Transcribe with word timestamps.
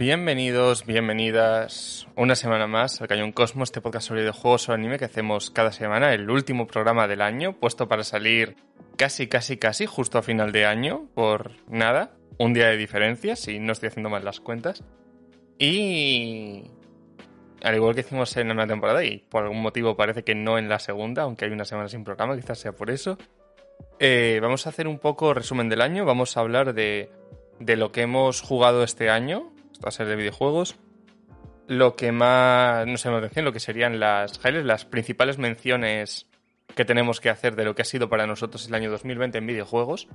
Bienvenidos, 0.00 0.86
bienvenidas 0.86 2.08
una 2.16 2.34
semana 2.34 2.66
más 2.66 3.02
al 3.02 3.06
Cañón 3.06 3.32
Cosmos, 3.32 3.68
este 3.68 3.82
podcast 3.82 4.08
sobre 4.08 4.22
videojuegos 4.22 4.66
o 4.70 4.72
anime 4.72 4.98
que 4.98 5.04
hacemos 5.04 5.50
cada 5.50 5.72
semana, 5.72 6.14
el 6.14 6.30
último 6.30 6.66
programa 6.66 7.06
del 7.06 7.20
año, 7.20 7.58
puesto 7.60 7.86
para 7.86 8.02
salir 8.02 8.56
casi, 8.96 9.26
casi, 9.26 9.58
casi 9.58 9.84
justo 9.84 10.16
a 10.16 10.22
final 10.22 10.52
de 10.52 10.64
año, 10.64 11.10
por 11.12 11.50
nada, 11.68 12.14
un 12.38 12.54
día 12.54 12.68
de 12.68 12.78
diferencia, 12.78 13.36
si 13.36 13.58
no 13.58 13.72
estoy 13.72 13.88
haciendo 13.88 14.08
mal 14.08 14.24
las 14.24 14.40
cuentas. 14.40 14.82
Y 15.58 16.70
al 17.62 17.74
igual 17.74 17.94
que 17.94 18.00
hicimos 18.00 18.34
en 18.38 18.50
una 18.52 18.66
temporada, 18.66 19.04
y 19.04 19.18
por 19.18 19.42
algún 19.42 19.60
motivo 19.60 19.98
parece 19.98 20.24
que 20.24 20.34
no 20.34 20.56
en 20.56 20.70
la 20.70 20.78
segunda, 20.78 21.24
aunque 21.24 21.44
hay 21.44 21.50
una 21.50 21.66
semana 21.66 21.90
sin 21.90 22.04
programa, 22.04 22.36
quizás 22.36 22.58
sea 22.58 22.72
por 22.72 22.90
eso, 22.90 23.18
eh, 23.98 24.38
vamos 24.40 24.66
a 24.66 24.70
hacer 24.70 24.88
un 24.88 24.98
poco 24.98 25.34
resumen 25.34 25.68
del 25.68 25.82
año, 25.82 26.06
vamos 26.06 26.38
a 26.38 26.40
hablar 26.40 26.72
de, 26.72 27.10
de 27.58 27.76
lo 27.76 27.92
que 27.92 28.00
hemos 28.00 28.40
jugado 28.40 28.82
este 28.82 29.10
año, 29.10 29.52
esta 29.80 29.90
serie 29.90 30.10
de 30.10 30.16
videojuegos, 30.16 30.76
lo 31.66 31.96
que 31.96 32.12
más 32.12 32.86
nos 32.86 33.02
llama 33.02 33.16
la 33.16 33.26
atención, 33.26 33.46
lo 33.46 33.52
que 33.52 33.60
serían 33.60 33.98
las 33.98 34.38
highlights, 34.44 34.66
las 34.66 34.84
principales 34.84 35.38
menciones 35.38 36.26
que 36.74 36.84
tenemos 36.84 37.20
que 37.20 37.30
hacer 37.30 37.56
de 37.56 37.64
lo 37.64 37.74
que 37.74 37.82
ha 37.82 37.86
sido 37.86 38.10
para 38.10 38.26
nosotros 38.26 38.68
el 38.68 38.74
año 38.74 38.90
2020 38.90 39.38
en 39.38 39.46
videojuegos, 39.46 40.06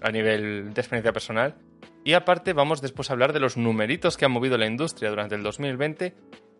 a 0.00 0.10
nivel 0.10 0.72
de 0.72 0.80
experiencia 0.80 1.12
personal. 1.12 1.56
Y 2.04 2.14
aparte 2.14 2.54
vamos 2.54 2.80
después 2.80 3.10
a 3.10 3.12
hablar 3.12 3.34
de 3.34 3.40
los 3.40 3.58
numeritos 3.58 4.16
que 4.16 4.24
han 4.24 4.32
movido 4.32 4.56
la 4.56 4.66
industria 4.66 5.10
durante 5.10 5.34
el 5.34 5.42
2020, 5.42 6.14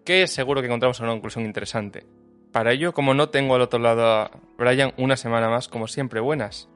que 0.05 0.27
seguro 0.27 0.61
que 0.61 0.67
encontramos 0.67 1.01
una 1.01 1.13
conclusión 1.13 1.47
interesante. 1.47 2.07
Para 2.53 2.73
ello, 2.73 2.93
como 2.93 3.15
no 3.15 3.31
tengo 3.31 3.55
al 3.55 3.63
otro 3.63 3.79
lado 3.79 4.07
a 4.07 4.31
Brian, 4.59 4.93
una 4.99 5.17
semana 5.17 5.49
más, 5.49 5.69
como 5.69 5.89
siempre, 5.89 6.21
buenas. 6.21 6.69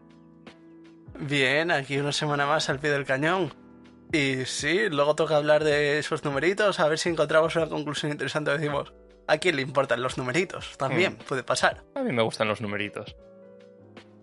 Bien, 1.20 1.70
aquí 1.70 1.98
una 1.98 2.12
semana 2.12 2.46
más 2.46 2.70
al 2.70 2.78
pie 2.78 2.90
del 2.90 3.04
cañón. 3.04 3.65
Y 4.12 4.44
sí, 4.44 4.88
luego 4.88 5.14
toca 5.16 5.36
hablar 5.36 5.64
de 5.64 5.98
esos 5.98 6.24
numeritos, 6.24 6.78
a 6.80 6.88
ver 6.88 6.98
si 6.98 7.08
encontramos 7.08 7.56
una 7.56 7.68
conclusión 7.68 8.12
interesante. 8.12 8.50
Decimos, 8.52 8.92
¿a 9.26 9.38
quién 9.38 9.56
le 9.56 9.62
importan 9.62 10.00
los 10.02 10.16
numeritos? 10.16 10.76
También 10.78 11.14
Mm. 11.14 11.24
puede 11.26 11.42
pasar. 11.42 11.82
A 11.94 12.02
mí 12.02 12.12
me 12.12 12.22
gustan 12.22 12.48
los 12.48 12.60
numeritos. 12.60 13.16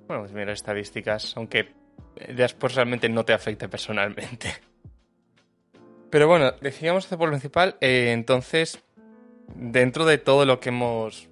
Bueno, 0.08 0.24
pues 0.24 0.34
mira, 0.34 0.54
estadísticas, 0.54 1.36
aunque 1.38 1.74
después 2.30 2.76
realmente 2.76 3.10
no 3.10 3.26
te 3.26 3.34
afecte 3.34 3.68
personalmente. 3.70 4.54
Pero 6.10 6.28
bueno, 6.28 6.52
decíamos 6.62 7.06
hacer 7.06 7.18
por 7.18 7.28
lo 7.28 7.34
principal, 7.34 7.76
eh, 7.82 8.12
entonces, 8.12 8.80
dentro 9.56 10.06
de 10.06 10.18
todo 10.18 10.46
lo 10.46 10.60
que 10.60 10.70
hemos 10.70 11.28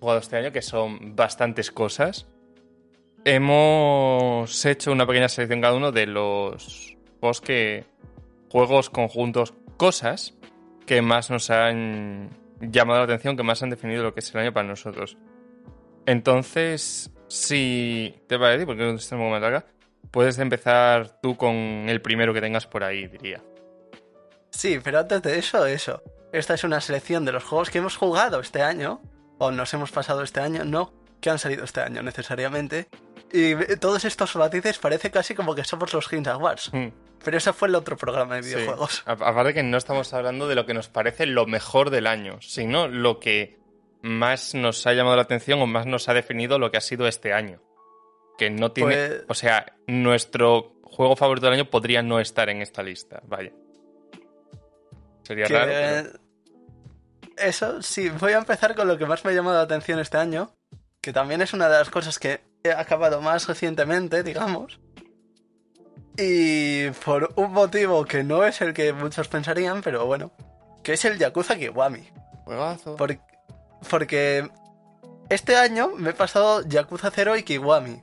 jugado 0.00 0.18
este 0.20 0.36
año, 0.36 0.52
que 0.52 0.62
son 0.62 1.14
bastantes 1.14 1.70
cosas, 1.70 2.26
hemos 3.24 4.64
hecho 4.64 4.90
una 4.92 5.06
pequeña 5.06 5.28
selección 5.28 5.60
cada 5.60 5.74
uno 5.74 5.92
de 5.92 6.06
los 6.06 6.96
juegos 7.20 7.40
que. 7.40 7.84
Juegos, 8.52 8.90
conjuntos, 8.90 9.54
cosas 9.78 10.34
que 10.86 11.00
más 11.00 11.30
nos 11.30 11.48
han 11.50 12.30
llamado 12.60 13.00
la 13.00 13.04
atención, 13.04 13.36
que 13.36 13.42
más 13.42 13.62
han 13.62 13.70
definido 13.70 14.02
lo 14.02 14.12
que 14.12 14.20
es 14.20 14.34
el 14.34 14.40
año 14.42 14.52
para 14.52 14.68
nosotros. 14.68 15.16
Entonces, 16.04 17.10
si 17.28 18.14
te 18.26 18.38
parece, 18.38 18.66
porque 18.66 18.82
no 18.82 18.90
estamos 18.90 19.30
más 19.30 19.40
larga, 19.40 19.64
puedes 20.10 20.38
empezar 20.38 21.20
tú 21.22 21.36
con 21.36 21.54
el 21.56 22.02
primero 22.02 22.34
que 22.34 22.42
tengas 22.42 22.66
por 22.66 22.84
ahí, 22.84 23.06
diría. 23.06 23.42
Sí, 24.50 24.78
pero 24.84 24.98
antes 24.98 25.22
de 25.22 25.38
eso, 25.38 25.64
eso. 25.64 26.02
Esta 26.32 26.54
es 26.54 26.64
una 26.64 26.80
selección 26.80 27.24
de 27.24 27.32
los 27.32 27.44
juegos 27.44 27.70
que 27.70 27.78
hemos 27.78 27.96
jugado 27.96 28.40
este 28.40 28.62
año, 28.62 29.00
o 29.38 29.50
nos 29.50 29.72
hemos 29.72 29.90
pasado 29.92 30.22
este 30.22 30.40
año, 30.40 30.64
no 30.64 30.92
que 31.22 31.30
han 31.30 31.38
salido 31.38 31.64
este 31.64 31.80
año 31.80 32.02
necesariamente. 32.02 32.88
Y 33.32 33.54
todos 33.76 34.04
estos 34.04 34.36
matices 34.36 34.78
parece 34.78 35.10
casi 35.10 35.34
como 35.34 35.54
que 35.54 35.64
somos 35.64 35.94
los 35.94 36.10
Games 36.10 36.28
Awards. 36.28 36.70
Hmm, 36.70 36.88
Pero 37.24 37.36
ese 37.36 37.52
fue 37.52 37.68
el 37.68 37.74
otro 37.74 37.96
programa 37.96 38.36
de 38.36 38.42
sí. 38.42 38.54
videojuegos. 38.54 39.02
A- 39.06 39.12
Aparte 39.12 39.54
que 39.54 39.62
no 39.62 39.76
estamos 39.76 40.12
hablando 40.12 40.48
de 40.48 40.54
lo 40.54 40.66
que 40.66 40.74
nos 40.74 40.88
parece 40.88 41.26
lo 41.26 41.46
mejor 41.46 41.90
del 41.90 42.06
año, 42.06 42.40
sino 42.40 42.88
lo 42.88 43.20
que 43.20 43.58
más 44.02 44.54
nos 44.54 44.86
ha 44.86 44.92
llamado 44.94 45.16
la 45.16 45.22
atención 45.22 45.60
o 45.60 45.66
más 45.66 45.86
nos 45.86 46.08
ha 46.08 46.14
definido 46.14 46.58
lo 46.58 46.70
que 46.70 46.78
ha 46.78 46.80
sido 46.80 47.06
este 47.06 47.32
año. 47.32 47.60
Que 48.38 48.50
no 48.50 48.72
tiene... 48.72 48.94
Pues- 49.08 49.24
O 49.28 49.34
sea, 49.34 49.76
nuestro 49.86 50.74
juego 50.82 51.14
favorito 51.16 51.46
del 51.46 51.54
año 51.60 51.70
podría 51.70 52.02
no 52.02 52.18
estar 52.18 52.48
en 52.48 52.60
esta 52.62 52.82
lista, 52.82 53.22
vaya. 53.26 53.52
Sería 55.22 55.46
Que, 55.46 55.54
raro, 55.54 55.72
pero... 55.72 56.22
Eso, 57.36 57.80
sí, 57.82 58.08
voy 58.10 58.32
a 58.32 58.38
empezar 58.38 58.74
con 58.74 58.86
lo 58.88 58.98
que 58.98 59.06
más 59.06 59.24
me 59.24 59.30
ha 59.30 59.34
llamado 59.34 59.56
la 59.56 59.62
atención 59.62 59.98
este 59.98 60.18
año, 60.18 60.52
que 61.00 61.12
también 61.12 61.40
es 61.40 61.52
una 61.54 61.68
de 61.68 61.78
las 61.78 61.88
cosas 61.90 62.18
que 62.18 62.40
he 62.62 62.70
acabado 62.72 63.20
más 63.20 63.46
recientemente, 63.48 64.22
digamos. 64.22 64.80
Y 66.18 66.90
por 66.90 67.32
un 67.36 67.52
motivo 67.52 68.04
que 68.04 68.22
no 68.22 68.44
es 68.44 68.60
el 68.60 68.74
que 68.74 68.92
muchos 68.92 69.28
pensarían, 69.28 69.82
pero 69.82 70.06
bueno, 70.06 70.30
que 70.82 70.92
es 70.94 71.04
el 71.04 71.18
Yakuza 71.18 71.56
Kiwami. 71.56 72.08
Juegazo. 72.44 72.96
Por- 72.96 73.18
porque 73.88 74.50
este 75.28 75.56
año 75.56 75.90
me 75.96 76.10
he 76.10 76.14
pasado 76.14 76.62
Yakuza 76.66 77.10
0 77.12 77.36
y 77.36 77.42
Kiwami. 77.42 78.02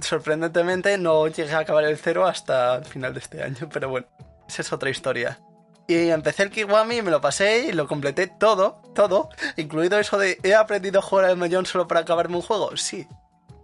Sorprendentemente 0.00 0.98
no 0.98 1.26
llegué 1.28 1.52
a 1.54 1.58
acabar 1.60 1.84
el 1.84 1.96
0 1.98 2.26
hasta 2.26 2.76
el 2.76 2.84
final 2.84 3.12
de 3.14 3.20
este 3.20 3.42
año, 3.42 3.68
pero 3.72 3.88
bueno, 3.88 4.06
esa 4.48 4.62
es 4.62 4.72
otra 4.72 4.90
historia. 4.90 5.38
Y 5.86 6.08
empecé 6.10 6.44
el 6.44 6.50
Kiwami 6.50 6.96
y 6.98 7.02
me 7.02 7.10
lo 7.10 7.20
pasé 7.20 7.66
y 7.66 7.72
lo 7.72 7.86
completé 7.86 8.26
todo, 8.26 8.80
todo, 8.94 9.28
incluido 9.56 9.98
eso 9.98 10.16
de 10.18 10.38
he 10.42 10.54
aprendido 10.54 11.00
a 11.00 11.02
jugar 11.02 11.26
al 11.26 11.36
millón 11.36 11.66
solo 11.66 11.86
para 11.86 12.00
acabarme 12.00 12.36
un 12.36 12.42
juego. 12.42 12.76
Sí, 12.76 13.06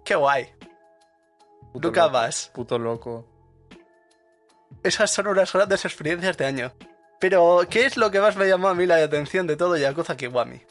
qué 0.05 0.15
guay. 0.17 0.53
Puto 1.73 1.89
Nunca 1.89 2.03
loco, 2.03 2.13
más. 2.13 2.51
Puto 2.53 2.79
loco. 2.79 3.27
Esas 4.83 5.11
son 5.11 5.27
unas 5.27 5.53
grandes 5.53 5.85
experiencias 5.85 6.37
de 6.37 6.47
año. 6.47 6.73
Pero, 7.21 7.61
¿qué 7.69 7.85
es 7.85 7.97
lo 7.97 8.11
que 8.11 8.21
más 8.21 8.37
me 8.37 8.49
llamó 8.49 8.69
a 8.69 8.75
mí 8.75 8.87
la 8.87 8.97
atención 8.97 9.47
de 9.47 9.57
todo 9.57 9.77
Yakuza 9.77 10.17
Kiwami? 10.17 10.63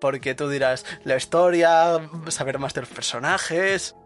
Porque 0.00 0.34
tú 0.34 0.50
dirás, 0.50 0.84
la 1.04 1.16
historia, 1.16 1.98
saber 2.28 2.58
más 2.58 2.74
de 2.74 2.82
los 2.82 2.90
personajes. 2.90 3.96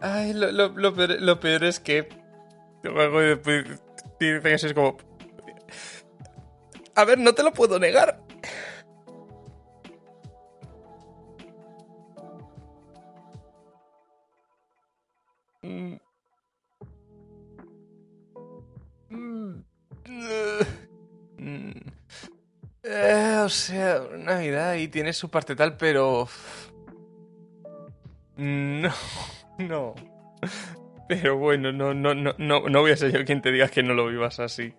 Ay, 0.00 0.32
lo, 0.32 0.94
peor, 0.94 1.20
lo 1.20 1.38
peor 1.38 1.64
es 1.64 1.78
que. 1.78 2.08
Luego 2.82 3.20
después 3.20 3.64
dicen 4.18 4.46
eso, 4.46 4.66
es 4.66 4.74
como. 4.74 4.96
A 6.94 7.04
ver, 7.04 7.18
no 7.18 7.34
te 7.34 7.42
lo 7.42 7.52
puedo 7.52 7.78
negar. 7.78 8.21
O 23.44 23.48
sea, 23.48 24.00
Navidad 24.16 24.74
y 24.74 24.88
tiene 24.88 25.12
su 25.12 25.30
parte 25.30 25.54
tal, 25.56 25.76
pero. 25.76 26.28
No, 28.36 28.90
no. 29.58 29.94
Pero 31.08 31.36
bueno, 31.38 31.72
no, 31.72 31.92
no, 31.94 32.14
no, 32.14 32.34
no, 32.38 32.68
no 32.68 32.80
voy 32.80 32.92
a 32.92 32.96
ser 32.96 33.12
yo 33.12 33.24
quien 33.24 33.42
te 33.42 33.52
diga 33.52 33.68
que 33.68 33.82
no 33.82 33.92
lo 33.94 34.06
vivas 34.06 34.40
así. 34.40 34.74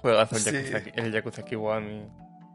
Juegazo 0.00 0.36
el 0.36 0.40
Sí. 0.42 0.50
Yakuza, 0.72 0.90
el 1.02 1.12
Yakuza 1.12 1.44
Kiwami. 1.44 2.06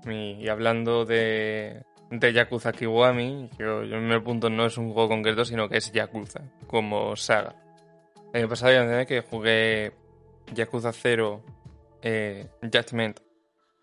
Mi- 0.06 0.34
y 0.42 0.50
hablando 0.50 1.06
de, 1.06 1.84
de 2.12 2.34
Yakuza 2.34 2.72
Kiwami, 2.72 3.50
yo, 3.58 3.84
yo 3.84 3.98
me 4.02 4.20
punto 4.22 4.50
no 4.50 4.66
es 4.66 4.78
un 4.78 4.92
juego 4.94 5.10
concreto, 5.10 5.46
sino 5.46 5.70
que 5.70 5.78
es 5.78 5.92
Yakuza, 5.92 6.42
como 6.68 7.16
saga. 7.16 7.56
El 8.34 8.42
año 8.42 8.50
pasado 8.50 8.74
ya 8.74 9.06
que 9.06 9.22
jugué 9.22 9.94
Yakuza 10.54 10.92
0, 10.92 11.44
eh, 12.06 12.48
Judgment, 12.62 13.20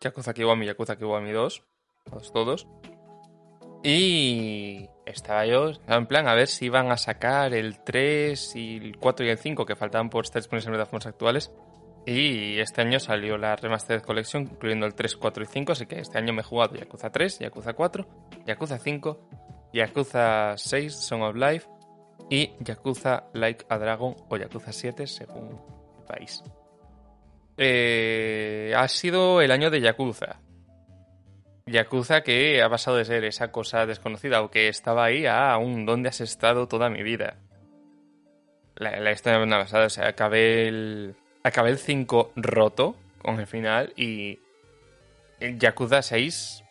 Yakuza 0.01 0.33
Kiwami, 0.33 0.67
Yakuza 0.67 0.97
Kiwami 0.97 1.33
2, 1.33 1.63
todos, 2.05 2.33
todos. 2.33 2.69
Y 3.83 4.89
estaba 5.07 5.45
yo 5.45 5.71
estaba 5.71 5.97
en 5.97 6.07
plan 6.07 6.29
a 6.29 6.35
ver 6.35 6.47
si 6.47 6.67
iban 6.67 6.93
a 6.93 6.97
sacar 6.97 7.53
el 7.53 7.83
3 7.83 8.57
y 8.57 8.77
el 8.77 8.97
4 8.97 9.27
y 9.27 9.29
el 9.29 9.39
5 9.39 9.67
que 9.67 9.75
faltaban 9.75 10.09
por 10.09 10.25
estar 10.25 10.41
disponibles 10.41 10.67
en 10.67 10.73
plataformas 10.73 11.07
actuales. 11.07 11.51
Y 12.07 12.59
este 12.61 12.81
año 12.81 13.01
salió 13.01 13.37
la 13.39 13.57
Remastered 13.57 14.03
Collection, 14.03 14.43
incluyendo 14.43 14.87
el 14.87 14.95
3, 14.95 15.17
4 15.17 15.43
y 15.43 15.47
5, 15.47 15.73
así 15.73 15.87
que 15.87 15.99
este 15.99 16.19
año 16.19 16.33
me 16.33 16.41
he 16.43 16.45
jugado 16.45 16.77
Yakuza 16.77 17.11
3, 17.11 17.41
Yakuza 17.41 17.75
4, 17.75 18.07
Yakuza 18.47 18.79
5, 18.79 19.21
Yakuza 19.73 20.57
6, 20.57 20.95
Song 20.95 21.23
of 21.23 21.37
Life 21.37 21.69
y 22.31 22.53
Yakuza 22.61 23.25
Like 23.35 23.67
a 23.69 23.79
Dragon 23.79 24.17
o 24.29 24.37
Yakuza 24.37 24.73
7, 24.73 25.07
según 25.07 25.61
el 25.99 26.05
país. 26.07 26.43
Eh, 27.57 28.73
ha 28.77 28.89
sido 28.89 29.41
el 29.41 29.51
año 29.51 29.71
de 29.71 29.81
Yakuza. 29.81 30.41
Yakuza 31.67 32.23
que 32.23 32.63
ha 32.63 32.69
pasado 32.69 32.97
de 32.97 33.05
ser 33.05 33.25
esa 33.25 33.53
cosa 33.53 33.87
desconocida 33.87 34.43
o 34.43 34.51
que 34.51 34.69
estaba 34.69 35.05
ahí 35.05 35.27
a 35.27 35.57
un 35.59 35.87
¿dónde 35.87 36.09
has 36.09 36.21
estado 36.21 36.67
toda 36.67 36.91
mi 36.91 37.03
vida? 37.03 37.37
La, 38.77 38.99
la 38.99 39.13
historia 39.13 39.39
me 39.45 39.55
ha 39.55 39.61
pasado, 39.61 39.87
o 39.87 39.91
sea, 39.91 40.09
acabé 40.09 40.67
el, 40.67 41.15
acabé 41.45 41.71
el 41.71 41.79
5 41.79 42.33
roto 42.37 42.97
con 43.21 43.39
el 43.39 43.47
final 43.47 43.93
y 43.97 44.41
el 45.39 45.59
Yakuza 45.59 46.03
6 46.03 46.65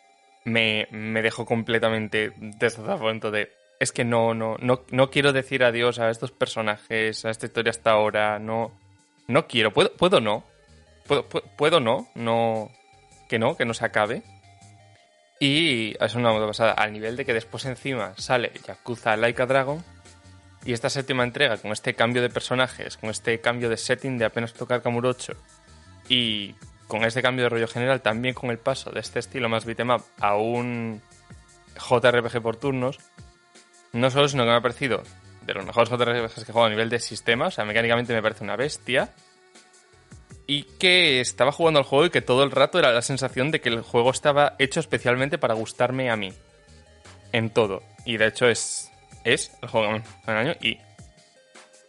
me, 0.44 0.88
me 0.90 1.22
dejó 1.22 1.46
completamente 1.46 2.32
desazonado 2.36 3.30
de 3.30 3.50
es 3.78 3.90
que 3.90 4.04
no, 4.04 4.32
no, 4.32 4.56
no, 4.60 4.84
no 4.90 5.10
quiero 5.10 5.32
decir 5.32 5.64
adiós 5.64 5.98
a 5.98 6.08
estos 6.08 6.30
personajes, 6.30 7.24
a 7.24 7.30
esta 7.30 7.46
historia 7.46 7.70
hasta 7.70 7.90
ahora, 7.90 8.38
no, 8.38 8.70
no 9.26 9.48
quiero, 9.48 9.72
puedo, 9.72 9.92
puedo 9.94 10.20
no, 10.20 10.44
puedo, 11.56 11.80
no, 11.80 12.08
no, 12.14 12.70
que 13.28 13.38
no, 13.38 13.56
que 13.56 13.64
no 13.64 13.74
se 13.74 13.84
acabe. 13.84 14.22
Y 15.40 15.94
es 16.02 16.14
una 16.14 16.30
moda 16.32 16.46
pasada, 16.46 16.72
al 16.72 16.92
nivel 16.92 17.16
de 17.16 17.24
que 17.24 17.34
después 17.34 17.64
encima 17.64 18.14
sale 18.16 18.52
Yakuza 18.66 19.16
Laika 19.16 19.46
Dragon 19.46 19.82
y 20.64 20.72
esta 20.72 20.88
séptima 20.88 21.24
entrega 21.24 21.56
con 21.56 21.72
este 21.72 21.94
cambio 21.94 22.22
de 22.22 22.30
personajes, 22.30 22.96
con 22.96 23.10
este 23.10 23.40
cambio 23.40 23.68
de 23.68 23.76
setting 23.76 24.18
de 24.18 24.24
apenas 24.24 24.52
tocar 24.52 24.82
Kamurocho 24.82 25.32
y 26.08 26.54
con 26.86 27.04
este 27.04 27.22
cambio 27.22 27.44
de 27.44 27.48
rollo 27.48 27.66
general, 27.66 28.02
también 28.02 28.34
con 28.34 28.50
el 28.50 28.58
paso 28.58 28.90
de 28.90 29.00
este 29.00 29.18
estilo 29.18 29.48
más 29.48 29.64
beat'em 29.64 29.90
a 29.90 30.36
un 30.36 31.02
JRPG 31.74 32.40
por 32.40 32.56
turnos, 32.56 32.98
no 33.92 34.10
solo, 34.10 34.28
sino 34.28 34.44
que 34.44 34.50
me 34.50 34.56
ha 34.56 34.60
parecido 34.60 35.02
de 35.44 35.54
los 35.54 35.66
mejores 35.66 35.90
JRPGs 35.90 36.44
que 36.44 36.50
he 36.50 36.52
jugado 36.52 36.66
a 36.66 36.70
nivel 36.70 36.88
de 36.88 37.00
sistema, 37.00 37.46
o 37.46 37.50
sea, 37.50 37.64
mecánicamente 37.64 38.12
me 38.12 38.22
parece 38.22 38.44
una 38.44 38.56
bestia. 38.56 39.10
Y 40.46 40.64
que 40.78 41.20
estaba 41.20 41.52
jugando 41.52 41.78
al 41.78 41.86
juego 41.86 42.06
y 42.06 42.10
que 42.10 42.20
todo 42.20 42.42
el 42.42 42.50
rato 42.50 42.78
era 42.78 42.92
la 42.92 43.02
sensación 43.02 43.50
de 43.50 43.60
que 43.60 43.68
el 43.68 43.82
juego 43.82 44.10
estaba 44.10 44.54
hecho 44.58 44.80
especialmente 44.80 45.38
para 45.38 45.54
gustarme 45.54 46.10
a 46.10 46.16
mí. 46.16 46.32
En 47.32 47.50
todo. 47.50 47.82
Y 48.04 48.16
de 48.16 48.26
hecho 48.26 48.48
es, 48.48 48.90
es 49.24 49.52
el 49.62 49.68
juego 49.68 50.02
del 50.26 50.36
año. 50.36 50.54
Y 50.60 50.78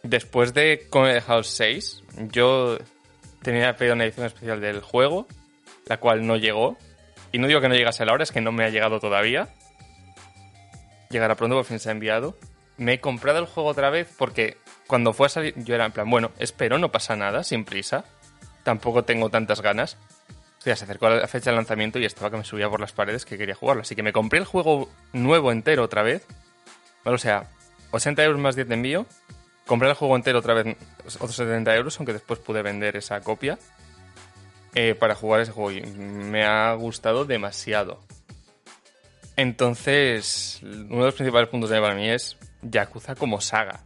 después 0.02 0.54
de 0.54 0.86
Come 0.88 1.20
House 1.20 1.48
6, 1.48 2.02
yo 2.32 2.78
tenía 3.42 3.76
pedido 3.76 3.94
una 3.94 4.04
edición 4.04 4.26
especial 4.26 4.60
del 4.60 4.80
juego, 4.80 5.26
la 5.86 5.98
cual 5.98 6.26
no 6.26 6.36
llegó. 6.36 6.78
Y 7.32 7.38
no 7.38 7.48
digo 7.48 7.60
que 7.60 7.68
no 7.68 7.74
llegase 7.74 8.02
a 8.02 8.06
la 8.06 8.12
hora, 8.12 8.22
es 8.22 8.32
que 8.32 8.40
no 8.40 8.52
me 8.52 8.64
ha 8.64 8.70
llegado 8.70 9.00
todavía 9.00 9.48
llegará 11.14 11.36
pronto, 11.36 11.56
por 11.56 11.64
fin 11.64 11.78
se 11.78 11.88
ha 11.88 11.92
enviado. 11.92 12.36
Me 12.76 12.94
he 12.94 13.00
comprado 13.00 13.38
el 13.38 13.46
juego 13.46 13.70
otra 13.70 13.88
vez 13.88 14.12
porque 14.18 14.58
cuando 14.86 15.12
fue 15.12 15.26
a 15.26 15.30
salir, 15.30 15.54
yo 15.56 15.74
era 15.74 15.86
en 15.86 15.92
plan, 15.92 16.10
bueno, 16.10 16.32
espero, 16.38 16.78
no 16.78 16.92
pasa 16.92 17.16
nada, 17.16 17.42
sin 17.44 17.64
prisa. 17.64 18.04
Tampoco 18.64 19.04
tengo 19.04 19.30
tantas 19.30 19.62
ganas. 19.62 19.96
O 20.58 20.62
sea, 20.64 20.74
se 20.74 20.84
acercó 20.84 21.08
la 21.08 21.28
fecha 21.28 21.50
de 21.50 21.56
lanzamiento 21.56 21.98
y 21.98 22.04
estaba 22.04 22.30
que 22.30 22.38
me 22.38 22.44
subía 22.44 22.68
por 22.68 22.80
las 22.80 22.92
paredes 22.92 23.24
que 23.24 23.38
quería 23.38 23.54
jugarlo. 23.54 23.82
Así 23.82 23.94
que 23.94 24.02
me 24.02 24.12
compré 24.12 24.40
el 24.40 24.46
juego 24.46 24.88
nuevo 25.12 25.52
entero 25.52 25.84
otra 25.84 26.02
vez. 26.02 26.26
O 27.04 27.18
sea, 27.18 27.44
80 27.92 28.24
euros 28.24 28.40
más 28.40 28.56
10 28.56 28.68
de 28.68 28.74
envío. 28.74 29.06
Compré 29.66 29.88
el 29.88 29.94
juego 29.94 30.16
entero 30.16 30.40
otra 30.40 30.54
vez, 30.54 30.76
otros 31.16 31.36
70 31.36 31.74
euros, 31.76 31.96
aunque 31.98 32.12
después 32.12 32.38
pude 32.38 32.62
vender 32.62 32.96
esa 32.96 33.20
copia. 33.20 33.58
Eh, 34.74 34.94
para 34.94 35.14
jugar 35.14 35.40
ese 35.40 35.52
juego. 35.52 35.70
Y 35.70 35.82
me 35.82 36.44
ha 36.44 36.72
gustado 36.74 37.24
demasiado. 37.24 38.00
Entonces, 39.36 40.60
uno 40.62 41.00
de 41.00 41.06
los 41.06 41.14
principales 41.14 41.48
puntos 41.48 41.70
de 41.70 41.80
para 41.80 41.94
mí 41.94 42.08
es 42.08 42.36
Yakuza 42.62 43.14
como 43.14 43.40
saga. 43.40 43.80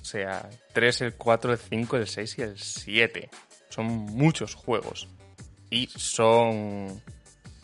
O 0.00 0.04
sea, 0.04 0.48
3, 0.72 1.00
el 1.02 1.14
4, 1.14 1.52
el 1.52 1.58
5, 1.58 1.96
el 1.96 2.06
6 2.06 2.38
y 2.38 2.42
el 2.42 2.58
7. 2.58 3.30
Son 3.70 3.86
muchos 3.86 4.54
juegos. 4.54 5.08
Y 5.70 5.86
son 5.86 7.02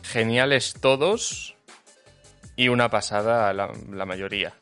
geniales 0.03 0.75
todos 0.81 1.55
y 2.57 2.69
una 2.69 2.89
pasada 2.89 3.53
la, 3.53 3.71
la 3.91 4.07
mayoría. 4.07 4.55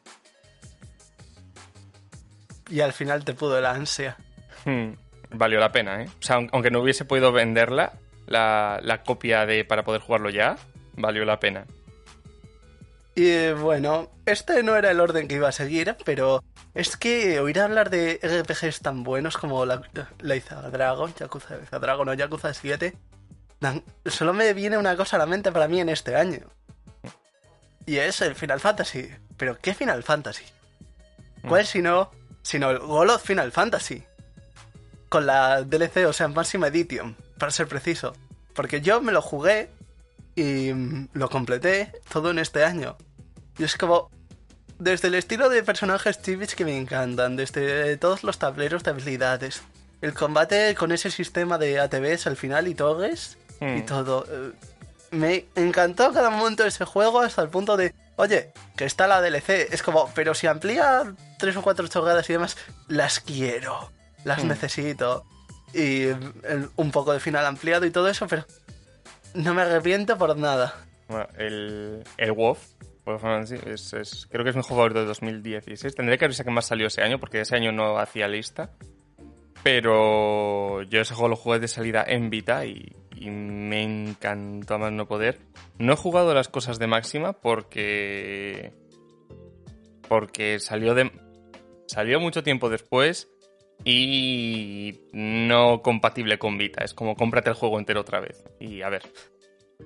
Y 2.68 2.80
al 2.80 2.92
final 2.92 3.24
te 3.24 3.34
pudo 3.34 3.60
la 3.60 3.70
ansia. 3.70 4.16
Hmm, 4.64 4.94
valió 5.30 5.60
la 5.60 5.70
pena, 5.70 6.02
¿eh? 6.02 6.08
O 6.08 6.22
sea, 6.22 6.36
aunque 6.50 6.70
no 6.70 6.80
hubiese 6.80 7.04
podido 7.04 7.30
venderla, 7.30 7.92
la, 8.26 8.80
la 8.82 9.02
copia 9.02 9.46
de 9.46 9.64
para 9.64 9.84
poder 9.84 10.00
jugarlo 10.00 10.30
ya, 10.30 10.56
valió 10.96 11.24
la 11.24 11.40
pena. 11.40 11.66
Y 13.14 13.52
bueno, 13.52 14.10
este 14.26 14.62
no 14.62 14.74
era 14.74 14.90
el 14.90 15.00
orden 15.00 15.28
que 15.28 15.36
iba 15.36 15.48
a 15.48 15.52
seguir, 15.52 15.96
pero 16.04 16.42
es 16.74 16.96
que 16.96 17.38
oír 17.40 17.60
hablar 17.60 17.88
de 17.90 18.18
RPGs 18.22 18.80
tan 18.80 19.04
buenos 19.04 19.36
como 19.36 19.64
la, 19.64 19.82
la 20.18 20.70
Dragon, 20.70 21.14
Yakuza 21.14 21.56
Dragon 21.70 22.08
o 22.08 22.14
Yakuza 22.14 22.52
7, 22.52 22.96
solo 24.06 24.32
me 24.32 24.52
viene 24.54 24.76
una 24.76 24.96
cosa 24.96 25.16
a 25.16 25.20
la 25.20 25.26
mente 25.26 25.52
para 25.52 25.68
mí 25.68 25.80
en 25.80 25.88
este 25.88 26.16
año. 26.16 26.40
Y 27.86 27.98
es 27.98 28.20
el 28.20 28.34
Final 28.34 28.60
Fantasy. 28.60 29.10
¿Pero 29.36 29.58
qué 29.58 29.74
Final 29.74 30.02
Fantasy? 30.02 30.44
¿Cuál 31.46 31.62
mm. 31.62 31.66
si 31.66 31.82
no, 31.82 32.10
sino 32.42 32.70
el 32.70 32.78
Golo 32.78 33.18
Final 33.18 33.52
Fantasy? 33.52 34.04
Con 35.08 35.26
la 35.26 35.62
DLC, 35.62 36.06
o 36.06 36.12
sea, 36.12 36.28
máxima 36.28 36.68
Edition, 36.68 37.16
para 37.38 37.52
ser 37.52 37.68
preciso. 37.68 38.14
Porque 38.54 38.80
yo 38.80 39.00
me 39.00 39.12
lo 39.12 39.20
jugué 39.20 39.70
y 40.34 40.72
mm, 40.72 41.10
lo 41.12 41.28
completé 41.28 41.92
todo 42.10 42.30
en 42.30 42.38
este 42.38 42.64
año. 42.64 42.96
Y 43.58 43.64
es 43.64 43.76
como. 43.76 44.10
Desde 44.78 45.08
el 45.08 45.14
estilo 45.14 45.48
de 45.48 45.62
personajes 45.62 46.20
chivis 46.20 46.54
que 46.54 46.64
me 46.64 46.76
encantan, 46.76 47.36
desde 47.36 47.96
todos 47.96 48.24
los 48.24 48.38
tableros 48.38 48.82
de 48.82 48.90
habilidades, 48.90 49.62
el 50.00 50.14
combate 50.14 50.74
con 50.74 50.92
ese 50.92 51.10
sistema 51.10 51.58
de 51.58 51.78
ATVs 51.78 52.26
al 52.26 52.36
final 52.36 52.68
y 52.68 52.74
togues 52.74 53.38
y 53.60 53.64
hmm. 53.64 53.86
todo. 53.86 54.26
Eh, 54.28 54.52
me 55.12 55.46
encantó 55.54 56.12
cada 56.12 56.28
momento 56.28 56.64
de 56.64 56.70
ese 56.70 56.84
juego 56.84 57.20
hasta 57.20 57.40
el 57.40 57.48
punto 57.48 57.76
de, 57.76 57.94
oye, 58.16 58.52
que 58.76 58.84
está 58.84 59.06
la 59.06 59.20
DLC. 59.20 59.72
Es 59.72 59.82
como, 59.82 60.10
pero 60.14 60.34
si 60.34 60.48
amplía 60.48 61.14
tres 61.38 61.56
o 61.56 61.62
cuatro 61.62 61.86
chogadas 61.86 62.28
y 62.28 62.32
demás, 62.32 62.56
las 62.88 63.20
quiero, 63.20 63.92
las 64.24 64.44
hmm. 64.44 64.48
necesito. 64.48 65.24
Y 65.72 66.06
un 66.76 66.90
poco 66.92 67.12
de 67.12 67.20
final 67.20 67.46
ampliado 67.46 67.86
y 67.86 67.90
todo 67.90 68.08
eso, 68.08 68.26
pero 68.26 68.44
no 69.34 69.54
me 69.54 69.62
arrepiento 69.62 70.18
por 70.18 70.36
nada. 70.36 70.74
Bueno, 71.08 71.28
el, 71.38 72.04
el 72.16 72.32
WoW 72.32 72.56
es, 73.06 74.26
creo 74.30 74.44
que 74.44 74.50
es 74.50 74.56
mi 74.56 74.62
juego 74.62 74.76
favorito 74.76 75.00
de 75.00 75.06
2016. 75.06 75.94
Tendré 75.94 76.18
que 76.18 76.26
ver 76.26 76.36
que 76.36 76.50
más 76.50 76.66
salió 76.66 76.86
ese 76.86 77.02
año, 77.02 77.18
porque 77.18 77.40
ese 77.40 77.56
año 77.56 77.72
no 77.72 77.98
hacía 77.98 78.28
lista. 78.28 78.72
Pero 79.62 80.82
yo 80.82 81.00
ese 81.00 81.14
juego 81.14 81.28
lo 81.28 81.36
jugué 81.36 81.58
de 81.58 81.68
salida 81.68 82.04
en 82.06 82.30
Vita 82.30 82.66
y, 82.66 82.96
me 83.26 83.82
encantó 83.82 84.78
más 84.78 84.92
no 84.92 85.06
poder. 85.06 85.38
No 85.78 85.94
he 85.94 85.96
jugado 85.96 86.34
las 86.34 86.48
cosas 86.48 86.78
de 86.78 86.86
máxima 86.86 87.32
porque. 87.32 88.72
Porque 90.08 90.58
salió 90.58 90.94
de. 90.94 91.10
Salió 91.86 92.20
mucho 92.20 92.42
tiempo 92.42 92.68
después 92.68 93.30
y 93.84 95.00
no 95.12 95.80
compatible 95.80 96.38
con 96.38 96.58
Vita. 96.58 96.84
Es 96.84 96.92
como 96.92 97.16
cómprate 97.16 97.48
el 97.50 97.56
juego 97.56 97.78
entero 97.78 98.02
otra 98.02 98.20
vez. 98.20 98.44
Y 98.60 98.82
a 98.82 98.90
ver. 98.90 99.02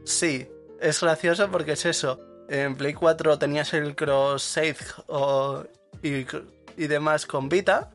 Sí, 0.04 0.48
es 0.80 1.00
gracioso 1.00 1.48
porque 1.50 1.72
es 1.72 1.86
eso. 1.86 2.27
En 2.48 2.76
Play 2.76 2.94
4 2.94 3.38
tenías 3.38 3.74
el 3.74 3.94
cross 3.94 4.42
save 4.42 4.76
y, 6.02 6.86
demás 6.86 7.26
con 7.26 7.48
Vita, 7.48 7.90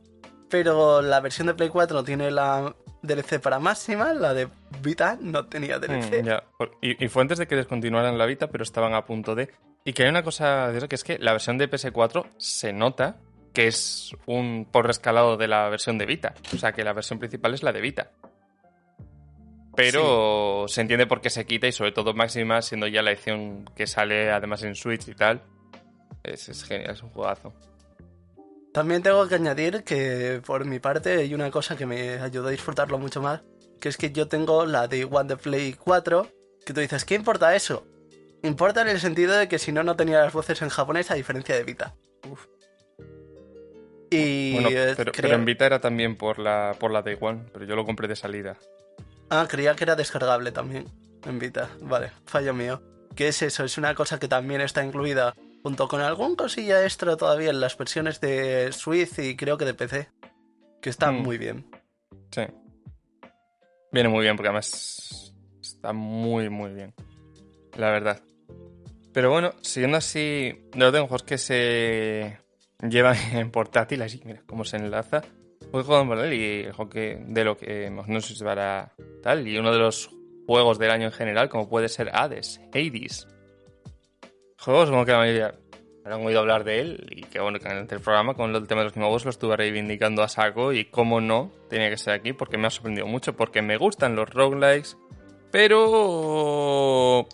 pero 0.48 1.02
la 1.02 1.20
versión 1.20 1.48
de 1.48 1.54
Play 1.54 1.68
4 1.68 2.04
tiene 2.04 2.30
la 2.30 2.74
DLC 3.02 3.40
para 3.40 3.58
máxima, 3.58 4.14
la 4.14 4.32
de 4.32 4.48
Vita 4.80 5.18
no 5.20 5.46
tenía 5.46 5.78
DLC. 5.78 6.22
Mm, 6.22 6.64
y, 6.80 7.08
fue 7.08 7.22
antes 7.22 7.38
de 7.38 7.46
que 7.46 7.56
descontinuaran 7.56 8.16
la 8.16 8.26
Vita, 8.26 8.48
pero 8.48 8.62
estaban 8.62 8.94
a 8.94 9.04
punto 9.04 9.34
de... 9.34 9.50
Y 9.84 9.92
que 9.92 10.04
hay 10.04 10.08
una 10.08 10.22
cosa 10.22 10.70
de 10.70 10.78
eso, 10.78 10.88
que 10.88 10.94
es 10.94 11.04
que 11.04 11.18
la 11.18 11.32
versión 11.32 11.58
de 11.58 11.68
PS4 11.68 12.26
se 12.38 12.72
nota 12.72 13.16
que 13.54 13.68
es 13.68 14.14
un 14.26 14.66
por 14.70 14.86
rescalado 14.86 15.36
de 15.36 15.48
la 15.48 15.68
versión 15.68 15.96
de 15.96 16.06
Vita. 16.06 16.34
O 16.52 16.58
sea, 16.58 16.72
que 16.72 16.84
la 16.84 16.92
versión 16.92 17.18
principal 17.18 17.54
es 17.54 17.62
la 17.62 17.72
de 17.72 17.80
Vita. 17.80 18.10
Pero 19.76 20.66
se 20.68 20.80
entiende 20.80 21.06
por 21.06 21.20
qué 21.20 21.30
se 21.30 21.46
quita 21.46 21.66
y 21.66 21.72
sobre 21.72 21.92
todo 21.92 22.14
Máxima, 22.14 22.62
siendo 22.62 22.86
ya 22.86 23.02
la 23.02 23.12
edición 23.12 23.64
que 23.76 23.86
sale 23.86 24.30
además 24.30 24.62
en 24.62 24.74
Switch 24.74 25.08
y 25.08 25.14
tal. 25.14 25.42
Es, 26.22 26.64
genial, 26.64 26.92
es 26.92 27.02
un 27.02 27.10
juegazo. 27.10 27.52
También 28.72 29.02
tengo 29.02 29.28
que 29.28 29.36
añadir 29.36 29.84
que 29.84 30.40
por 30.44 30.64
mi 30.64 30.80
parte 30.80 31.18
hay 31.18 31.34
una 31.34 31.50
cosa 31.50 31.76
que 31.76 31.86
me 31.86 32.18
ayudó 32.18 32.48
a 32.48 32.50
disfrutarlo 32.50 32.98
mucho 32.98 33.22
más, 33.22 33.42
que 33.80 33.88
es 33.88 33.96
que 33.96 34.10
yo 34.10 34.26
tengo 34.26 34.66
la 34.66 34.88
de 34.88 35.04
One 35.04 35.28
the 35.28 35.36
Play 35.36 35.74
4, 35.74 36.28
que 36.64 36.72
tú 36.72 36.80
dices, 36.80 37.04
¿qué 37.04 37.14
importa 37.14 37.54
eso? 37.54 37.86
Importa 38.42 38.82
en 38.82 38.88
el 38.88 39.00
sentido 39.00 39.34
de 39.34 39.48
que 39.48 39.58
si 39.58 39.70
no, 39.70 39.84
no 39.84 39.96
tenía 39.96 40.20
las 40.20 40.32
voces 40.32 40.60
en 40.62 40.70
japonés 40.70 41.10
a 41.10 41.14
diferencia 41.14 41.54
de 41.54 41.64
Vita. 41.64 41.94
Uf. 42.28 42.46
Y 44.10 44.56
pero, 44.96 45.12
pero, 45.12 45.34
en 45.34 45.44
Vita 45.44 45.66
era 45.66 45.80
también 45.80 46.16
por 46.16 46.38
la, 46.38 46.76
por 46.78 46.90
la 46.90 47.02
Day 47.02 47.16
One, 47.20 47.44
pero 47.52 47.64
yo 47.64 47.76
lo 47.76 47.84
compré 47.84 48.08
de 48.08 48.16
salida. 48.16 48.56
Ah, 49.34 49.48
creía 49.48 49.74
que 49.74 49.82
era 49.82 49.96
descargable 49.96 50.52
también 50.52 50.86
en 51.24 51.38
Vita. 51.40 51.68
Vale, 51.80 52.12
fallo 52.24 52.54
mío. 52.54 52.80
¿Qué 53.16 53.28
es 53.28 53.42
eso? 53.42 53.64
Es 53.64 53.78
una 53.78 53.94
cosa 53.94 54.20
que 54.20 54.28
también 54.28 54.60
está 54.60 54.84
incluida 54.84 55.34
junto 55.62 55.88
con 55.88 56.00
algún 56.00 56.36
cosilla 56.36 56.84
extra 56.84 57.16
todavía 57.16 57.50
en 57.50 57.60
las 57.60 57.76
versiones 57.76 58.20
de 58.20 58.70
Switch 58.72 59.18
y 59.18 59.34
creo 59.36 59.58
que 59.58 59.64
de 59.64 59.74
PC. 59.74 60.08
Que 60.80 60.90
está 60.90 61.10
mm. 61.10 61.22
muy 61.22 61.38
bien. 61.38 61.66
Sí. 62.30 62.42
Viene 63.90 64.08
muy 64.08 64.22
bien 64.22 64.36
porque 64.36 64.48
además 64.48 65.34
está 65.60 65.92
muy, 65.92 66.48
muy 66.48 66.72
bien. 66.72 66.94
La 67.76 67.90
verdad. 67.90 68.22
Pero 69.12 69.30
bueno, 69.30 69.52
siguiendo 69.62 69.96
así, 69.96 70.68
de 70.72 70.78
los 70.78 70.92
juegos 70.92 71.22
que 71.22 71.38
se 71.38 72.38
llevan 72.88 73.16
en 73.32 73.50
portátil, 73.50 74.02
así, 74.02 74.20
mira 74.24 74.42
cómo 74.46 74.64
se 74.64 74.76
enlaza. 74.76 75.22
Muy 75.74 75.82
jugado 75.82 76.06
por 76.06 76.18
él 76.20 76.32
y 76.34 76.88
que 76.88 77.18
de 77.26 77.44
lo 77.44 77.56
que 77.56 77.90
no 77.90 78.20
sé 78.20 78.36
si 78.36 78.44
para 78.44 78.92
tal. 79.24 79.48
Y 79.48 79.58
uno 79.58 79.72
de 79.72 79.80
los 79.80 80.08
juegos 80.46 80.78
del 80.78 80.92
año 80.92 81.06
en 81.06 81.12
general, 81.12 81.48
como 81.48 81.68
puede 81.68 81.88
ser 81.88 82.12
Hades, 82.14 82.60
Hades. 82.72 83.26
juego, 84.56 84.86
supongo 84.86 85.04
que 85.04 85.10
la 85.10 85.18
mayoría 85.18 85.54
han 86.04 86.24
oído 86.24 86.38
hablar 86.38 86.62
de 86.62 86.78
él 86.78 87.06
y 87.10 87.22
que 87.22 87.40
bueno, 87.40 87.58
que 87.58 87.66
en 87.66 87.78
el 87.78 87.86
programa 87.86 88.34
con 88.34 88.54
el 88.54 88.68
tema 88.68 88.82
de 88.82 88.84
los 88.84 88.96
nuevos 88.96 89.24
lo 89.24 89.30
estuve 89.30 89.56
reivindicando 89.56 90.22
a 90.22 90.28
saco 90.28 90.72
y 90.72 90.84
cómo 90.84 91.20
no, 91.20 91.50
tenía 91.68 91.90
que 91.90 91.96
ser 91.96 92.12
aquí 92.12 92.32
porque 92.32 92.56
me 92.56 92.68
ha 92.68 92.70
sorprendido 92.70 93.08
mucho, 93.08 93.34
porque 93.34 93.60
me 93.60 93.76
gustan 93.76 94.14
los 94.14 94.30
roguelikes, 94.30 94.96
pero 95.50 97.26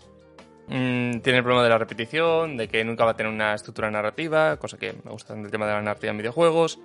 mm, 0.67 1.19
tiene 1.19 1.39
el 1.41 1.45
problema 1.45 1.63
de 1.63 1.69
la 1.69 1.77
repetición, 1.77 2.57
de 2.57 2.69
que 2.69 2.83
nunca 2.85 3.05
va 3.05 3.11
a 3.11 3.17
tener 3.17 3.31
una 3.31 3.53
estructura 3.53 3.91
narrativa, 3.91 4.57
cosa 4.57 4.79
que 4.79 4.95
me 5.05 5.11
gusta 5.11 5.35
el 5.35 5.51
tema 5.51 5.67
de 5.67 5.73
la 5.73 5.83
narrativa 5.83 6.11
en 6.11 6.17
videojuegos. 6.17 6.81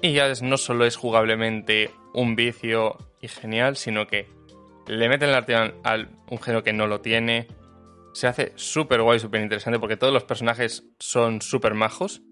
Y 0.00 0.12
ya 0.12 0.32
no 0.42 0.56
solo 0.56 0.84
es 0.84 0.96
jugablemente 0.96 1.90
un 2.14 2.36
vicio 2.36 2.96
y 3.20 3.28
genial, 3.28 3.76
sino 3.76 4.06
que 4.06 4.28
le 4.86 5.08
meten 5.08 5.32
la 5.32 5.40
narrativa 5.40 5.74
a 5.84 5.96
un 6.30 6.38
género 6.38 6.62
que 6.62 6.72
no 6.72 6.86
lo 6.86 7.00
tiene, 7.00 7.48
se 8.12 8.26
hace 8.26 8.52
súper 8.56 9.02
guay, 9.02 9.18
súper 9.18 9.40
interesante 9.40 9.78
porque 9.78 9.96
todos 9.96 10.12
los 10.12 10.24
personajes 10.24 10.88
son 10.98 11.40
súper 11.42 11.74
majos 11.74 12.22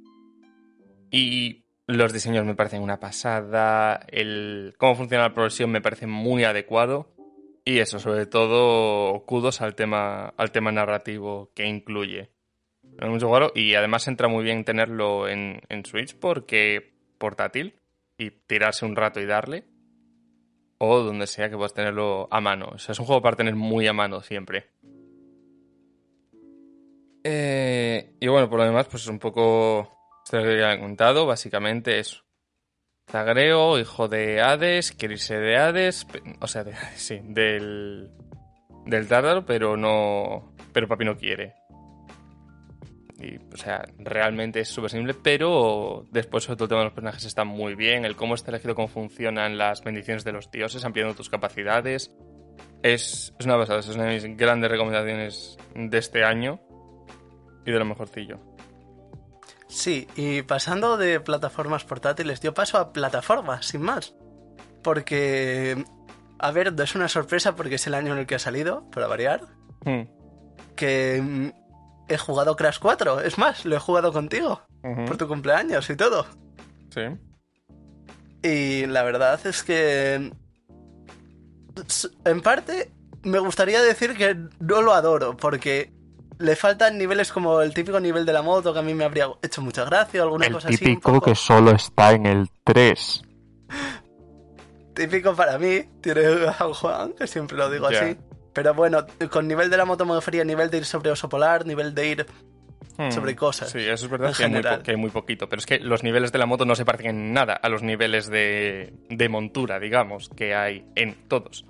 y 1.10 1.64
los 1.86 2.12
diseños 2.12 2.44
me 2.44 2.54
parecen 2.54 2.82
una 2.82 2.98
pasada, 2.98 4.00
el 4.08 4.74
cómo 4.78 4.96
funciona 4.96 5.24
la 5.24 5.34
progresión 5.34 5.70
me 5.70 5.80
parece 5.80 6.06
muy 6.06 6.44
adecuado. 6.44 7.12
Y 7.64 7.78
eso, 7.78 7.98
sobre 7.98 8.26
todo, 8.26 9.24
kudos 9.26 9.60
al 9.60 9.74
tema, 9.74 10.34
al 10.36 10.52
tema 10.52 10.70
narrativo 10.70 11.50
que 11.54 11.66
incluye. 11.66 12.30
Es 13.00 13.08
mucho 13.08 13.28
guaro 13.28 13.52
y 13.54 13.74
además 13.74 14.06
entra 14.06 14.28
muy 14.28 14.44
bien 14.44 14.64
tenerlo 14.64 15.28
en, 15.28 15.60
en 15.68 15.84
Switch 15.84 16.16
porque 16.16 16.95
portátil 17.18 17.80
y 18.18 18.30
tirarse 18.30 18.84
un 18.84 18.96
rato 18.96 19.20
y 19.20 19.26
darle 19.26 19.64
o 20.78 21.00
donde 21.00 21.26
sea 21.26 21.48
que 21.48 21.56
puedas 21.56 21.74
tenerlo 21.74 22.28
a 22.30 22.40
mano. 22.40 22.70
O 22.72 22.78
sea, 22.78 22.92
es 22.92 22.98
un 22.98 23.06
juego 23.06 23.22
para 23.22 23.36
tener 23.36 23.54
muy 23.54 23.86
a 23.86 23.92
mano 23.92 24.22
siempre. 24.22 24.70
Eh, 27.24 28.14
y 28.20 28.28
bueno, 28.28 28.48
por 28.48 28.58
lo 28.60 28.64
demás, 28.64 28.86
pues 28.88 29.02
es 29.02 29.08
un 29.08 29.18
poco. 29.18 29.92
Que 30.30 30.58
ya 30.58 30.72
he 30.72 30.80
contado, 30.80 31.26
básicamente 31.26 31.98
es. 31.98 32.22
Zagreo, 33.08 33.78
hijo 33.78 34.08
de 34.08 34.40
Hades, 34.40 34.90
quiere 34.92 35.14
irse 35.14 35.38
de 35.38 35.56
Hades, 35.56 36.06
o 36.40 36.48
sea, 36.48 36.64
de, 36.64 36.74
sí, 36.96 37.20
del. 37.22 38.10
del 38.84 39.08
Tártaro, 39.08 39.44
pero 39.44 39.76
no. 39.76 40.52
Pero 40.72 40.88
papi 40.88 41.04
no 41.04 41.16
quiere. 41.16 41.54
Y, 43.18 43.36
o 43.36 43.56
sea, 43.56 43.84
realmente 43.98 44.60
es 44.60 44.68
súper 44.68 44.90
simple, 44.90 45.14
pero 45.14 46.06
después, 46.10 46.44
sobre 46.44 46.56
todo, 46.56 46.64
el 46.64 46.68
tema 46.68 46.80
de 46.80 46.84
los 46.86 46.92
personajes 46.92 47.24
está 47.24 47.44
muy 47.44 47.74
bien. 47.74 48.04
El 48.04 48.16
cómo 48.16 48.34
está 48.34 48.50
elegido, 48.50 48.74
cómo 48.74 48.88
funcionan 48.88 49.56
las 49.56 49.82
bendiciones 49.82 50.24
de 50.24 50.32
los 50.32 50.50
dioses, 50.50 50.84
ampliando 50.84 51.14
tus 51.14 51.30
capacidades. 51.30 52.12
Es, 52.82 53.34
es 53.38 53.46
una 53.46 53.56
pasada, 53.56 53.80
es 53.80 53.88
una 53.88 54.04
de 54.04 54.14
mis 54.14 54.36
grandes 54.36 54.70
recomendaciones 54.70 55.56
de 55.74 55.98
este 55.98 56.24
año 56.24 56.60
y 57.64 57.72
de 57.72 57.78
lo 57.78 57.84
mejorcillo. 57.84 58.38
Sí, 59.68 60.06
y 60.14 60.42
pasando 60.42 60.96
de 60.96 61.20
plataformas 61.20 61.84
portátiles, 61.84 62.40
yo 62.40 62.54
paso 62.54 62.78
a 62.78 62.92
plataformas, 62.92 63.66
sin 63.66 63.82
más. 63.82 64.14
Porque, 64.82 65.84
a 66.38 66.50
ver, 66.52 66.74
es 66.78 66.94
una 66.94 67.08
sorpresa 67.08 67.56
porque 67.56 67.74
es 67.74 67.86
el 67.86 67.94
año 67.94 68.12
en 68.12 68.20
el 68.20 68.26
que 68.26 68.36
ha 68.36 68.38
salido, 68.38 68.88
para 68.90 69.06
variar. 69.08 69.42
Hmm. 69.84 70.02
Que 70.76 71.20
mm, 71.20 71.65
he 72.08 72.18
jugado 72.18 72.56
Crash 72.56 72.78
4, 72.80 73.20
es 73.20 73.38
más, 73.38 73.64
lo 73.64 73.76
he 73.76 73.80
jugado 73.80 74.12
contigo, 74.12 74.62
por 75.06 75.16
tu 75.16 75.28
cumpleaños 75.28 75.88
y 75.90 75.96
todo. 75.96 76.26
Sí. 76.90 77.02
Y 78.42 78.86
la 78.86 79.02
verdad 79.02 79.44
es 79.44 79.62
que, 79.62 80.32
en 82.24 82.40
parte, 82.42 82.90
me 83.22 83.38
gustaría 83.38 83.82
decir 83.82 84.16
que 84.16 84.36
no 84.60 84.82
lo 84.82 84.92
adoro, 84.92 85.36
porque 85.36 85.92
le 86.38 86.54
faltan 86.54 86.98
niveles 86.98 87.32
como 87.32 87.60
el 87.62 87.72
típico 87.72 87.98
nivel 87.98 88.26
de 88.26 88.32
la 88.32 88.42
moto 88.42 88.72
que 88.72 88.78
a 88.78 88.82
mí 88.82 88.94
me 88.94 89.04
habría 89.04 89.28
hecho 89.42 89.62
mucha 89.62 89.84
gracia 89.84 90.20
o 90.20 90.24
alguna 90.24 90.50
cosa 90.50 90.68
así. 90.68 90.74
El 90.74 90.80
típico 90.80 91.20
que 91.20 91.34
solo 91.34 91.72
está 91.72 92.12
en 92.12 92.26
el 92.26 92.48
3. 92.64 93.22
típico 94.94 95.34
para 95.34 95.58
mí, 95.58 95.82
tiene 96.00 96.46
a 96.46 96.52
Juan, 96.52 97.12
que 97.14 97.26
siempre 97.26 97.56
lo 97.56 97.70
digo 97.70 97.86
así. 97.86 98.16
Pero 98.56 98.72
bueno, 98.72 99.06
con 99.30 99.46
nivel 99.46 99.68
de 99.68 99.76
la 99.76 99.84
moto 99.84 100.06
me 100.06 100.14
refería 100.14 100.40
a 100.40 100.44
nivel 100.46 100.70
de 100.70 100.78
ir 100.78 100.86
sobre 100.86 101.10
oso 101.10 101.28
polar, 101.28 101.66
nivel 101.66 101.94
de 101.94 102.08
ir 102.08 102.26
hmm. 102.96 103.10
sobre 103.10 103.36
cosas. 103.36 103.68
Sí, 103.70 103.80
eso 103.80 104.06
es 104.06 104.10
verdad 104.10 104.34
que 104.34 104.44
hay, 104.44 104.50
muy 104.50 104.62
que 104.62 104.90
hay, 104.92 104.96
muy 104.96 105.10
poquito. 105.10 105.46
Pero 105.46 105.60
es 105.60 105.66
que 105.66 105.78
los 105.78 106.02
niveles 106.02 106.32
de 106.32 106.38
la 106.38 106.46
moto 106.46 106.64
no 106.64 106.74
se 106.74 106.86
parecen 106.86 107.10
en 107.10 107.32
nada 107.34 107.52
a 107.52 107.68
los 107.68 107.82
niveles 107.82 108.28
de, 108.28 108.94
de 109.10 109.28
montura, 109.28 109.78
digamos, 109.78 110.30
que 110.30 110.54
hay 110.54 110.86
en 110.94 111.28
todos. 111.28 111.66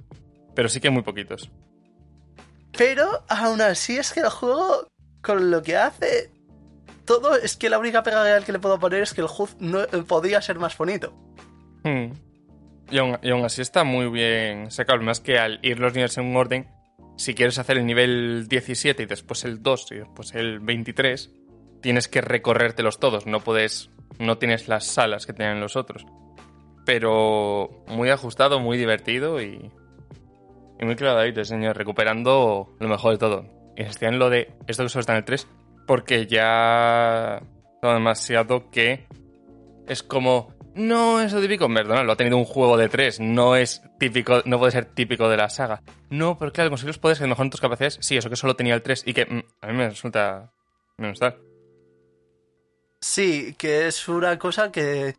Pero 0.54 0.68
sí 0.68 0.80
que 0.80 0.86
hay 0.86 0.94
muy 0.94 1.02
poquitos. 1.02 1.50
Pero 2.78 3.24
aún 3.28 3.60
así 3.62 3.98
es 3.98 4.12
que 4.12 4.20
el 4.20 4.28
juego, 4.28 4.86
con 5.22 5.50
lo 5.50 5.64
que 5.64 5.76
hace, 5.76 6.30
todo 7.04 7.34
es 7.34 7.56
que 7.56 7.68
la 7.68 7.80
única 7.80 8.04
pega 8.04 8.22
real 8.22 8.44
que 8.44 8.52
le 8.52 8.60
puedo 8.60 8.78
poner 8.78 9.02
es 9.02 9.12
que 9.12 9.22
el 9.22 9.26
HUD 9.26 9.48
no 9.58 9.82
eh, 9.82 9.88
podría 10.06 10.40
ser 10.40 10.60
más 10.60 10.78
bonito. 10.78 11.12
Hmm. 11.82 12.12
Y, 12.90 12.98
aún, 12.98 13.44
así 13.44 13.62
está 13.62 13.82
muy 13.82 14.08
bien 14.08 14.70
sacado. 14.70 15.02
Más 15.02 15.18
que 15.18 15.38
al 15.40 15.58
ir 15.62 15.80
los 15.80 15.92
niveles 15.92 16.16
en 16.18 16.26
un 16.26 16.36
orden, 16.36 16.75
si 17.16 17.34
quieres 17.34 17.58
hacer 17.58 17.78
el 17.78 17.86
nivel 17.86 18.46
17 18.48 19.02
y 19.02 19.06
después 19.06 19.44
el 19.44 19.62
2 19.62 19.92
y 19.92 19.94
después 19.96 20.34
el 20.34 20.60
23, 20.60 21.30
tienes 21.80 22.08
que 22.08 22.20
recorrértelos 22.20 22.98
todos. 22.98 23.26
No 23.26 23.40
puedes. 23.40 23.90
No 24.18 24.38
tienes 24.38 24.68
las 24.68 24.86
salas 24.86 25.26
que 25.26 25.32
tienen 25.32 25.60
los 25.60 25.76
otros. 25.76 26.06
Pero 26.84 27.84
muy 27.88 28.10
ajustado, 28.10 28.60
muy 28.60 28.78
divertido 28.78 29.42
y 29.42 29.70
y 30.78 30.84
muy 30.84 30.96
claro 30.96 31.20
ahí, 31.20 31.32
señor, 31.44 31.76
recuperando 31.76 32.74
lo 32.78 32.88
mejor 32.88 33.12
de 33.12 33.18
todo. 33.18 33.44
Y 33.76 34.04
en 34.04 34.18
lo 34.18 34.30
de 34.30 34.52
esto 34.66 34.82
que 34.82 34.88
solo 34.88 35.00
está 35.00 35.12
en 35.12 35.18
el 35.18 35.24
3, 35.24 35.46
porque 35.86 36.26
ya 36.26 37.42
demasiado 37.80 38.70
que 38.70 39.06
es 39.86 40.02
como 40.02 40.52
no 40.76 41.20
es 41.20 41.34
típico, 41.34 41.72
perdona, 41.72 42.04
lo 42.04 42.12
ha 42.12 42.16
tenido 42.16 42.36
un 42.36 42.44
juego 42.44 42.76
de 42.76 42.88
3, 42.88 43.20
no 43.20 43.56
es 43.56 43.82
típico, 43.98 44.42
no 44.44 44.58
puede 44.58 44.72
ser 44.72 44.84
típico 44.86 45.28
de 45.28 45.36
la 45.36 45.48
saga. 45.48 45.82
No, 46.10 46.38
pero 46.38 46.52
claro, 46.52 46.70
conseguir 46.70 46.90
los 46.90 46.98
poderes 46.98 47.18
que 47.18 47.26
mejoran 47.26 47.50
tus 47.50 47.60
capacidades, 47.60 47.98
sí, 48.00 48.16
eso 48.16 48.30
que 48.30 48.36
solo 48.36 48.56
tenía 48.56 48.74
el 48.74 48.82
3 48.82 49.02
y 49.06 49.14
que 49.14 49.26
mm, 49.26 49.42
a 49.62 49.66
mí 49.68 49.72
me 49.72 49.88
resulta 49.88 50.52
menos 50.96 51.18
tal. 51.18 51.38
Sí, 53.00 53.54
que 53.58 53.86
es 53.86 54.08
una 54.08 54.38
cosa 54.38 54.70
que 54.72 55.16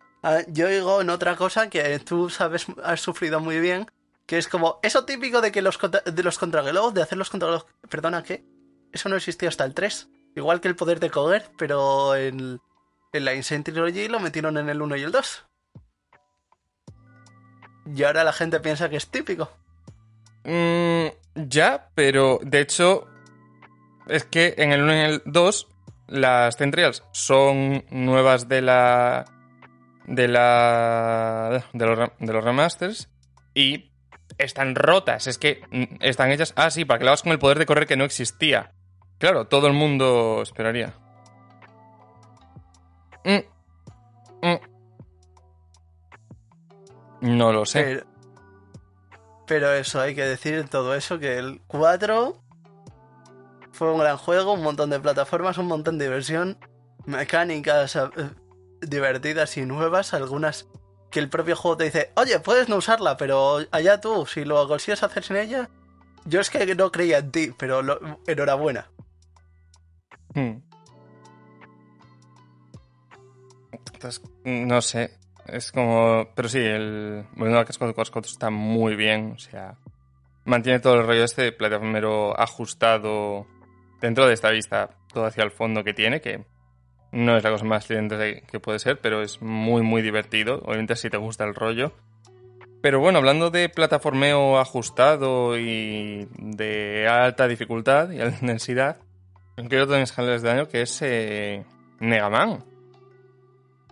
yo 0.49 0.67
digo 0.67 1.01
en 1.01 1.09
otra 1.09 1.35
cosa 1.35 1.69
que 1.69 1.99
tú 1.99 2.29
sabes, 2.29 2.67
has 2.83 3.01
sufrido 3.01 3.39
muy 3.39 3.59
bien, 3.59 3.89
que 4.25 4.37
es 4.37 4.47
como 4.47 4.79
eso 4.83 5.05
típico 5.05 5.41
de 5.41 5.51
que 5.51 5.61
los, 5.61 5.79
de 5.79 6.23
los 6.23 6.37
contrarreloj, 6.37 6.93
de 6.93 7.01
hacer 7.01 7.17
los 7.17 7.29
contrarreloj. 7.29 7.65
Perdona, 7.89 8.23
¿qué? 8.23 8.43
Eso 8.91 9.09
no 9.09 9.15
existía 9.15 9.49
hasta 9.49 9.63
el 9.63 9.73
3. 9.73 10.09
Igual 10.35 10.61
que 10.61 10.67
el 10.67 10.75
poder 10.75 10.99
de 10.99 11.09
coger, 11.09 11.49
pero 11.57 12.15
en, 12.15 12.59
la 13.19 13.33
Insane 13.33 13.63
Trilogy 13.63 14.07
lo 14.07 14.19
metieron 14.19 14.57
en 14.57 14.69
el 14.69 14.81
1 14.81 14.95
y 14.97 15.03
el 15.03 15.12
2. 15.12 15.45
Y 17.95 18.03
ahora 18.03 18.24
la 18.24 18.33
gente 18.33 18.59
piensa 18.59 18.89
que 18.89 18.97
es 18.97 19.07
típico. 19.07 19.50
Mm, 20.43 21.07
ya, 21.36 21.89
pero 21.95 22.39
de 22.41 22.62
hecho, 22.62 23.07
es 24.07 24.25
que 24.25 24.55
en 24.57 24.71
el 24.71 24.81
1 24.81 24.95
y 24.95 25.00
el 25.00 25.21
2 25.25 25.67
las 26.07 26.57
Centrials 26.57 27.03
son 27.12 27.83
nuevas 27.89 28.47
de 28.47 28.62
la. 28.62 29.25
de 30.05 30.27
la. 30.27 31.65
de 31.74 31.86
los, 31.86 32.43
remasters. 32.43 33.09
Y 33.53 33.91
están 34.38 34.75
rotas, 34.75 35.27
es 35.27 35.38
que 35.38 35.62
mm, 35.71 35.97
están 36.01 36.31
hechas. 36.31 36.53
Ah, 36.55 36.71
sí, 36.71 36.86
para 36.86 37.00
que 37.00 37.05
lo 37.05 37.12
hagas 37.12 37.24
con 37.24 37.31
el 37.31 37.39
poder 37.39 37.59
de 37.59 37.65
correr 37.65 37.88
que 37.88 37.97
no 37.97 38.05
existía. 38.05 38.74
Claro, 39.17 39.47
todo 39.47 39.67
el 39.67 39.74
mundo 39.74 40.41
esperaría. 40.43 40.93
No 47.22 47.51
lo 47.51 47.65
sé. 47.65 48.03
Pero, 49.48 49.72
eso, 49.74 50.01
hay 50.01 50.13
que 50.13 50.24
decir 50.24 50.67
todo 50.69 50.93
eso 50.93 51.19
que 51.19 51.38
el 51.38 51.62
4 51.67 52.38
fue 53.72 53.91
un 53.91 54.00
gran 54.00 54.17
juego, 54.17 54.53
un 54.53 54.63
montón 54.63 54.89
de 54.89 55.00
plataformas, 55.00 55.57
un 55.57 55.67
montón 55.67 55.98
de 55.98 56.05
diversión, 56.05 56.57
mecánicas 57.05 57.96
eh, 57.96 58.10
divertidas 58.81 59.55
y 59.57 59.65
nuevas, 59.65 60.13
algunas 60.13 60.67
que 61.10 61.19
el 61.19 61.29
propio 61.29 61.55
juego 61.55 61.77
te 61.77 61.86
dice, 61.86 62.12
oye, 62.15 62.39
puedes 62.39 62.67
no 62.67 62.75
usarla, 62.75 63.15
pero 63.15 63.60
allá 63.72 64.01
tú, 64.01 64.25
si 64.25 64.43
lo 64.43 64.67
consigues 64.67 65.03
hacer 65.03 65.24
sin 65.24 65.38
ella. 65.38 65.69
Yo 66.25 66.41
es 66.41 66.50
que 66.50 66.75
no 66.75 66.91
creía 66.91 67.19
en 67.19 67.31
ti, 67.31 67.53
pero 67.57 67.81
enhorabuena. 68.27 68.89
Hmm. 70.34 70.57
No 74.46 74.82
sé. 74.82 75.12
Es 75.48 75.72
como. 75.72 76.27
Pero 76.36 76.50
sí, 76.50 76.60
el 76.60 77.25
Volviendo 77.34 77.60
al 77.60 77.66
casco 77.66 77.88
de 77.88 77.94
Cosco 77.94 78.20
está 78.20 78.50
muy 78.50 78.96
bien. 78.96 79.34
O 79.36 79.39
sea. 79.39 79.75
Mantiene 80.46 80.80
todo 80.80 80.96
el 80.96 81.06
rollo 81.06 81.25
este 81.25 81.44
de 81.44 81.51
plataformero 81.51 82.39
ajustado 82.39 83.46
dentro 84.00 84.27
de 84.27 84.34
esta 84.34 84.50
vista, 84.50 84.92
todo 85.12 85.25
hacia 85.25 85.44
el 85.44 85.51
fondo 85.51 85.84
que 85.84 85.94
tiene, 85.94 86.22
que 86.22 86.46
no 87.12 87.36
es 87.36 87.44
la 87.44 87.51
cosa 87.51 87.66
más 87.66 87.89
lenta 87.89 88.18
que 88.18 88.60
puede 88.62 88.80
ser, 88.80 89.00
pero 89.01 89.22
es 89.22 89.42
muy, 89.42 89.82
muy 89.82 90.01
divertido. 90.01 90.62
Obviamente 90.63 90.96
si 90.96 91.10
te 91.10 91.18
gusta 91.18 91.44
el 91.44 91.54
rollo. 91.54 91.94
Pero 92.82 93.00
bueno, 93.00 93.18
hablando 93.18 93.50
de 93.50 93.70
plataformeo 93.70 94.60
ajustado 94.60 95.58
y 95.58 96.27
de 96.38 97.08
alta 97.08 97.48
dificultad 97.48 98.12
y 98.12 98.22
alta 98.22 98.38
densidad, 98.46 98.98
quiero 99.68 99.94
en 99.96 100.01
escaleras 100.01 100.42
de 100.42 100.51
año 100.51 100.68
que 100.68 100.84
es 100.84 101.01
eh, 101.01 101.66
Mega 102.00 102.30
Man. 102.30 102.63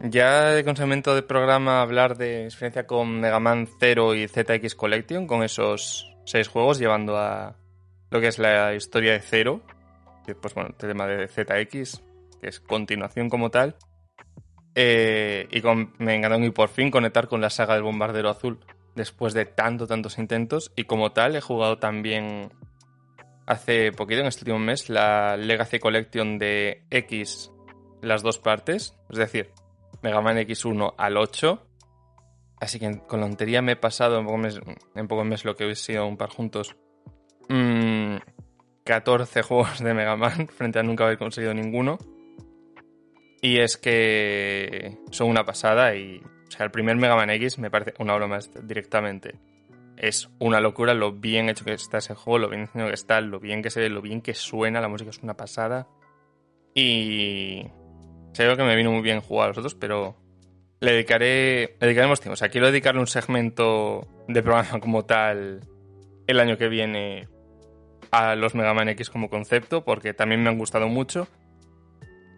Ya 0.02 0.50
de 0.50 0.64
consentimiento 0.64 1.16
de 1.16 1.24
programa 1.24 1.82
hablar 1.82 2.18
de 2.18 2.44
experiencia 2.44 2.86
con 2.86 3.20
Mega 3.22 3.40
Man 3.40 3.68
0 3.80 4.16
y 4.16 4.28
ZX 4.28 4.76
Collection, 4.76 5.26
con 5.26 5.42
esos 5.42 6.14
seis 6.26 6.48
juegos, 6.48 6.80
llevando 6.80 7.18
a 7.18 7.56
lo 8.12 8.20
que 8.20 8.28
es 8.28 8.38
la 8.38 8.74
historia 8.76 9.14
de 9.14 9.22
0, 9.22 9.62
que 10.26 10.36
pues 10.36 10.54
bueno, 10.54 10.70
el 10.70 10.76
tema 10.76 11.08
de 11.08 11.28
ZX, 11.28 12.02
que 12.42 12.50
es 12.50 12.60
continuación 12.60 13.30
como 13.30 13.50
tal. 13.50 13.78
Eh, 14.76 15.48
y 15.52 15.62
con, 15.62 15.94
me 16.00 16.16
encantaron 16.16 16.44
y 16.44 16.50
por 16.50 16.68
fin 16.68 16.92
conectar 16.92 17.30
con 17.30 17.40
la 17.40 17.50
saga 17.50 17.76
del 17.76 17.84
Bombardero 17.84 18.30
Azul 18.30 18.60
después 18.96 19.34
de 19.34 19.46
tanto, 19.46 19.88
tantos 19.88 20.18
intentos. 20.18 20.74
Y 20.76 20.84
como 20.84 21.14
tal, 21.14 21.36
he 21.36 21.42
jugado 21.42 21.78
también 21.78 22.52
hace 23.46 23.92
poquito, 23.94 24.22
en 24.22 24.28
este 24.28 24.42
último 24.42 24.60
mes, 24.60 24.90
la 24.90 25.38
Legacy 25.38 25.80
Collection 25.80 26.38
de 26.38 26.84
X, 26.90 27.52
las 28.02 28.24
dos 28.24 28.40
partes. 28.40 28.98
Es 29.10 29.18
decir, 29.18 29.52
Mega 30.06 30.22
Man 30.22 30.38
X1 30.38 30.94
al 30.98 31.18
8. 31.18 31.68
Así 32.60 32.80
que 32.80 33.02
con 33.08 33.22
la 33.22 33.26
tontería 33.26 33.64
me 33.64 33.72
he 33.72 33.76
pasado 33.76 34.20
en 34.20 34.26
poco 34.26 34.38
mes, 34.38 34.62
mes 35.26 35.46
lo 35.46 35.56
que 35.56 35.66
hubiese 35.66 35.94
sido 35.94 36.06
un 36.06 36.16
par 36.16 36.30
juntos. 36.30 36.76
14 37.48 39.40
mm, 39.40 39.44
juegos 39.48 39.80
de 39.80 39.94
Mega 39.96 40.16
Man 40.16 40.48
frente 40.48 40.78
a 40.78 40.84
nunca 40.84 41.06
haber 41.06 41.18
conseguido 41.18 41.56
ninguno. 41.56 41.98
Y 43.42 43.58
es 43.58 43.78
que 43.78 45.00
son 45.10 45.30
una 45.30 45.44
pasada 45.44 45.96
y, 45.96 46.20
o 46.20 46.52
sea, 46.52 46.66
el 46.66 46.72
primer 46.72 46.98
Mega 46.98 47.16
Man 47.16 47.32
X 47.32 47.58
me 47.58 47.72
parece 47.72 47.96
una 47.98 48.28
más 48.28 48.52
directamente. 48.64 49.40
Es 49.98 50.30
una 50.40 50.60
locura 50.60 50.94
lo 50.94 51.14
bien 51.14 51.50
hecho 51.50 51.66
que 51.66 51.74
está 51.74 51.98
ese 51.98 52.14
juego, 52.14 52.38
lo 52.38 52.50
bien 52.50 52.68
que 52.68 52.94
está, 52.94 53.22
lo 53.22 53.40
bien 53.40 53.64
que 53.64 53.72
se 53.72 53.80
ve, 53.80 53.90
lo 53.90 54.04
bien 54.04 54.22
que 54.22 54.36
suena, 54.36 54.82
la 54.82 54.88
música 54.88 55.10
es 55.10 55.20
una 55.24 55.36
pasada. 55.36 55.88
Y 56.76 57.66
sé 58.36 58.56
que 58.56 58.64
me 58.64 58.76
vino 58.76 58.92
muy 58.92 59.02
bien 59.02 59.22
jugar 59.22 59.46
a 59.46 59.48
los 59.50 59.58
otros, 59.58 59.76
pero 59.76 60.16
le 60.80 60.92
dedicaré, 60.92 61.78
le 61.80 61.88
dedicaremos 61.88 62.20
tiempo. 62.20 62.34
O 62.34 62.38
sea, 62.38 62.50
quiero 62.50 62.68
dedicarle 62.68 63.02
un 63.02 63.08
segmento 63.08 64.08
de 64.28 64.44
programa 64.44 64.80
como 64.80 65.06
tal 65.06 65.62
el 66.28 66.40
año 66.40 66.58
que 66.58 66.68
viene 66.68 67.28
a 68.12 68.36
los 68.36 68.56
Mega 68.56 68.74
Man 68.74 68.90
X 68.90 69.10
como 69.10 69.30
concepto, 69.30 69.84
porque 69.84 70.14
también 70.14 70.44
me 70.44 70.50
han 70.50 70.58
gustado 70.58 70.88
mucho. 70.88 71.28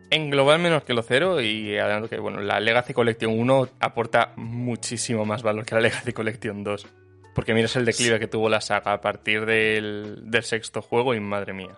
En 0.10 0.30
global 0.30 0.60
menos 0.60 0.84
que 0.84 0.94
lo 0.94 1.02
cero 1.02 1.42
y 1.42 1.78
adelanto 1.78 2.08
que 2.08 2.18
bueno, 2.20 2.40
la 2.40 2.62
Legacy 2.62 2.94
Collection 2.94 3.38
1 3.38 3.70
aporta 3.80 4.32
muchísimo 4.38 5.26
más 5.26 5.44
valor 5.44 5.66
que 5.66 5.76
la 5.76 5.82
Legacy 5.82 6.14
Collection 6.14 6.64
2. 6.64 6.88
Porque 7.36 7.54
miras 7.54 7.76
el 7.76 7.86
declive 7.86 8.20
que 8.20 8.28
tuvo 8.28 8.50
la 8.50 8.62
saga 8.62 8.94
a 8.94 9.02
partir 9.02 9.46
del, 9.46 10.22
del 10.32 10.44
sexto 10.44 10.82
juego 10.82 11.14
y 11.14 11.20
madre 11.20 11.54
mía. 11.54 11.78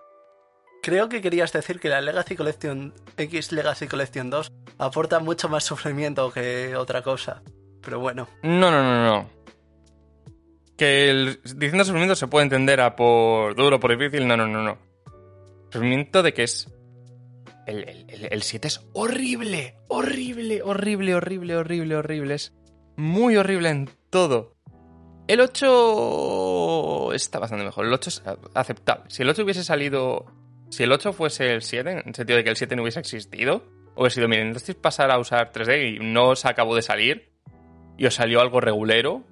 Creo 0.82 1.08
que 1.08 1.20
querías 1.20 1.52
decir 1.52 1.78
que 1.78 1.88
la 1.88 2.00
Legacy 2.00 2.36
Collection 2.36 2.94
X 3.16 3.52
Legacy 3.52 3.86
Collection 3.86 4.30
2 4.30 4.52
aporta 4.78 5.18
mucho 5.18 5.48
más 5.48 5.64
sufrimiento 5.64 6.32
que 6.32 6.74
otra 6.76 7.02
cosa. 7.02 7.42
Pero 7.82 8.00
bueno. 8.00 8.28
No, 8.42 8.70
no, 8.70 8.82
no, 8.82 9.04
no. 9.04 9.30
Que 10.76 11.10
el, 11.10 11.40
diciendo 11.42 11.84
sufrimiento 11.84 12.14
se 12.14 12.26
puede 12.26 12.44
entender 12.44 12.80
a 12.80 12.96
por 12.96 13.54
duro, 13.54 13.78
por 13.78 13.96
difícil. 13.96 14.26
No, 14.26 14.36
no, 14.36 14.46
no, 14.46 14.62
no. 14.62 14.78
Sufrimiento 15.70 16.22
de 16.22 16.32
que 16.32 16.44
es 16.44 16.68
el, 17.66 18.42
7 18.42 18.68
es 18.68 18.80
horrible, 18.92 19.76
horrible, 19.88 20.62
horrible, 20.62 21.14
horrible, 21.14 21.56
horrible, 21.56 21.96
horrible. 21.96 22.34
Es 22.34 22.52
muy 22.96 23.36
horrible 23.36 23.68
en 23.68 23.90
todo. 24.10 24.56
El 25.28 25.40
8 25.40 27.12
está 27.12 27.38
bastante 27.38 27.64
mejor. 27.64 27.86
El 27.86 27.92
8 27.92 28.08
es 28.08 28.22
aceptable. 28.54 29.04
Si 29.08 29.22
el 29.22 29.28
8 29.28 29.44
hubiese 29.44 29.62
salido. 29.62 30.26
Si 30.70 30.84
el 30.84 30.92
8 30.92 31.12
fuese 31.12 31.52
el 31.52 31.62
7, 31.62 31.90
en 31.90 31.98
el 31.98 32.14
sentido 32.14 32.36
de 32.36 32.44
que 32.44 32.50
el 32.50 32.56
7 32.56 32.76
no 32.76 32.82
hubiese 32.82 33.00
existido, 33.00 33.64
hubiese 33.96 34.16
sido, 34.16 34.28
miren, 34.28 34.48
entonces 34.48 34.76
pasar 34.76 35.10
a 35.10 35.18
usar 35.18 35.52
3D 35.52 35.96
y 35.96 35.98
no 35.98 36.30
os 36.30 36.46
acabó 36.46 36.74
de 36.76 36.82
salir, 36.82 37.32
y 37.98 38.06
os 38.06 38.14
salió 38.14 38.40
algo 38.40 38.60
regulero, 38.60 39.24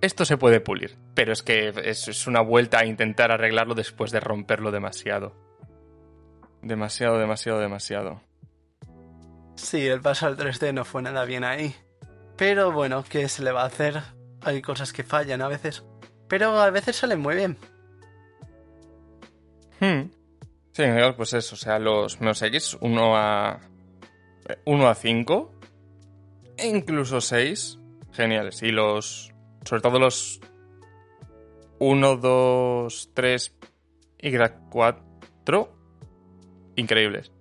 esto 0.00 0.24
se 0.24 0.36
puede 0.36 0.60
pulir. 0.60 0.96
Pero 1.14 1.32
es 1.32 1.42
que 1.42 1.72
es 1.84 2.26
una 2.26 2.40
vuelta 2.40 2.78
a 2.78 2.86
intentar 2.86 3.32
arreglarlo 3.32 3.74
después 3.74 4.12
de 4.12 4.20
romperlo 4.20 4.70
demasiado. 4.70 5.34
Demasiado, 6.62 7.18
demasiado, 7.18 7.60
demasiado. 7.60 8.22
Sí, 9.56 9.86
el 9.86 10.00
paso 10.00 10.26
al 10.26 10.36
3D 10.36 10.72
no 10.72 10.84
fue 10.84 11.02
nada 11.02 11.24
bien 11.24 11.44
ahí. 11.44 11.74
Pero 12.36 12.70
bueno, 12.72 13.04
¿qué 13.08 13.28
se 13.28 13.42
le 13.42 13.52
va 13.52 13.62
a 13.62 13.66
hacer? 13.66 14.00
Hay 14.42 14.62
cosas 14.62 14.92
que 14.92 15.02
fallan 15.02 15.42
a 15.42 15.48
veces. 15.48 15.84
Pero 16.28 16.60
a 16.60 16.70
veces 16.70 16.96
salen 16.96 17.20
muy 17.20 17.34
bien. 17.34 17.58
Hmm. 19.80 20.10
Sí, 20.72 20.84
pues 21.16 21.32
eso, 21.32 21.54
o 21.54 21.58
sea, 21.58 21.78
los 21.78 22.20
menos 22.20 22.42
X 22.42 22.76
1 22.80 23.16
a 23.16 23.60
1 24.64 24.88
a 24.88 24.94
5 24.94 25.54
e 26.58 26.68
incluso 26.68 27.20
6 27.20 27.78
geniales 28.12 28.62
y 28.62 28.70
los 28.70 29.32
sobre 29.64 29.82
todo 29.82 29.98
los 29.98 30.40
1 31.78 32.16
2 32.16 33.10
3 33.14 33.56
y 34.18 34.32
4 34.70 35.76
increíbles. 36.76 37.32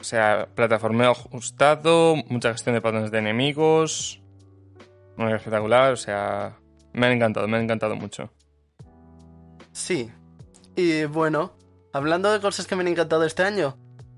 O 0.00 0.04
sea, 0.04 0.48
plataformeo 0.54 1.12
ajustado, 1.12 2.16
mucha 2.28 2.52
gestión 2.52 2.74
de 2.74 2.80
patrones 2.80 3.10
de 3.10 3.18
enemigos. 3.18 4.20
Muy 5.16 5.32
espectacular, 5.32 5.92
o 5.92 5.96
sea, 5.96 6.58
me 6.92 7.06
han 7.06 7.12
encantado, 7.12 7.48
me 7.48 7.56
han 7.56 7.64
encantado 7.64 7.96
mucho. 7.96 8.30
Sí. 9.72 10.10
Y 10.76 11.04
bueno, 11.04 11.56
hablando 11.92 12.32
de 12.32 12.40
cosas 12.40 12.66
que 12.66 12.76
me 12.76 12.82
han 12.82 12.88
encantado 12.88 13.24
este 13.24 13.42
año, 13.42 13.76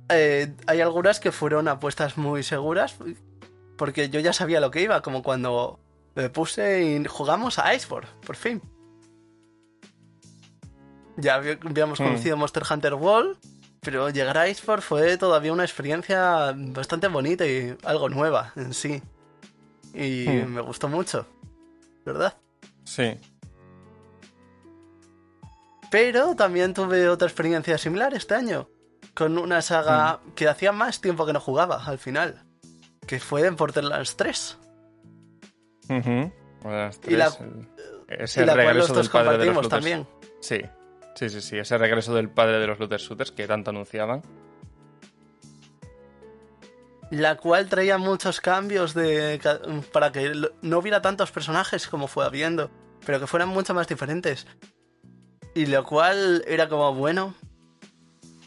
eh, 0.09 0.55
hay 0.67 0.81
algunas 0.81 1.21
que 1.21 1.33
fueron 1.33 1.69
apuestas 1.69 2.17
muy 2.17 2.43
seguras, 2.43 2.97
porque 3.77 4.09
yo 4.09 4.21
ya 4.21 4.33
sabía 4.33 4.61
lo 4.61 4.71
que 4.71 4.83
iba, 4.83 5.03
como 5.03 5.23
cuando 5.23 5.81
me 6.15 6.31
puse 6.31 6.85
y 6.85 7.05
jugamos 7.05 7.59
a 7.59 7.75
Iceborne, 7.75 8.09
por 8.25 8.37
fin. 8.37 8.63
Ya 11.17 11.37
habíamos 11.37 12.01
hmm. 12.01 12.05
conocido 12.05 12.37
Monster 12.37 12.63
Hunter 12.71 12.95
World 12.95 13.39
pero 13.87 14.11
llegar 14.11 14.37
a 14.37 14.49
Iceborne 14.49 14.83
fue 14.83 15.17
todavía 15.17 15.53
una 15.53 15.63
experiencia 15.63 16.53
bastante 16.57 17.07
bonita 17.07 17.47
y 17.47 17.77
algo 17.85 18.09
nueva 18.09 18.53
en 18.57 18.75
sí. 18.75 19.01
Y 19.95 20.27
hmm. 20.27 20.55
me 20.55 20.61
gustó 20.61 20.89
mucho, 20.89 21.25
¿verdad? 22.05 22.37
Sí. 22.83 23.15
Pero 25.91 26.35
también 26.35 26.75
tuve 26.75 27.09
otra 27.09 27.29
experiencia 27.29 27.79
similar 27.79 28.15
este 28.15 28.35
año, 28.35 28.69
con 29.15 29.39
una 29.39 29.63
saga 29.63 30.15
hmm. 30.15 30.33
que 30.33 30.49
hacía 30.49 30.73
más 30.73 31.01
tiempo 31.01 31.27
que 31.27 31.33
no 31.33 31.41
jugaba 31.41 31.85
al 31.85 31.99
final, 31.99 32.45
que 33.07 33.21
fue 33.21 33.47
en 33.47 33.57
Borderlands 33.57 34.17
3. 34.17 34.59
y 35.89 37.17
la, 37.17 37.31
cual 38.55 38.77
los 38.77 38.89
dos 38.89 39.09
compartimos 39.09 39.69
también. 39.69 40.07
Sí. 40.41 40.61
Sí, 41.17 41.31
sí, 41.31 41.41
sí, 41.41 41.57
ese 41.57 41.79
regreso 41.79 42.15
del 42.15 42.29
padre 42.29 42.59
de 42.59 42.67
los 42.67 42.79
looter 42.79 43.01
shooters 43.01 43.33
que 43.33 43.47
tanto 43.47 43.71
anunciaban. 43.71 44.21
La 47.11 47.37
cual 47.37 47.69
traía 47.69 47.97
muchos 47.97 48.43
cambios 48.43 48.93
de 48.93 49.41
para 49.93 50.13
que 50.13 50.33
no 50.61 50.79
hubiera 50.79 51.01
tantos 51.01 51.31
personajes 51.31 51.89
como 51.89 52.07
fue 52.07 52.27
habiendo, 52.27 52.71
pero 53.07 53.19
que 53.19 53.27
fueran 53.27 53.49
mucho 53.49 53.73
más 53.73 53.89
diferentes. 53.89 54.47
Y 55.57 55.65
lo 55.65 55.85
cual 55.85 56.45
era 56.47 56.69
como 56.69 56.93
bueno. 56.93 57.33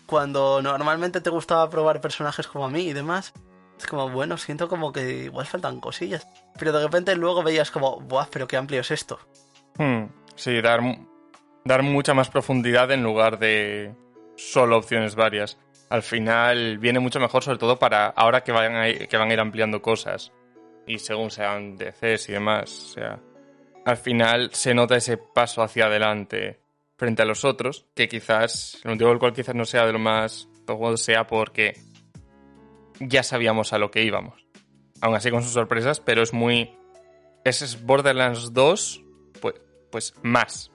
Cuando 0.05 0.61
normalmente 0.61 1.21
te 1.21 1.31
gustaba 1.31 1.67
probar 1.67 2.01
personajes 2.01 2.45
como 2.45 2.65
a 2.65 2.69
mí 2.69 2.81
y 2.81 2.93
demás, 2.93 3.33
es 3.79 3.87
como 3.87 4.11
bueno, 4.11 4.37
siento 4.37 4.69
como 4.69 4.91
que 4.93 5.23
igual 5.23 5.47
faltan 5.47 5.79
cosillas. 5.79 6.27
Pero 6.59 6.71
de 6.71 6.83
repente 6.83 7.15
luego 7.15 7.41
veías 7.41 7.71
como, 7.71 7.99
¡buah! 7.99 8.27
Pero 8.29 8.47
qué 8.47 8.57
amplio 8.57 8.81
es 8.81 8.91
esto. 8.91 9.17
Hmm, 9.79 10.03
sí, 10.35 10.61
dar 10.61 10.81
dar 11.65 11.81
mucha 11.81 12.13
más 12.13 12.29
profundidad 12.29 12.91
en 12.91 13.01
lugar 13.01 13.39
de 13.39 13.95
solo 14.35 14.77
opciones 14.77 15.15
varias. 15.15 15.57
Al 15.89 16.03
final 16.03 16.77
viene 16.77 16.99
mucho 16.99 17.19
mejor, 17.19 17.43
sobre 17.43 17.57
todo 17.57 17.79
para 17.79 18.05
ahora 18.05 18.43
que, 18.43 18.51
vayan 18.51 18.75
a 18.75 18.87
ir, 18.87 19.07
que 19.07 19.17
van 19.17 19.31
a 19.31 19.33
ir 19.33 19.39
ampliando 19.39 19.81
cosas 19.81 20.31
y 20.85 20.99
según 20.99 21.31
sean 21.31 21.75
DCs 21.75 22.29
y 22.29 22.33
demás. 22.33 22.69
O 22.71 22.93
sea, 22.93 23.19
al 23.83 23.97
final 23.97 24.51
se 24.53 24.75
nota 24.75 24.95
ese 24.95 25.17
paso 25.17 25.63
hacia 25.63 25.87
adelante 25.87 26.68
frente 26.99 27.21
a 27.21 27.25
los 27.25 27.45
otros, 27.45 27.87
que 27.95 28.09
quizás, 28.09 28.77
el 28.83 28.91
motivo 28.91 29.09
del 29.09 29.19
cual 29.19 29.33
quizás 29.33 29.55
no 29.55 29.63
sea 29.65 29.85
de 29.85 29.93
lo 29.93 29.99
más 29.99 30.49
sea 30.97 31.25
porque 31.25 31.79
ya 32.99 33.23
sabíamos 33.23 33.73
a 33.73 33.77
lo 33.77 33.89
que 33.89 34.03
íbamos. 34.03 34.45
Aún 35.01 35.15
así 35.15 35.31
con 35.31 35.41
sus 35.41 35.53
sorpresas, 35.53 35.99
pero 35.99 36.21
es 36.21 36.33
muy... 36.33 36.75
Ese 37.45 37.65
es 37.65 37.83
Borderlands 37.83 38.53
2, 38.53 39.03
pues, 39.41 39.55
pues 39.91 40.13
más. 40.21 40.71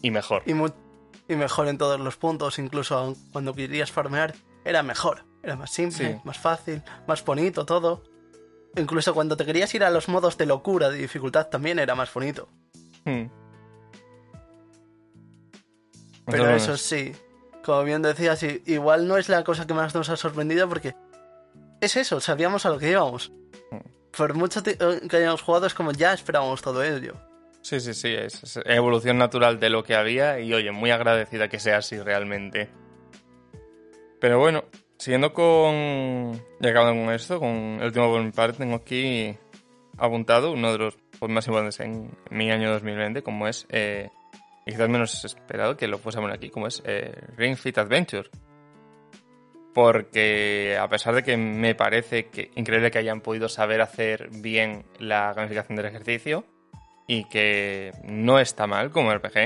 Y 0.00 0.10
mejor. 0.10 0.44
Y, 0.46 0.52
y, 0.52 1.36
mejor 1.36 1.66
en 1.68 1.76
todos 1.76 1.98
los 1.98 2.16
puntos, 2.16 2.58
incluso 2.58 3.16
cuando 3.32 3.52
querías 3.52 3.90
farmear, 3.90 4.34
era 4.64 4.82
mejor. 4.82 5.24
Era 5.42 5.56
más 5.56 5.72
simple, 5.72 6.20
más 6.24 6.38
fácil, 6.38 6.82
más 7.06 7.24
bonito 7.24 7.66
todo. 7.66 8.04
Incluso 8.76 9.12
cuando 9.12 9.36
te 9.36 9.44
querías 9.44 9.74
ir 9.74 9.82
a 9.82 9.90
los 9.90 10.08
modos 10.08 10.38
de 10.38 10.46
locura, 10.46 10.88
de 10.88 10.98
dificultad, 10.98 11.48
también 11.48 11.80
era 11.80 11.96
más 11.96 12.12
bonito. 12.14 12.48
Hmm. 13.04 13.26
Pero 16.30 16.54
eso 16.54 16.76
sí, 16.76 17.12
como 17.64 17.84
bien 17.84 18.02
decías, 18.02 18.42
igual 18.66 19.06
no 19.08 19.16
es 19.16 19.28
la 19.28 19.44
cosa 19.44 19.66
que 19.66 19.74
más 19.74 19.94
nos 19.94 20.08
ha 20.10 20.16
sorprendido 20.16 20.68
porque 20.68 20.94
es 21.80 21.96
eso, 21.96 22.20
sabíamos 22.20 22.66
a 22.66 22.70
lo 22.70 22.78
que 22.78 22.90
íbamos. 22.90 23.32
Por 24.16 24.34
mucho 24.34 24.60
eh, 24.64 24.76
que 25.08 25.16
hayamos 25.16 25.42
jugado 25.42 25.66
es 25.66 25.74
como 25.74 25.92
ya 25.92 26.12
esperábamos 26.12 26.62
todo 26.62 26.82
ello. 26.82 27.14
Sí, 27.62 27.80
sí, 27.80 27.94
sí, 27.94 28.08
es, 28.08 28.42
es 28.42 28.60
evolución 28.64 29.18
natural 29.18 29.60
de 29.60 29.70
lo 29.70 29.84
que 29.84 29.94
había 29.94 30.40
y 30.40 30.52
oye, 30.54 30.70
muy 30.72 30.90
agradecida 30.90 31.48
que 31.48 31.58
sea 31.58 31.78
así 31.78 31.98
realmente. 31.98 32.68
Pero 34.20 34.38
bueno, 34.38 34.64
siguiendo 34.96 35.32
con... 35.32 36.32
Ya 36.60 36.70
acabando 36.70 37.04
con 37.04 37.14
esto, 37.14 37.38
con 37.38 37.78
el 37.80 37.86
último 37.86 38.10
por 38.10 38.22
mi 38.22 38.32
parte, 38.32 38.58
tengo 38.58 38.76
aquí 38.76 39.36
apuntado 39.96 40.52
uno 40.52 40.72
de 40.72 40.78
los 40.78 40.98
más 41.28 41.46
importantes 41.46 41.80
en 41.80 42.10
mi 42.30 42.50
año 42.50 42.70
2020, 42.72 43.22
como 43.22 43.48
es, 43.48 43.66
eh, 43.70 44.10
quizás 44.72 44.88
menos 44.88 45.24
esperado 45.24 45.76
que 45.76 45.88
lo 45.88 45.98
fuésemos 45.98 46.30
aquí, 46.32 46.50
como 46.50 46.66
es 46.66 46.82
eh, 46.84 47.12
Ring 47.36 47.56
Fit 47.56 47.78
Adventure. 47.78 48.28
Porque 49.74 50.76
a 50.80 50.88
pesar 50.88 51.14
de 51.14 51.22
que 51.22 51.36
me 51.36 51.74
parece 51.74 52.28
increíble 52.56 52.90
que 52.90 52.98
hayan 52.98 53.20
podido 53.20 53.48
saber 53.48 53.80
hacer 53.80 54.28
bien 54.30 54.84
la 54.98 55.32
gamificación 55.34 55.76
del 55.76 55.86
ejercicio, 55.86 56.44
y 57.08 57.24
que 57.24 57.92
no 58.04 58.38
está 58.38 58.68
mal 58.68 58.92
como 58.92 59.12
RPG. 59.12 59.38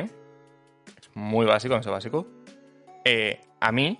Es 1.00 1.10
muy 1.14 1.46
básico, 1.46 1.78
no 1.78 1.92
básico. 1.92 2.26
Eh, 3.04 3.40
a 3.60 3.72
mí, 3.72 3.98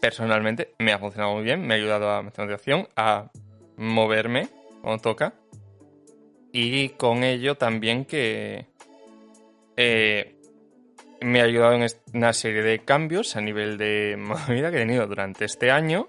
personalmente, 0.00 0.74
me 0.78 0.92
ha 0.92 0.98
funcionado 0.98 1.34
muy 1.34 1.42
bien. 1.42 1.66
Me 1.66 1.74
ha 1.74 1.76
ayudado 1.78 2.10
a 2.10 2.22
motivación, 2.22 2.86
a 2.94 3.30
moverme 3.76 4.48
cuando 4.82 5.00
toca. 5.02 5.34
Y 6.52 6.90
con 6.90 7.24
ello 7.24 7.56
también 7.56 8.04
que 8.04 8.66
eh, 9.76 10.39
me 11.20 11.40
ha 11.40 11.44
ayudado 11.44 11.74
en 11.74 11.86
una 12.14 12.32
serie 12.32 12.62
de 12.62 12.80
cambios 12.80 13.36
a 13.36 13.40
nivel 13.40 13.78
de 13.78 14.16
movida 14.18 14.70
que 14.70 14.76
he 14.76 14.80
tenido 14.80 15.06
durante 15.06 15.44
este 15.44 15.70
año. 15.70 16.08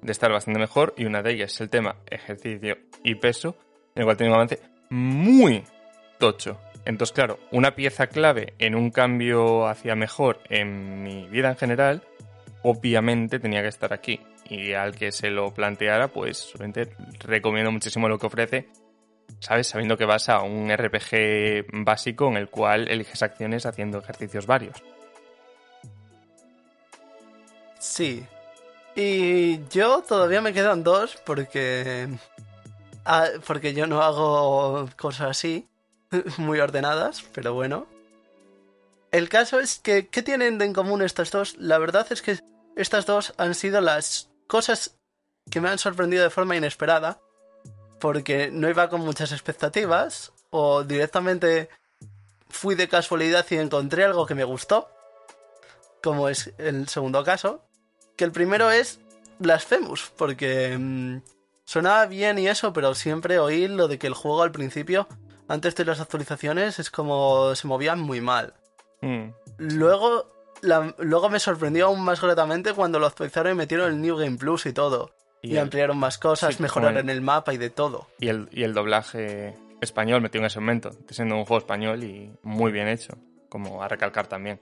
De 0.00 0.10
estar 0.10 0.32
bastante 0.32 0.58
mejor. 0.58 0.94
Y 0.96 1.04
una 1.04 1.22
de 1.22 1.32
ellas 1.32 1.52
es 1.54 1.60
el 1.60 1.70
tema 1.70 1.96
ejercicio 2.10 2.78
y 3.04 3.14
peso. 3.14 3.56
En 3.94 4.00
el 4.00 4.04
cual 4.04 4.14
he 4.14 4.18
tenido 4.18 4.34
un 4.34 4.40
avance 4.40 4.60
muy 4.90 5.64
tocho. 6.18 6.58
Entonces, 6.84 7.14
claro, 7.14 7.38
una 7.52 7.76
pieza 7.76 8.08
clave 8.08 8.54
en 8.58 8.74
un 8.74 8.90
cambio 8.90 9.66
hacia 9.66 9.94
mejor 9.94 10.40
en 10.48 11.02
mi 11.02 11.28
vida 11.28 11.50
en 11.50 11.56
general, 11.56 12.02
obviamente 12.62 13.38
tenía 13.38 13.62
que 13.62 13.68
estar 13.68 13.92
aquí. 13.92 14.20
Y 14.48 14.72
al 14.72 14.96
que 14.96 15.12
se 15.12 15.30
lo 15.30 15.54
planteara, 15.54 16.08
pues 16.08 16.52
recomiendo 17.20 17.70
muchísimo 17.70 18.08
lo 18.08 18.18
que 18.18 18.26
ofrece, 18.26 18.68
¿sabes? 19.40 19.68
Sabiendo 19.68 19.96
que 19.96 20.04
vas 20.04 20.28
a 20.28 20.42
un 20.42 20.70
RPG 20.74 21.66
básico 21.84 22.28
en 22.28 22.36
el 22.36 22.48
cual 22.48 22.88
eliges 22.88 23.22
acciones 23.22 23.66
haciendo 23.66 23.98
ejercicios 23.98 24.46
varios. 24.46 24.76
Sí. 27.78 28.26
Y 28.94 29.66
yo 29.68 30.02
todavía 30.02 30.40
me 30.40 30.52
quedan 30.52 30.82
dos 30.82 31.16
porque... 31.24 32.08
ah, 33.04 33.26
porque 33.46 33.74
yo 33.74 33.86
no 33.86 34.02
hago 34.02 34.88
cosas 34.96 35.30
así, 35.30 35.66
muy 36.38 36.60
ordenadas, 36.60 37.24
pero 37.32 37.54
bueno. 37.54 37.86
El 39.10 39.28
caso 39.28 39.60
es 39.60 39.78
que, 39.78 40.08
¿qué 40.08 40.22
tienen 40.22 40.60
en 40.62 40.72
común 40.72 41.02
estas 41.02 41.30
dos? 41.30 41.56
La 41.58 41.78
verdad 41.78 42.06
es 42.10 42.22
que 42.22 42.38
estas 42.76 43.04
dos 43.04 43.34
han 43.36 43.54
sido 43.54 43.80
las 43.80 44.30
cosas 44.46 44.96
que 45.50 45.60
me 45.60 45.68
han 45.68 45.78
sorprendido 45.78 46.22
de 46.22 46.30
forma 46.30 46.56
inesperada, 46.56 47.20
porque 48.02 48.50
no 48.50 48.68
iba 48.68 48.88
con 48.90 49.00
muchas 49.02 49.30
expectativas, 49.30 50.32
o 50.50 50.82
directamente 50.82 51.68
fui 52.50 52.74
de 52.74 52.88
casualidad 52.88 53.46
y 53.50 53.54
encontré 53.56 54.04
algo 54.04 54.26
que 54.26 54.34
me 54.34 54.42
gustó, 54.44 54.88
como 56.02 56.28
es 56.28 56.52
el 56.58 56.88
segundo 56.88 57.22
caso, 57.24 57.62
que 58.16 58.24
el 58.24 58.32
primero 58.32 58.70
es 58.72 58.98
Blasphemous, 59.38 60.12
porque 60.16 60.76
mm, 60.76 61.18
sonaba 61.64 62.06
bien 62.06 62.38
y 62.40 62.48
eso, 62.48 62.72
pero 62.72 62.94
siempre 62.96 63.38
oí 63.38 63.68
lo 63.68 63.86
de 63.86 63.98
que 64.00 64.08
el 64.08 64.14
juego 64.14 64.42
al 64.42 64.50
principio, 64.52 65.06
antes 65.46 65.74
de 65.76 65.84
las 65.84 66.00
actualizaciones, 66.00 66.80
es 66.80 66.90
como 66.90 67.54
se 67.54 67.68
movía 67.68 67.94
muy 67.94 68.20
mal. 68.20 68.54
Mm, 69.00 69.28
Luego, 69.58 70.26
la- 70.60 70.92
luego 70.98 71.30
me 71.30 71.38
sorprendió 71.38 71.86
aún 71.86 72.02
más 72.02 72.20
gratamente 72.20 72.72
cuando 72.74 72.98
lo 72.98 73.06
actualizaron 73.06 73.52
y 73.52 73.56
metieron 73.56 73.90
el 73.92 74.00
New 74.00 74.16
Game 74.16 74.38
Plus 74.38 74.66
y 74.66 74.72
todo. 74.72 75.12
Y, 75.42 75.52
el- 75.52 75.58
ampliaron 75.58 75.98
más 75.98 76.18
cosas, 76.18 76.54
sí, 76.54 76.62
mejoraron 76.62 77.10
el 77.10 77.20
mapa 77.20 77.52
y 77.52 77.58
de 77.58 77.68
todo. 77.70 78.06
y 78.20 78.28
el, 78.28 78.48
y 78.52 78.62
el 78.62 78.72
doblaje 78.74 79.54
español 79.80 80.20
metido 80.22 80.42
en 80.42 80.46
ese 80.46 80.60
momento, 80.60 80.92
siendo 81.10 81.36
un 81.36 81.44
juego 81.44 81.58
español 81.58 82.04
y 82.04 82.32
muy 82.42 82.70
bien 82.70 82.86
hecho, 82.88 83.14
como 83.48 83.82
a 83.82 83.88
recalcar 83.88 84.28
también. 84.28 84.60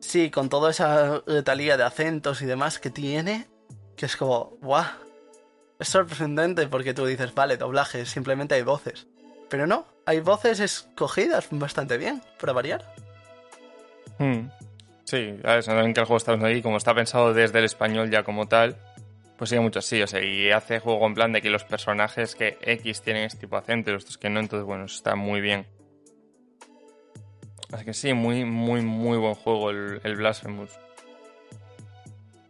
Sí, 0.00 0.30
con 0.30 0.48
toda 0.48 0.72
esa 0.72 1.22
letalía 1.26 1.76
de 1.76 1.84
acentos 1.84 2.42
y 2.42 2.46
demás 2.46 2.80
que 2.80 2.90
tiene, 2.90 3.46
que 3.96 4.06
es 4.06 4.16
como, 4.16 4.56
¡guau! 4.60 4.84
Es 5.78 5.88
sorprendente 5.88 6.66
porque 6.66 6.92
tú 6.94 7.06
dices, 7.06 7.32
vale, 7.34 7.56
doblaje, 7.56 8.04
simplemente 8.04 8.56
hay 8.56 8.62
voces. 8.62 9.06
Pero 9.48 9.66
no, 9.68 9.86
hay 10.06 10.18
voces 10.20 10.58
escogidas 10.58 11.46
bastante 11.52 11.96
bien, 11.98 12.20
para 12.40 12.52
variar. 12.52 12.84
Mm. 14.18 14.48
Sí, 15.04 15.36
a 15.44 15.54
ver, 15.56 15.64
que 15.64 16.00
el 16.00 16.06
juego 16.06 16.16
está 16.16 16.32
ahí, 16.32 16.62
como 16.62 16.76
está 16.78 16.94
pensado 16.94 17.34
desde 17.34 17.58
el 17.60 17.64
español 17.64 18.10
ya 18.10 18.22
como 18.22 18.48
tal, 18.48 18.76
pues 19.36 19.50
sigue 19.50 19.60
mucho 19.60 19.78
así, 19.80 20.00
o 20.02 20.06
sea, 20.06 20.22
y 20.22 20.50
hace 20.50 20.78
juego 20.78 21.06
en 21.06 21.14
plan 21.14 21.32
de 21.32 21.42
que 21.42 21.50
los 21.50 21.64
personajes 21.64 22.34
que 22.34 22.58
X 22.60 23.02
tienen 23.02 23.24
este 23.24 23.40
tipo 23.40 23.56
de 23.56 23.62
acento 23.62 23.90
y 23.90 23.94
los 23.94 24.04
otros 24.04 24.18
que 24.18 24.30
no, 24.30 24.40
entonces 24.40 24.66
bueno, 24.66 24.84
eso 24.84 24.96
está 24.96 25.16
muy 25.16 25.40
bien. 25.40 25.66
Así 27.72 27.84
que 27.84 27.94
sí, 27.94 28.12
muy, 28.12 28.44
muy, 28.44 28.82
muy 28.82 29.16
buen 29.16 29.34
juego 29.34 29.70
el, 29.70 30.00
el 30.04 30.16
Blasphemous. 30.16 30.70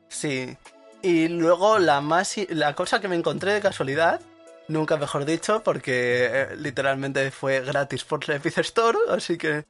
Sí. 0.08 0.56
Y 1.00 1.28
luego 1.28 1.78
la 1.78 2.00
más 2.00 2.36
la 2.48 2.74
cosa 2.74 3.00
que 3.00 3.08
me 3.08 3.16
encontré 3.16 3.52
de 3.52 3.60
casualidad, 3.60 4.20
nunca 4.68 4.96
mejor 4.96 5.24
dicho, 5.24 5.62
porque 5.62 6.26
eh, 6.26 6.56
literalmente 6.56 7.30
fue 7.30 7.60
gratis 7.60 8.04
por 8.04 8.28
la 8.28 8.36
Epic 8.36 8.58
Store, 8.58 8.98
así 9.10 9.38
que 9.38 9.64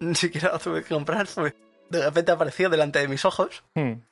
ni 0.00 0.14
siquiera 0.14 0.52
lo 0.52 0.58
tuve 0.58 0.82
que 0.82 0.94
comprar, 0.94 1.26
fue 1.26 1.54
de 1.90 2.04
repente 2.04 2.32
apareció 2.32 2.68
delante 2.68 2.98
de 2.98 3.08
mis 3.08 3.24
ojos, 3.24 3.64
Hmm, 3.74 4.02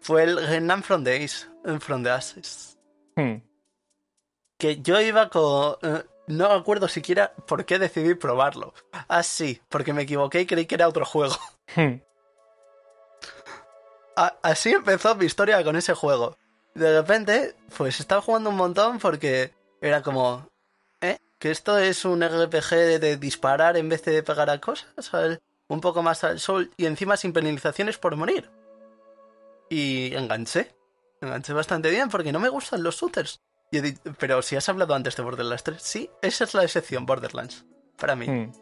fue 0.00 0.22
el 0.22 0.46
Renan 0.46 0.82
from 0.82 1.04
the 1.04 1.22
Eh, 1.64 1.78
from 1.78 2.02
the 2.02 2.10
Ashes. 2.10 2.78
hmm. 3.16 3.36
Que 4.58 4.80
yo 4.82 5.00
iba 5.00 5.28
con 5.30 5.76
eh, 5.82 6.04
no 6.30 6.48
me 6.48 6.54
acuerdo 6.54 6.88
siquiera 6.88 7.32
por 7.46 7.64
qué 7.64 7.78
decidí 7.78 8.14
probarlo. 8.14 8.72
Ah, 9.08 9.22
sí, 9.22 9.60
porque 9.68 9.92
me 9.92 10.02
equivoqué 10.02 10.42
y 10.42 10.46
creí 10.46 10.66
que 10.66 10.76
era 10.76 10.88
otro 10.88 11.04
juego. 11.04 11.34
Hmm. 11.76 12.00
Así 14.42 14.72
empezó 14.72 15.14
mi 15.14 15.24
historia 15.24 15.62
con 15.62 15.76
ese 15.76 15.94
juego. 15.94 16.36
De 16.74 17.00
repente, 17.00 17.54
pues 17.78 18.00
estaba 18.00 18.20
jugando 18.20 18.50
un 18.50 18.56
montón 18.56 18.98
porque 18.98 19.54
era 19.80 20.02
como, 20.02 20.48
¿eh? 21.00 21.18
Que 21.38 21.52
esto 21.52 21.78
es 21.78 22.04
un 22.04 22.24
RPG 22.24 22.98
de 22.98 23.16
disparar 23.18 23.76
en 23.76 23.88
vez 23.88 24.02
de 24.02 24.24
pegar 24.24 24.50
a 24.50 24.60
cosas, 24.60 24.88
un 25.68 25.80
poco 25.80 26.02
más 26.02 26.24
al 26.24 26.40
sol 26.40 26.72
y 26.76 26.86
encima 26.86 27.16
sin 27.16 27.32
penalizaciones 27.32 27.98
por 27.98 28.16
morir. 28.16 28.50
Y 29.68 30.12
enganché. 30.16 30.74
Enganché 31.20 31.52
bastante 31.52 31.90
bien 31.90 32.08
porque 32.08 32.32
no 32.32 32.40
me 32.40 32.48
gustan 32.48 32.82
los 32.82 32.96
shooters. 32.96 33.40
Y 33.70 33.78
he 33.78 33.82
di- 33.82 33.94
pero 34.18 34.42
si 34.42 34.56
has 34.56 34.68
hablado 34.68 34.94
antes 34.94 35.16
de 35.16 35.22
Borderlands 35.22 35.62
3, 35.64 35.82
sí, 35.82 36.10
esa 36.22 36.44
es 36.44 36.54
la 36.54 36.64
excepción 36.64 37.06
Borderlands. 37.06 37.64
Para 37.98 38.16
mí. 38.16 38.26
Hmm. 38.26 38.52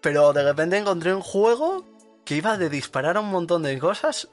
Pero 0.00 0.32
de 0.32 0.42
repente 0.44 0.78
encontré 0.78 1.14
un 1.14 1.20
juego 1.20 1.84
que 2.24 2.36
iba 2.36 2.56
de 2.56 2.70
disparar 2.70 3.16
a 3.16 3.20
un 3.20 3.30
montón 3.30 3.62
de 3.62 3.78
cosas 3.78 4.28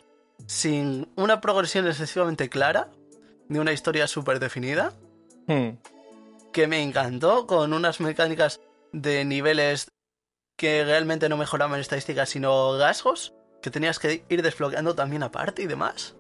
sin 0.45 1.11
una 1.15 1.41
progresión 1.41 1.87
excesivamente 1.87 2.47
clara, 2.49 2.91
ni 3.49 3.59
una 3.59 3.73
historia 3.73 4.07
súper 4.07 4.39
definida, 4.39 4.93
Hmm. 5.47 5.77
que 6.53 6.67
me 6.67 6.81
encantó, 6.83 7.47
con 7.47 7.73
unas 7.73 7.99
mecánicas 7.99 8.59
de 8.91 9.25
niveles 9.25 9.91
que 10.57 10.83
realmente 10.85 11.27
no 11.29 11.37
mejoraban 11.37 11.79
estadísticas, 11.79 12.29
sino 12.29 12.73
gasgos, 12.73 13.33
que 13.67 13.71
tenías 13.71 13.99
que 13.99 14.23
ir 14.29 14.41
desbloqueando 14.41 14.95
también 14.95 15.23
aparte 15.23 15.61
y 15.63 15.67
demás. 15.67 16.15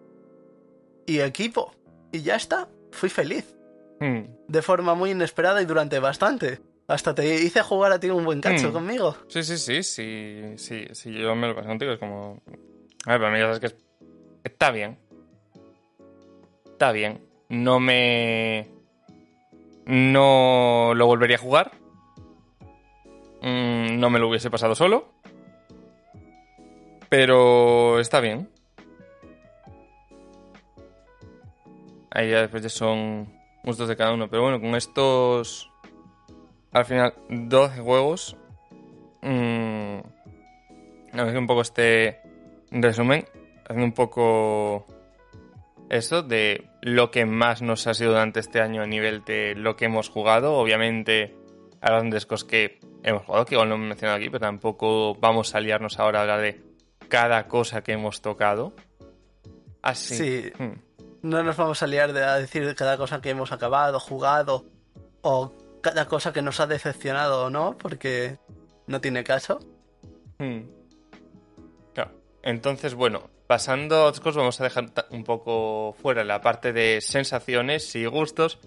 Y 1.05 1.19
equipo. 1.21 1.73
Y 2.11 2.21
ya 2.21 2.35
está, 2.35 2.67
fui 2.91 3.09
feliz. 3.09 3.55
Hmm. 4.01 4.23
De 4.49 4.61
forma 4.61 4.93
muy 4.95 5.11
inesperada 5.11 5.61
y 5.61 5.65
durante 5.65 5.99
bastante. 5.99 6.59
Hasta 6.87 7.15
te 7.15 7.35
hice 7.41 7.61
jugar 7.61 7.91
a 7.93 7.99
ti 7.99 8.09
un 8.09 8.23
buen 8.25 8.41
cacho 8.41 8.69
Mm. 8.69 8.73
conmigo. 8.73 9.15
Sí, 9.27 9.43
sí, 9.43 9.57
sí, 9.57 9.83
sí, 9.83 10.41
sí, 10.57 10.85
sí, 10.93 11.13
yo 11.13 11.35
me 11.35 11.47
lo 11.47 11.55
paso 11.55 11.67
contigo, 11.67 11.91
es 11.93 11.99
como... 11.99 12.41
A 13.05 13.11
ver, 13.11 13.19
para 13.21 13.31
mí 13.31 13.39
ya 13.39 13.45
sabes 13.45 13.59
que 13.59 13.65
es- 13.67 13.75
está 14.43 14.71
bien. 14.71 14.97
Está 16.65 16.91
bien. 16.91 17.19
No 17.49 17.79
me... 17.79 18.67
No 19.85 20.93
lo 20.95 21.05
volvería 21.07 21.37
a 21.37 21.39
jugar. 21.39 21.71
Mm, 23.41 23.99
no 23.99 24.09
me 24.09 24.19
lo 24.19 24.27
hubiese 24.29 24.49
pasado 24.49 24.75
solo. 24.75 25.13
Pero 27.09 27.99
está 27.99 28.19
bien. 28.19 28.49
Ahí 32.11 32.31
ya 32.31 32.41
después 32.41 32.63
ya 32.63 32.69
son 32.69 33.33
gustos 33.63 33.87
de 33.87 33.95
cada 33.95 34.13
uno. 34.13 34.29
Pero 34.29 34.43
bueno, 34.43 34.59
con 34.59 34.75
estos... 34.75 35.71
Al 36.71 36.85
final, 36.85 37.13
12 37.29 37.79
juegos. 37.79 38.35
Mmm, 39.21 39.99
a 41.13 41.23
ver 41.23 41.33
que 41.33 41.39
un 41.39 41.47
poco 41.47 41.61
este 41.61 42.21
En 42.71 42.83
resumen, 42.83 43.25
haciendo 43.63 43.85
un 43.85 43.93
poco 43.93 44.85
eso 45.89 46.21
de 46.21 46.65
lo 46.81 47.11
que 47.11 47.25
más 47.25 47.61
nos 47.61 47.87
ha 47.87 47.93
sido 47.93 48.11
durante 48.11 48.39
este 48.39 48.61
año 48.61 48.81
a 48.81 48.87
nivel 48.87 49.23
de 49.23 49.55
lo 49.55 49.75
que 49.75 49.85
hemos 49.85 50.09
jugado. 50.09 50.53
Obviamente, 50.53 51.35
hay 51.81 51.89
grandes 51.89 52.25
cosas 52.25 52.47
que 52.47 52.79
hemos 53.03 53.23
jugado, 53.23 53.45
que 53.45 53.55
igual 53.55 53.69
no 53.69 53.75
hemos 53.75 53.87
mencionado 53.87 54.17
aquí, 54.17 54.29
pero 54.29 54.39
tampoco 54.39 55.15
vamos 55.15 55.55
a 55.55 55.59
liarnos 55.59 55.97
ahora 55.99 56.19
a 56.19 56.21
hablar 56.23 56.41
de 56.41 56.66
cada 57.07 57.47
cosa 57.47 57.81
que 57.81 57.93
hemos 57.93 58.21
tocado. 58.21 58.73
Así. 59.81 60.15
Sí. 60.15 60.51
Hmm. 60.57 60.81
No 61.21 61.43
nos 61.43 61.57
vamos 61.57 61.81
a 61.81 61.87
liar 61.87 62.13
de 62.13 62.23
a 62.23 62.35
decir 62.35 62.73
cada 62.75 62.97
cosa 62.97 63.21
que 63.21 63.29
hemos 63.29 63.51
acabado, 63.51 63.99
jugado, 63.99 64.65
o 65.21 65.51
cada 65.81 66.07
cosa 66.07 66.31
que 66.31 66.41
nos 66.41 66.59
ha 66.59 66.67
decepcionado 66.67 67.45
o 67.45 67.49
no, 67.49 67.77
porque 67.77 68.37
no 68.85 69.01
tiene 69.01 69.23
caso. 69.23 69.59
Hmm. 70.37 70.61
Claro. 71.93 72.11
Entonces, 72.43 72.93
bueno, 72.93 73.29
pasando 73.47 73.95
a 73.95 74.03
otras 74.05 74.19
cosas, 74.19 74.37
vamos 74.37 74.61
a 74.61 74.63
dejar 74.63 74.91
un 75.09 75.23
poco 75.23 75.95
fuera 76.01 76.23
la 76.23 76.41
parte 76.41 76.73
de 76.73 77.01
sensaciones 77.01 77.95
y 77.95 78.05
gustos 78.05 78.59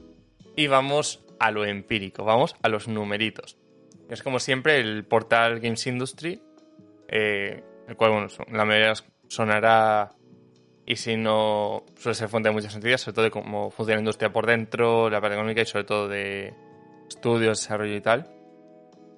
y 0.57 0.67
vamos 0.67 1.25
a 1.39 1.51
lo 1.51 1.65
empírico, 1.65 2.25
vamos 2.25 2.55
a 2.63 2.69
los 2.69 2.89
numeritos. 2.89 3.57
Es 4.09 4.23
como 4.23 4.41
siempre 4.41 4.81
el 4.81 5.05
portal 5.05 5.61
Games 5.61 5.87
Industry, 5.87 6.43
eh, 7.09 7.63
el 7.91 7.97
cual, 7.97 8.13
bueno, 8.13 8.29
la 8.53 8.65
mayoría 8.65 8.95
sonará 9.27 10.13
y 10.87 10.95
si 10.95 11.17
no 11.17 11.85
suele 11.97 12.15
ser 12.15 12.29
fuente 12.29 12.49
de 12.49 12.53
muchas 12.55 12.75
noticias, 12.75 13.01
sobre 13.01 13.15
todo 13.17 13.25
de 13.25 13.31
cómo 13.33 13.71
funciona 13.71 13.97
la 13.97 14.03
industria 14.03 14.33
por 14.33 14.47
dentro, 14.47 15.11
la 15.11 15.21
parte 15.21 15.35
económica 15.35 15.61
y 15.61 15.67
sobre 15.67 15.85
todo 15.85 16.09
de 16.09 16.55
estudios, 17.09 17.61
desarrollo 17.61 17.97
y 17.97 18.01
tal. 18.01 18.31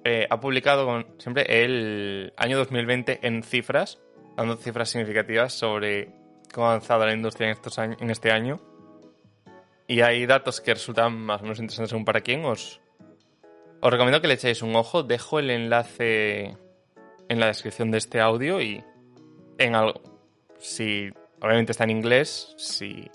Eh, 0.03 0.25
ha 0.27 0.39
publicado 0.39 1.03
siempre 1.19 1.63
el 1.63 2.33
año 2.35 2.57
2020 2.57 3.19
en 3.21 3.43
cifras, 3.43 3.99
dando 4.35 4.55
cifras 4.57 4.89
significativas 4.89 5.53
sobre 5.53 6.09
cómo 6.51 6.67
ha 6.67 6.71
avanzado 6.71 7.05
la 7.05 7.13
industria 7.13 7.49
en, 7.49 7.53
estos 7.53 7.77
en 7.77 8.09
este 8.09 8.31
año. 8.31 8.59
Y 9.87 10.01
hay 10.01 10.25
datos 10.25 10.61
que 10.61 10.73
resultan 10.73 11.15
más 11.15 11.41
o 11.41 11.43
menos 11.43 11.59
interesantes 11.59 11.91
según 11.91 12.05
para 12.05 12.21
quién. 12.21 12.43
Os, 12.43 12.81
os 13.81 13.91
recomiendo 13.91 14.19
que 14.19 14.27
le 14.27 14.33
echéis 14.33 14.63
un 14.63 14.75
ojo. 14.75 15.03
Dejo 15.03 15.37
el 15.37 15.51
enlace 15.51 16.57
en 17.33 17.39
la 17.39 17.47
descripción 17.47 17.91
de 17.91 17.97
este 17.97 18.21
audio 18.21 18.61
y 18.61 18.83
en 19.57 19.75
algo. 19.75 20.01
Si 20.59 21.09
obviamente 21.41 21.71
está 21.71 21.83
en 21.83 21.89
inglés, 21.89 22.53
si 22.57 23.09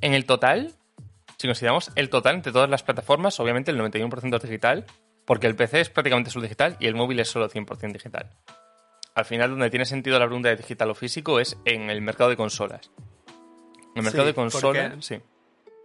En 0.00 0.14
el 0.14 0.24
total, 0.24 0.72
si 1.36 1.46
consideramos 1.46 1.90
el 1.94 2.08
total 2.08 2.36
entre 2.36 2.52
todas 2.52 2.70
las 2.70 2.82
plataformas, 2.82 3.38
obviamente 3.38 3.70
el 3.70 3.78
91% 3.78 4.36
es 4.36 4.42
digital, 4.42 4.86
porque 5.26 5.46
el 5.46 5.56
PC 5.56 5.80
es 5.80 5.90
prácticamente 5.90 6.30
solo 6.30 6.44
digital 6.44 6.76
y 6.80 6.86
el 6.86 6.94
móvil 6.94 7.20
es 7.20 7.28
solo 7.28 7.48
100% 7.50 7.92
digital. 7.92 8.30
Al 9.14 9.24
final, 9.24 9.50
donde 9.50 9.68
tiene 9.68 9.84
sentido 9.84 10.18
la 10.18 10.26
pregunta 10.26 10.48
de 10.48 10.56
digital 10.56 10.90
o 10.90 10.94
físico 10.94 11.38
es 11.40 11.58
en 11.64 11.90
el 11.90 12.00
mercado 12.00 12.30
de 12.30 12.36
consolas. 12.36 12.90
En 13.94 13.96
el 13.98 14.02
mercado 14.04 14.24
Sí, 14.24 14.28
de 14.28 14.34
consolas, 14.34 14.90
porque- 14.90 15.02
sí. 15.02 15.20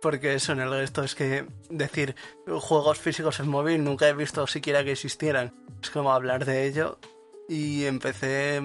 Porque 0.01 0.33
eso 0.33 0.51
en 0.51 0.59
el 0.59 0.69
resto 0.69 1.01
es 1.03 1.15
que 1.15 1.45
decir 1.69 2.15
juegos 2.45 2.99
físicos 2.99 3.39
en 3.39 3.47
móvil 3.47 3.83
nunca 3.83 4.07
he 4.07 4.13
visto 4.13 4.45
siquiera 4.47 4.83
que 4.83 4.91
existieran. 4.91 5.53
Es 5.81 5.89
como 5.89 6.12
hablar 6.12 6.43
de 6.45 6.67
ello 6.67 6.99
y 7.49 7.86
empecé 7.86 8.62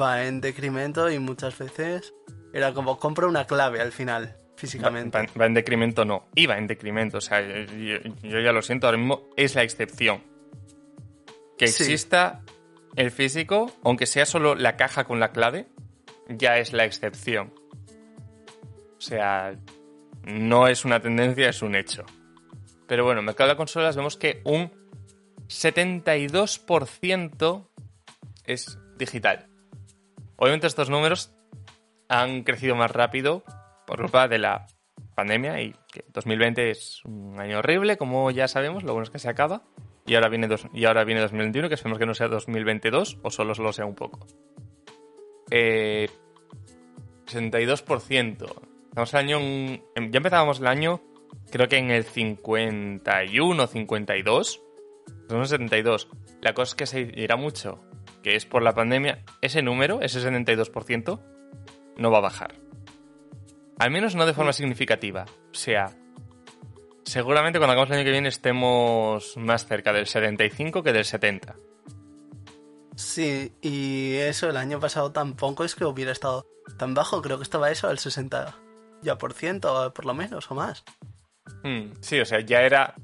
va 0.00 0.24
en 0.24 0.40
decremento 0.40 1.10
y 1.10 1.18
muchas 1.18 1.56
veces 1.58 2.14
era 2.52 2.72
como 2.74 2.98
compro 2.98 3.28
una 3.28 3.46
clave 3.46 3.80
al 3.80 3.92
final, 3.92 4.36
físicamente. 4.56 5.16
Va, 5.18 5.26
va 5.40 5.46
en 5.46 5.54
decremento, 5.54 6.04
no. 6.04 6.28
Iba 6.34 6.58
en 6.58 6.66
decremento. 6.66 7.18
O 7.18 7.20
sea, 7.20 7.40
yo, 7.40 7.98
ya 8.22 8.52
lo 8.52 8.62
siento, 8.62 8.86
ahora 8.86 8.98
mismo 8.98 9.28
es 9.36 9.54
la 9.54 9.62
excepción. 9.62 10.22
Que 11.56 11.68
Sí. 11.68 11.84
exista 11.84 12.42
el 12.96 13.10
físico, 13.10 13.70
aunque 13.84 14.06
sea 14.06 14.26
solo 14.26 14.54
la 14.54 14.76
caja 14.76 15.04
con 15.04 15.20
la 15.20 15.30
clave, 15.32 15.68
ya 16.28 16.58
es 16.58 16.72
la 16.72 16.84
excepción. 16.84 17.52
O 18.96 19.00
sea, 19.00 19.56
no 20.24 20.66
es 20.66 20.84
una 20.84 21.00
tendencia, 21.00 21.48
es 21.48 21.62
un 21.62 21.74
hecho. 21.76 22.04
Pero 22.86 23.04
bueno, 23.04 23.22
mercado 23.22 23.50
de 23.50 23.56
consolas 23.56 23.96
vemos 23.96 24.16
que 24.16 24.40
un 24.44 24.72
72% 25.48 27.68
es 28.44 28.78
digital. 28.96 29.46
Obviamente 30.36 30.66
estos 30.66 30.90
números 30.90 31.32
han 32.08 32.42
crecido 32.42 32.76
más 32.76 32.90
rápido 32.90 33.42
por 33.86 34.00
culpa 34.00 34.28
de 34.28 34.38
la 34.38 34.66
pandemia 35.14 35.60
y 35.62 35.74
que 35.92 36.04
2020 36.12 36.70
es 36.70 37.02
un 37.04 37.40
año 37.40 37.58
horrible, 37.58 37.96
como 37.96 38.30
ya 38.30 38.46
sabemos, 38.46 38.84
lo 38.84 38.92
bueno 38.92 39.04
es 39.04 39.10
que 39.10 39.18
se 39.18 39.28
acaba. 39.28 39.62
Y 40.06 40.14
ahora 40.14 40.28
viene, 40.28 40.46
dos, 40.46 40.66
y 40.72 40.86
ahora 40.86 41.04
viene 41.04 41.20
2021, 41.20 41.68
que 41.68 41.74
esperemos 41.74 41.98
que 41.98 42.06
no 42.06 42.14
sea 42.14 42.28
2022 42.28 43.18
o 43.22 43.30
solo 43.30 43.54
solo 43.54 43.72
sea 43.72 43.84
un 43.84 43.94
poco. 43.94 44.26
Eh, 45.50 46.08
62%. 47.26 48.46
Estamos 48.88 49.14
el 49.14 49.20
año... 49.20 49.38
ya 49.94 50.16
empezábamos 50.16 50.60
el 50.60 50.66
año, 50.66 51.02
creo 51.50 51.68
que 51.68 51.76
en 51.76 51.90
el 51.90 52.04
51 52.04 53.66
52. 53.66 54.62
Somos 55.28 55.50
72. 55.50 56.08
La 56.40 56.54
cosa 56.54 56.70
es 56.70 56.74
que 56.74 56.86
se 56.86 57.00
irá 57.00 57.36
mucho, 57.36 57.80
que 58.22 58.34
es 58.34 58.46
por 58.46 58.62
la 58.62 58.74
pandemia. 58.74 59.24
Ese 59.40 59.62
número, 59.62 60.00
ese 60.00 60.20
72%, 60.20 61.20
no 61.96 62.10
va 62.10 62.18
a 62.18 62.22
bajar. 62.22 62.54
Al 63.78 63.90
menos 63.90 64.14
no 64.14 64.26
de 64.26 64.34
forma 64.34 64.52
significativa. 64.52 65.26
O 65.50 65.54
sea, 65.54 65.90
seguramente 67.04 67.58
cuando 67.58 67.72
hagamos 67.72 67.90
el 67.90 67.96
año 67.96 68.04
que 68.04 68.12
viene 68.12 68.28
estemos 68.28 69.36
más 69.36 69.66
cerca 69.66 69.92
del 69.92 70.06
75 70.06 70.82
que 70.82 70.92
del 70.92 71.04
70. 71.04 71.56
Sí, 72.96 73.52
y 73.62 74.14
eso 74.16 74.50
el 74.50 74.56
año 74.56 74.80
pasado 74.80 75.12
tampoco 75.12 75.64
es 75.64 75.76
que 75.76 75.84
hubiera 75.84 76.10
estado 76.10 76.46
tan 76.76 76.94
bajo, 76.94 77.22
creo 77.22 77.36
que 77.36 77.44
estaba 77.44 77.70
eso 77.70 77.88
al 77.88 77.98
60 77.98 78.56
ya 79.02 79.16
por 79.16 79.32
ciento, 79.32 79.92
por 79.94 80.04
lo 80.04 80.14
menos, 80.14 80.50
o 80.50 80.54
más. 80.54 80.84
Hmm, 81.62 81.92
sí, 82.00 82.20
o 82.20 82.24
sea, 82.24 82.40
ya 82.40 82.62
era. 82.62 82.94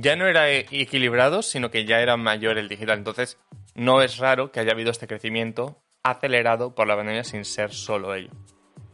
Ya 0.00 0.14
no 0.14 0.28
era 0.28 0.48
equilibrado, 0.50 1.42
sino 1.42 1.72
que 1.72 1.84
ya 1.84 2.00
era 2.00 2.16
mayor 2.16 2.56
el 2.56 2.68
digital. 2.68 2.98
Entonces, 2.98 3.36
no 3.74 4.00
es 4.00 4.18
raro 4.18 4.52
que 4.52 4.60
haya 4.60 4.70
habido 4.70 4.92
este 4.92 5.08
crecimiento 5.08 5.82
acelerado 6.04 6.72
por 6.74 6.86
la 6.86 6.94
pandemia 6.94 7.24
sin 7.24 7.44
ser 7.44 7.72
solo 7.72 8.14
ello. 8.14 8.30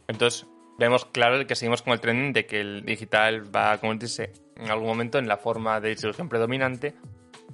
Entonces, 0.07 0.47
vemos 0.79 1.05
claro 1.05 1.45
que 1.45 1.55
seguimos 1.55 1.83
con 1.83 1.93
el 1.93 1.99
trending 1.99 2.33
de 2.33 2.47
que 2.47 2.59
el 2.59 2.85
digital 2.85 3.55
va 3.55 3.71
a 3.71 3.77
convertirse 3.77 4.33
en 4.55 4.71
algún 4.71 4.87
momento 4.87 5.19
en 5.19 5.27
la 5.27 5.37
forma 5.37 5.79
de 5.79 5.89
distribución 5.89 6.27
predominante 6.27 6.95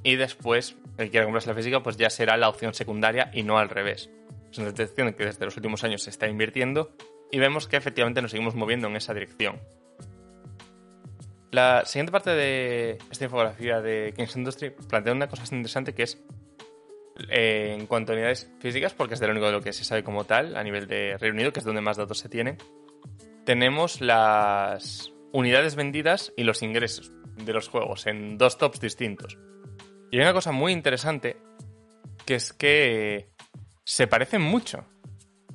y 0.02 0.16
después 0.16 0.78
el 0.98 1.06
que 1.06 1.12
quiera 1.12 1.26
comprarse 1.26 1.50
la 1.50 1.56
física 1.56 1.84
pues 1.84 1.98
ya 1.98 2.10
será 2.10 2.38
la 2.38 2.48
opción 2.48 2.74
secundaria 2.74 3.32
y 3.34 3.44
no 3.44 3.58
al 3.58 3.70
revés. 3.70 4.10
Es 4.50 4.58
una 4.60 4.68
detección 4.68 5.14
que 5.14 5.26
desde 5.26 5.44
los 5.44 5.58
últimos 5.58 5.84
años 5.84 6.04
se 6.04 6.10
está 6.10 6.28
invirtiendo 6.28 6.96
y 7.32 7.40
vemos 7.40 7.68
que 7.68 7.76
efectivamente 7.76 8.22
nos 8.22 8.32
seguimos 8.32 8.56
moviendo 8.56 8.88
en 8.88 8.96
esa 8.96 9.14
dirección. 9.14 9.60
La 11.52 11.86
siguiente 11.86 12.12
parte 12.12 12.32
de 12.32 12.98
esta 13.12 13.26
infografía 13.26 13.82
de 13.82 14.14
Kings 14.16 14.36
Industry 14.36 14.72
plantea 14.72 15.14
una 15.14 15.28
cosa 15.28 15.44
interesante 15.54 15.94
que 15.94 16.04
es 16.04 16.24
eh, 17.30 17.76
en 17.78 17.88
cuanto 17.88 18.12
a 18.12 18.16
unidades 18.16 18.50
físicas, 18.60 18.94
porque 18.94 19.16
es 19.16 19.20
de 19.20 19.28
lo 19.28 19.34
único 19.34 19.48
de 19.48 19.52
lo 19.52 19.62
que 19.62 19.74
se 19.74 19.84
sabe 19.84 20.04
como 20.04 20.24
tal 20.24 20.56
a 20.56 20.64
nivel 20.64 20.88
de 20.88 21.18
Reino 21.18 21.36
Unido, 21.36 21.52
que 21.52 21.60
es 21.60 21.66
donde 21.66 21.82
más 21.82 21.98
datos 21.98 22.20
se 22.20 22.30
tienen, 22.30 22.58
tenemos 23.46 24.02
las 24.02 25.12
unidades 25.34 25.76
vendidas 25.76 26.34
y 26.38 26.44
los 26.44 26.62
ingresos 26.62 27.12
de 27.36 27.54
los 27.54 27.68
juegos 27.68 28.08
en 28.08 28.38
dos 28.38 28.58
tops 28.58 28.80
distintos. 28.80 29.38
Y 30.12 30.18
hay 30.18 30.24
una 30.24 30.34
cosa 30.34 30.52
muy 30.52 30.72
interesante, 30.72 31.38
que 32.26 32.36
es 32.36 32.54
que 32.54 33.30
se 33.84 34.08
parecen 34.08 34.42
mucho. 34.42 34.86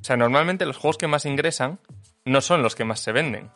O 0.00 0.04
sea, 0.04 0.16
normalmente 0.16 0.66
los 0.66 0.76
juegos 0.76 0.98
que 0.98 1.06
más 1.06 1.26
ingresan 1.26 1.80
no 2.24 2.40
son 2.40 2.62
los 2.62 2.74
que 2.74 2.84
más 2.84 3.00
se 3.00 3.12
venden. 3.12 3.50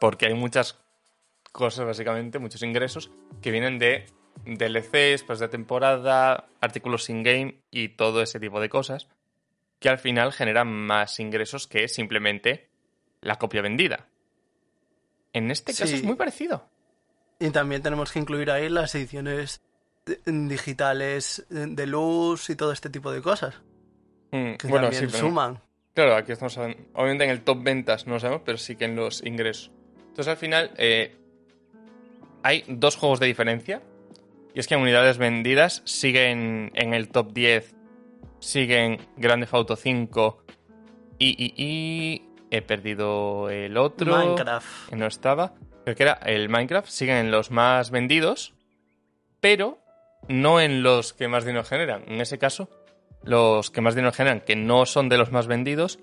Porque 0.00 0.26
hay 0.26 0.34
muchas 0.34 0.78
cosas, 1.52 1.86
básicamente, 1.86 2.38
muchos 2.38 2.62
ingresos 2.62 3.10
que 3.42 3.50
vienen 3.50 3.78
de 3.78 4.06
DLCs, 4.44 5.24
pues 5.24 5.38
de 5.40 5.48
temporada, 5.48 6.48
artículos 6.60 7.08
in-game 7.10 7.62
y 7.70 7.88
todo 7.90 8.22
ese 8.22 8.38
tipo 8.38 8.60
de 8.60 8.68
cosas, 8.68 9.08
que 9.80 9.88
al 9.88 9.98
final 9.98 10.32
generan 10.32 10.68
más 10.68 11.18
ingresos 11.20 11.66
que 11.66 11.88
simplemente 11.88 12.68
la 13.20 13.36
copia 13.36 13.62
vendida. 13.62 14.06
En 15.32 15.50
este 15.50 15.72
caso 15.72 15.86
Sí. 15.86 15.94
es 15.96 16.02
muy 16.04 16.14
parecido. 16.16 16.68
Y 17.40 17.50
también 17.50 17.82
tenemos 17.82 18.10
que 18.12 18.18
incluir 18.18 18.50
ahí 18.50 18.68
las 18.68 18.94
ediciones 18.94 19.60
digitales 20.26 21.44
de 21.50 21.86
luz 21.86 22.50
y 22.50 22.56
todo 22.56 22.72
este 22.72 22.90
tipo 22.90 23.12
de 23.12 23.22
cosas. 23.22 23.56
Mm, 24.30 24.54
Que 24.54 24.68
bueno, 24.68 24.86
también 24.86 25.02
sí, 25.02 25.06
pero- 25.12 25.18
suman. 25.28 25.60
Claro, 25.94 26.14
aquí 26.16 26.32
estamos 26.32 26.56
hablando- 26.58 26.82
obviamente 26.94 27.24
en 27.24 27.30
el 27.30 27.42
top 27.42 27.62
ventas 27.62 28.06
no 28.06 28.14
lo 28.14 28.20
sabemos, 28.20 28.42
pero 28.44 28.56
sí 28.58 28.76
que 28.76 28.84
en 28.84 28.96
los 28.96 29.24
ingresos. 29.24 29.70
Entonces 30.18 30.32
al 30.32 30.38
final 30.38 30.72
eh, 30.78 31.14
hay 32.42 32.64
dos 32.66 32.96
juegos 32.96 33.20
de 33.20 33.26
diferencia. 33.26 33.82
Y 34.52 34.58
es 34.58 34.66
que 34.66 34.74
en 34.74 34.80
unidades 34.80 35.16
vendidas 35.16 35.80
siguen 35.84 36.72
en 36.74 36.92
el 36.92 37.08
top 37.08 37.32
10, 37.32 37.76
siguen 38.40 38.98
Grand 39.16 39.44
Theft 39.44 39.54
Auto 39.54 39.76
5 39.76 40.44
y, 41.20 41.36
y, 41.38 41.54
y 41.56 42.22
he 42.50 42.62
perdido 42.62 43.48
el 43.48 43.76
otro. 43.76 44.16
Minecraft. 44.16 44.88
que 44.88 44.96
no 44.96 45.06
estaba. 45.06 45.54
Creo 45.84 45.94
que 45.94 46.02
era 46.02 46.14
el 46.14 46.48
Minecraft. 46.48 46.88
Siguen 46.88 47.18
en 47.18 47.30
los 47.30 47.52
más 47.52 47.92
vendidos, 47.92 48.54
pero 49.38 49.78
no 50.26 50.60
en 50.60 50.82
los 50.82 51.12
que 51.12 51.28
más 51.28 51.44
dinero 51.44 51.62
generan. 51.62 52.02
En 52.08 52.20
ese 52.20 52.38
caso, 52.38 52.68
los 53.22 53.70
que 53.70 53.82
más 53.82 53.94
dinero 53.94 54.10
generan, 54.12 54.40
que 54.40 54.56
no 54.56 54.84
son 54.84 55.08
de 55.08 55.16
los 55.16 55.30
más 55.30 55.46
vendidos, 55.46 56.00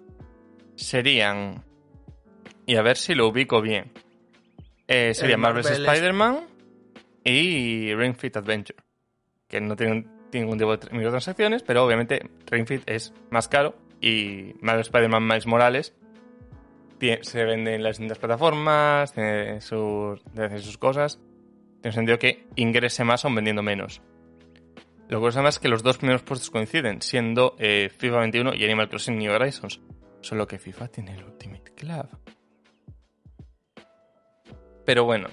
serían. 0.78 1.66
Y 2.66 2.76
a 2.76 2.82
ver 2.82 2.98
si 2.98 3.14
lo 3.14 3.28
ubico 3.28 3.62
bien. 3.62 3.92
Eh, 4.88 5.14
serían 5.14 5.40
Marvel's 5.40 5.70
Marvel 5.70 5.86
Spider-Man 5.86 6.48
y 7.24 7.94
Ring 7.94 8.16
Fit 8.16 8.38
Adventure. 8.38 8.78
Que 9.48 9.62
no 9.62 9.76
tienen 9.76 10.10
ningún 10.32 10.58
tipo 10.58 10.76
de 10.76 10.90
microtransacciones, 10.92 11.64
pero 11.64 11.86
obviamente 11.86 12.30
Ring 12.48 12.68
Fit 12.68 12.84
es 12.88 13.14
más 13.30 13.48
caro. 13.48 13.76
Y 14.02 14.56
Marvel 14.62 14.82
Spider-Man 14.82 15.26
Miles 15.26 15.48
Morales 15.48 15.94
se 17.22 17.44
vende 17.44 17.76
en 17.76 17.84
las 17.84 17.98
distintas 17.98 18.18
plataformas, 18.20 19.14
tiene 19.14 19.62
sus, 19.62 20.24
tiene 20.34 20.60
sus 20.60 20.78
cosas. 20.78 21.20
Tiene 21.82 21.94
sentido 21.94 22.18
que 22.18 22.48
ingrese 22.56 23.04
más 23.04 23.26
aún 23.26 23.36
vendiendo 23.36 23.62
menos. 23.62 24.02
Lo 25.08 25.22
más 25.22 25.36
es 25.36 25.60
que 25.60 25.68
los 25.68 25.84
dos 25.84 25.98
primeros 25.98 26.24
puestos 26.24 26.50
coinciden, 26.50 27.02
siendo 27.02 27.56
eh, 27.60 27.92
FIFA 27.96 28.22
21 28.22 28.56
y 28.56 28.66
Animal 28.66 28.90
Crossing 28.90 29.18
New 29.18 29.32
Horizons. 29.32 29.82
Solo 30.22 30.48
que 30.48 30.58
FIFA 30.58 30.88
tiene 30.88 31.14
el 31.14 31.24
Ultimate 31.24 31.74
Club. 31.76 32.08
Pero 34.86 35.04
bueno, 35.04 35.30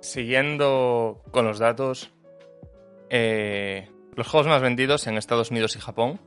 siguiendo 0.00 1.22
con 1.30 1.46
los 1.46 1.58
datos, 1.58 2.12
eh, 3.08 3.88
los 4.14 4.28
juegos 4.28 4.46
más 4.46 4.62
vendidos 4.62 5.06
en 5.06 5.16
Estados 5.16 5.50
Unidos 5.50 5.76
y 5.76 5.80
Japón, 5.80 6.20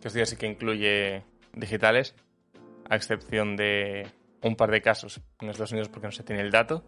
que 0.00 0.08
esto 0.08 0.18
ya 0.18 0.26
sí 0.26 0.36
que 0.36 0.46
incluye 0.46 1.22
digitales, 1.54 2.14
a 2.88 2.96
excepción 2.96 3.56
de 3.56 4.06
un 4.42 4.56
par 4.56 4.70
de 4.70 4.82
casos 4.82 5.20
en 5.40 5.50
Estados 5.50 5.72
Unidos 5.72 5.88
porque 5.88 6.08
no 6.08 6.12
se 6.12 6.24
tiene 6.24 6.42
el 6.42 6.50
dato. 6.50 6.84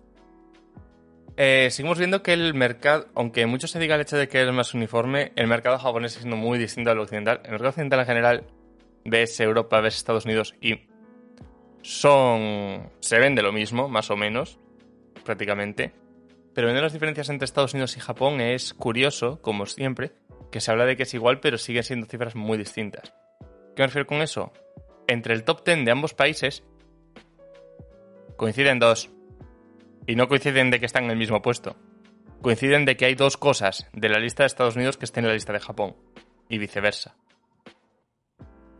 Eh, 1.37 1.69
seguimos 1.71 1.99
viendo 1.99 2.23
que 2.23 2.33
el 2.33 2.55
mercado, 2.55 3.09
aunque 3.15 3.47
mucho 3.47 3.67
se 3.67 3.79
diga 3.79 3.97
el 3.97 4.03
hecho 4.03 4.17
de 4.17 4.29
que 4.29 4.43
es 4.43 4.53
más 4.53 4.75
uniforme, 4.75 5.33
el 5.37 5.47
mercado 5.49 5.79
japonés 5.79 6.13
sigue 6.13 6.23
siendo 6.23 6.37
muy 6.37 6.59
distinto 6.59 6.91
al 6.91 6.99
occidental. 6.99 7.41
El 7.45 7.53
mercado 7.53 7.71
occidental 7.71 8.01
en 8.01 8.07
general 8.07 8.47
ves 9.05 9.39
Europa, 9.41 9.81
ves 9.81 9.97
Estados 9.97 10.25
Unidos 10.25 10.55
y 10.61 10.89
son... 11.83 12.91
se 13.01 13.19
vende 13.19 13.43
lo 13.43 13.53
mismo, 13.53 13.89
más 13.89 14.11
o 14.11 14.17
menos, 14.17 14.59
prácticamente. 15.25 15.93
Pero 16.55 16.69
viendo 16.69 16.83
las 16.83 16.93
diferencias 16.93 17.29
entre 17.29 17.45
Estados 17.45 17.75
Unidos 17.75 17.97
y 17.97 18.01
Japón 18.01 18.41
es 18.41 18.75
curioso, 18.75 19.41
como 19.43 19.67
siempre, 19.67 20.13
que 20.53 20.61
se 20.61 20.71
habla 20.71 20.85
de 20.85 20.97
que 20.97 21.03
es 21.03 21.15
igual, 21.15 21.41
pero 21.41 21.59
siguen 21.59 21.83
siendo 21.83 22.07
cifras 22.07 22.37
muy 22.37 22.57
distintas. 22.57 23.13
¿Qué 23.75 23.83
me 23.83 23.87
refiero 23.87 24.07
con 24.07 24.23
eso? 24.23 24.53
Entre 25.09 25.35
el 25.35 25.43
top 25.43 25.65
10 25.65 25.85
de 25.85 25.91
ambos 25.91 26.15
países 26.15 26.63
coinciden 28.37 28.79
dos. 28.79 29.11
Y 30.07 30.17
no 30.17 30.29
coinciden 30.29 30.71
de 30.71 30.79
que 30.79 30.87
están 30.87 31.05
en 31.05 31.11
el 31.11 31.17
mismo 31.17 31.43
puesto. 31.43 31.77
Coinciden 32.43 32.85
de 32.85 32.97
que 32.97 33.07
hay 33.07 33.15
dos 33.15 33.37
cosas 33.37 33.89
de 33.93 34.09
la 34.09 34.19
lista 34.19 34.43
de 34.43 34.49
Estados 34.49 34.77
Unidos 34.77 34.97
que 34.97 35.07
estén 35.07 35.25
en 35.25 35.29
la 35.29 35.35
lista 35.35 35.53
de 35.53 35.61
Japón. 35.61 35.97
Y 36.49 36.59
viceversa. 36.59 37.17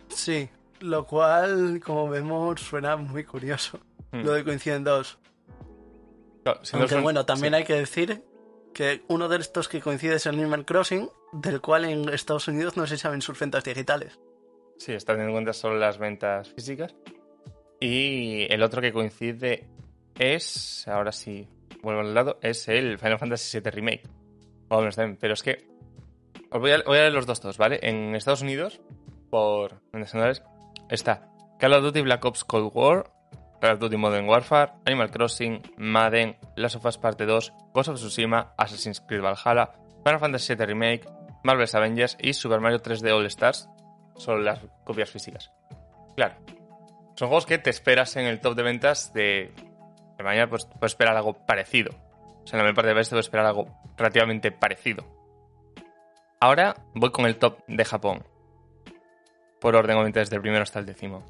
Sí, 0.09 0.49
lo 0.81 1.07
cual, 1.07 1.81
como 1.85 2.09
vemos, 2.09 2.61
suena 2.61 2.97
muy 2.97 3.25
curioso. 3.25 3.81
Mm. 4.13 4.21
Lo 4.23 4.33
de 4.33 4.45
coinciden 4.45 4.85
dos. 4.85 5.19
Claro, 6.45 6.61
Aunque 6.75 7.01
bueno, 7.01 7.27
también 7.27 7.55
sí. 7.55 7.57
hay 7.59 7.65
que 7.65 7.75
decir 7.75 8.23
que 8.73 9.03
uno 9.09 9.29
de 9.29 9.39
estos 9.39 9.69
que 9.69 9.81
coincide 9.81 10.17
es 10.17 10.27
el 10.27 10.35
Animal 10.35 10.65
Crossing, 10.65 11.09
del 11.33 11.61
cual 11.61 11.85
en 11.87 12.09
Estados 12.11 12.49
Unidos 12.49 12.77
no 12.77 12.87
se 12.87 12.99
saben 12.99 13.23
sus 13.23 13.39
ventas 13.39 13.65
digitales. 13.65 14.19
Sí, 14.79 14.93
está 14.93 15.13
teniendo 15.13 15.31
en 15.31 15.35
cuenta 15.37 15.53
solo 15.53 15.79
las 15.79 15.99
ventas 15.99 16.51
físicas. 16.51 16.95
Y 17.81 18.47
el 18.53 18.63
otro 18.63 18.81
que 18.83 18.93
coincide 18.93 19.69
es, 20.19 20.87
ahora 20.89 21.13
sí, 21.13 21.49
vuelvo 21.83 22.01
al 22.01 22.15
lado, 22.15 22.39
es 22.43 22.69
el 22.69 22.99
Final 22.99 23.19
Fantasy 23.19 23.61
VII 23.61 23.71
Remake. 23.71 24.03
O 24.69 24.77
bueno, 24.77 24.89
está 24.91 25.05
bien, 25.05 25.17
pero 25.19 25.35
es 25.35 25.43
que 25.43 25.67
os 26.51 26.61
voy 26.61 26.73
a, 26.73 26.83
voy 26.83 26.99
a 26.99 27.03
leer 27.03 27.13
los 27.13 27.27
dos 27.27 27.41
todos, 27.41 27.59
¿vale? 27.59 27.79
En 27.83 28.15
Estados 28.15 28.43
Unidos, 28.43 28.81
por 29.31 29.81
nacionales, 29.93 30.43
está 30.89 31.31
Call 31.59 31.75
of 31.75 31.83
Duty 31.83 32.01
Black 32.03 32.25
Ops 32.25 32.45
Cold 32.45 32.71
War, 32.75 33.11
Call 33.65 33.73
of 33.73 33.81
Duty 33.81 33.97
Modern 33.97 34.27
Warfare, 34.27 34.73
Animal 34.85 35.11
Crossing, 35.11 35.63
Madden, 35.79 36.37
Last 36.57 36.77
of 36.77 36.85
Us 36.85 36.99
Parte 36.99 37.25
2, 37.25 37.73
Ghost 37.73 37.89
of 37.89 37.97
Tsushima, 37.97 38.53
Assassin's 38.59 39.01
Creed 39.01 39.23
Valhalla, 39.23 39.73
Final 40.05 40.21
Fantasy 40.21 40.55
VII 40.55 40.67
Remake, 40.67 41.09
Marvel's 41.45 41.75
Avengers 41.75 42.19
y 42.21 42.35
Super 42.35 42.61
Mario 42.61 42.83
3D 42.83 43.11
All 43.11 43.25
Stars, 43.25 43.71
son 44.17 44.45
las 44.45 44.61
copias 44.85 45.09
físicas. 45.09 45.51
Claro. 46.15 46.35
Son 47.17 47.29
juegos 47.29 47.47
que 47.47 47.57
te 47.57 47.71
esperas 47.71 48.15
en 48.17 48.27
el 48.27 48.39
top 48.39 48.55
de 48.55 48.63
ventas 48.65 49.15
de, 49.15 49.51
mañana, 50.23 50.51
pues 50.51 50.67
puedes 50.67 50.93
esperar 50.93 51.17
algo 51.17 51.47
parecido. 51.47 51.93
O 52.43 52.47
sea, 52.47 52.59
en 52.59 52.59
la 52.59 52.65
mayor 52.65 52.75
parte 52.75 52.89
de 52.89 52.95
veces 52.95 53.09
te 53.09 53.15
puedes 53.15 53.27
esperar 53.27 53.47
algo 53.47 53.69
relativamente 53.97 54.53
parecido. 54.53 55.07
Ahora 56.39 56.77
voy 56.95 57.11
con 57.13 57.25
el 57.25 57.39
top 57.39 57.61
de 57.67 57.85
Japón. 57.87 58.27
Por 59.59 59.75
orden, 59.75 59.97
obviamente, 59.97 60.21
desde 60.21 60.37
el 60.37 60.43
primero 60.43 60.65
hasta 60.65 60.81
el 60.81 60.85
décimo. 60.85 61.25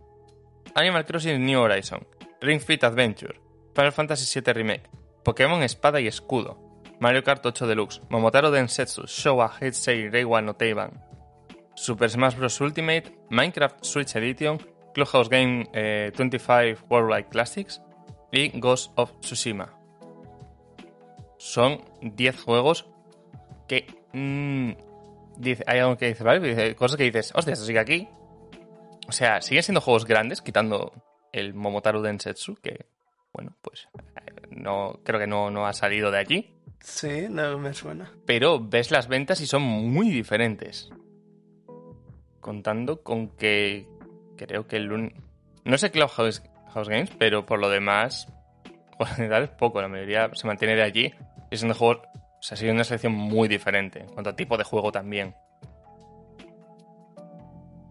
Animal 0.75 1.05
Crossing 1.05 1.45
New 1.45 1.61
Horizon, 1.61 2.05
Ring 2.45 2.61
Fit 2.61 2.85
Adventure, 2.85 3.41
Final 3.75 3.93
Fantasy 3.93 4.41
VII 4.41 4.53
Remake, 4.53 4.91
Pokémon 5.25 5.63
Espada 5.63 6.01
y 6.01 6.07
Escudo, 6.07 6.83
Mario 7.01 7.25
Kart 7.25 7.45
8 7.45 7.67
Deluxe, 7.67 8.03
Momotaro 8.11 8.51
Densetsu, 8.51 9.07
Showa 9.07 9.51
Heisei 9.61 10.11
Reiwa 10.11 10.43
no 10.43 10.55
Teiban, 10.55 11.03
Super 11.75 12.11
Smash 12.11 12.37
Bros. 12.37 12.61
Ultimate, 12.61 13.19
Minecraft 13.31 13.83
Switch 13.83 14.15
Edition, 14.17 14.59
Clubhouse 14.93 15.29
Game 15.29 15.67
eh, 15.73 16.13
25 16.17 16.85
Worldwide 16.89 17.29
Classics 17.31 17.81
y 18.31 18.49
Ghost 18.61 18.93
of 18.97 19.11
Tsushima. 19.21 19.73
Son 21.39 21.83
10 22.03 22.43
juegos 22.43 22.87
que... 23.67 23.87
mm, 24.13 24.73
dice, 25.37 25.65
hay 25.67 25.79
algo 25.79 25.97
que 25.97 26.09
dice, 26.09 26.23
¿vale? 26.25 26.41
Dice, 26.41 26.77
cosas 26.77 26.97
que 26.97 27.05
dices, 27.05 27.33
hostia, 27.35 27.55
esto 27.55 27.65
sigue 27.65 27.79
aquí. 27.81 28.09
O 29.09 29.13
sea, 29.13 29.41
siguen 29.43 29.63
siendo 29.63 29.81
juegos 29.81 30.05
grandes, 30.05 30.41
quitando 30.41 30.93
el 31.35 31.55
Momotaro 31.55 32.01
Densetsu, 32.01 32.57
que, 32.57 32.87
bueno, 33.33 33.57
pues 33.61 33.89
no 34.51 35.01
creo 35.05 35.21
que 35.21 35.27
no, 35.27 35.51
no 35.51 35.67
ha 35.67 35.73
salido 35.73 36.11
de 36.11 36.19
allí. 36.19 36.55
Sí, 36.81 37.27
no 37.29 37.59
me 37.59 37.75
suena. 37.75 38.13
Pero 38.25 38.61
ves 38.61 38.91
las 38.91 39.09
ventas 39.09 39.41
y 39.41 39.47
son 39.47 39.63
muy 39.63 40.11
diferentes. 40.11 40.91
Contando 42.41 43.03
con 43.03 43.29
que 43.37 43.89
creo 44.37 44.67
que 44.67 44.77
el. 44.77 45.13
No 45.65 45.79
sé 45.79 45.91
Clubhouse 45.91 46.43
House 46.73 46.89
Games, 46.89 47.11
pero 47.19 47.47
por 47.47 47.59
lo 47.59 47.69
demás, 47.69 48.29
por 48.99 49.09
general 49.09 49.45
es 49.45 49.51
poco. 49.51 49.81
La 49.81 49.89
mayoría 49.89 50.31
se 50.35 50.47
mantiene 50.47 50.75
de 50.77 50.83
allí 50.83 51.15
y 51.51 51.57
son 51.57 51.69
de 51.69 51.75
juegos... 51.75 51.99
O 52.39 52.47
sea, 52.47 52.59
sigue 52.59 52.73
una 52.73 52.85
selección 52.85 53.15
muy 53.15 53.49
diferente 53.49 54.01
en 54.01 54.09
cuanto 54.09 54.29
a 54.29 54.37
tipo 54.37 54.59
de 54.59 54.65
juego 54.65 54.93
también. 54.93 55.35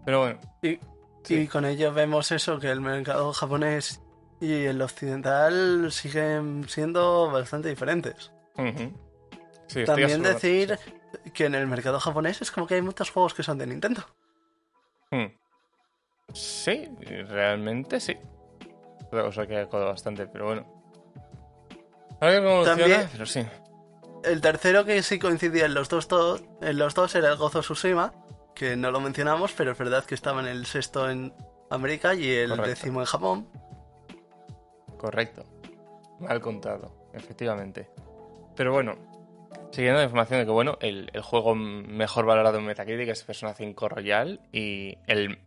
Pero 0.06 0.20
bueno, 0.20 0.39
Y, 0.62 0.78
Sí. 1.24 1.36
y 1.42 1.48
con 1.48 1.66
ello 1.66 1.94
vemos 1.94 2.32
eso, 2.32 2.60
que 2.60 2.70
el 2.70 2.82
mercado 2.82 3.32
japonés 3.34 4.02
y 4.42 4.66
el 4.66 4.82
occidental 4.82 5.92
siguen 5.92 6.68
siendo 6.68 7.32
bastante 7.32 7.70
diferentes. 7.70 8.32
Sí, 9.68 9.86
También 9.86 10.22
decir 10.22 10.78
que 11.34 11.46
en 11.46 11.56
el 11.56 11.68
mercado 11.68 12.00
japonés 12.00 12.42
es 12.42 12.52
como 12.52 12.68
que 12.68 12.76
hay 12.76 12.82
muchos 12.82 13.10
juegos 13.10 13.34
que 13.34 13.44
son 13.44 13.58
de 13.58 13.68
Nintendo. 13.68 14.04
Hmm. 15.12 15.28
Sí, 16.34 16.90
realmente 17.30 18.00
sí. 18.00 18.18
Otra 19.08 19.24
cosa 19.24 19.48
que 19.48 19.58
ha 19.58 19.66
bastante, 19.66 20.28
pero 20.28 20.46
bueno. 20.46 20.84
A 22.20 22.26
ver 22.28 22.44
cómo 22.44 22.64
También- 22.64 23.08
pero 23.12 23.26
sí. 23.26 23.46
El 24.24 24.42
tercero 24.42 24.86
que 24.86 25.04
sí 25.04 25.20
coincidía 25.20 25.66
en 25.66 25.74
los 25.74 25.90
dos, 25.90 26.08
en 26.62 26.78
los 26.78 26.94
dos 26.94 27.14
era 27.16 27.30
el 27.30 27.38
Gozo 27.38 27.60
Tsushima, 27.60 28.14
que 28.56 28.76
no 28.76 28.91
lo 28.91 28.99
mencionamos, 28.99 29.54
pero 29.54 29.72
es 29.72 29.78
verdad 29.78 30.06
que 30.06 30.16
estaba 30.16 30.41
en 30.41 30.47
el 30.47 30.66
sexto 30.66 31.10
en 31.10 31.34
América 31.70 32.14
y 32.14 32.30
el 32.30 32.49
Correcto. 32.49 32.70
décimo 32.70 32.99
en 33.01 33.06
Japón. 33.06 33.47
Correcto. 34.97 35.43
Mal 36.20 36.39
contado, 36.39 37.10
efectivamente. 37.14 37.89
Pero 38.56 38.72
bueno, 38.72 38.95
siguiendo 39.72 39.99
la 39.99 40.06
información 40.06 40.39
de 40.39 40.45
que, 40.45 40.51
bueno, 40.51 40.78
el, 40.82 41.10
el 41.14 41.22
juego 41.22 41.56
mejor 41.56 42.26
valorado 42.26 42.60
en 42.60 42.66
Metacritic 42.66 43.10
es 43.10 43.24
Persona 43.24 43.54
5 43.54 43.89
Royal 43.89 44.41
y 44.51 44.97
el 45.08 45.39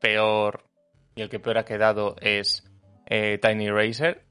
peor 0.00 0.64
y 1.14 1.22
el 1.22 1.28
que 1.28 1.38
peor 1.38 1.58
ha 1.58 1.64
quedado 1.64 2.16
es 2.20 2.64
eh, 3.06 3.38
Tiny 3.40 3.70
Racer. 3.70 4.24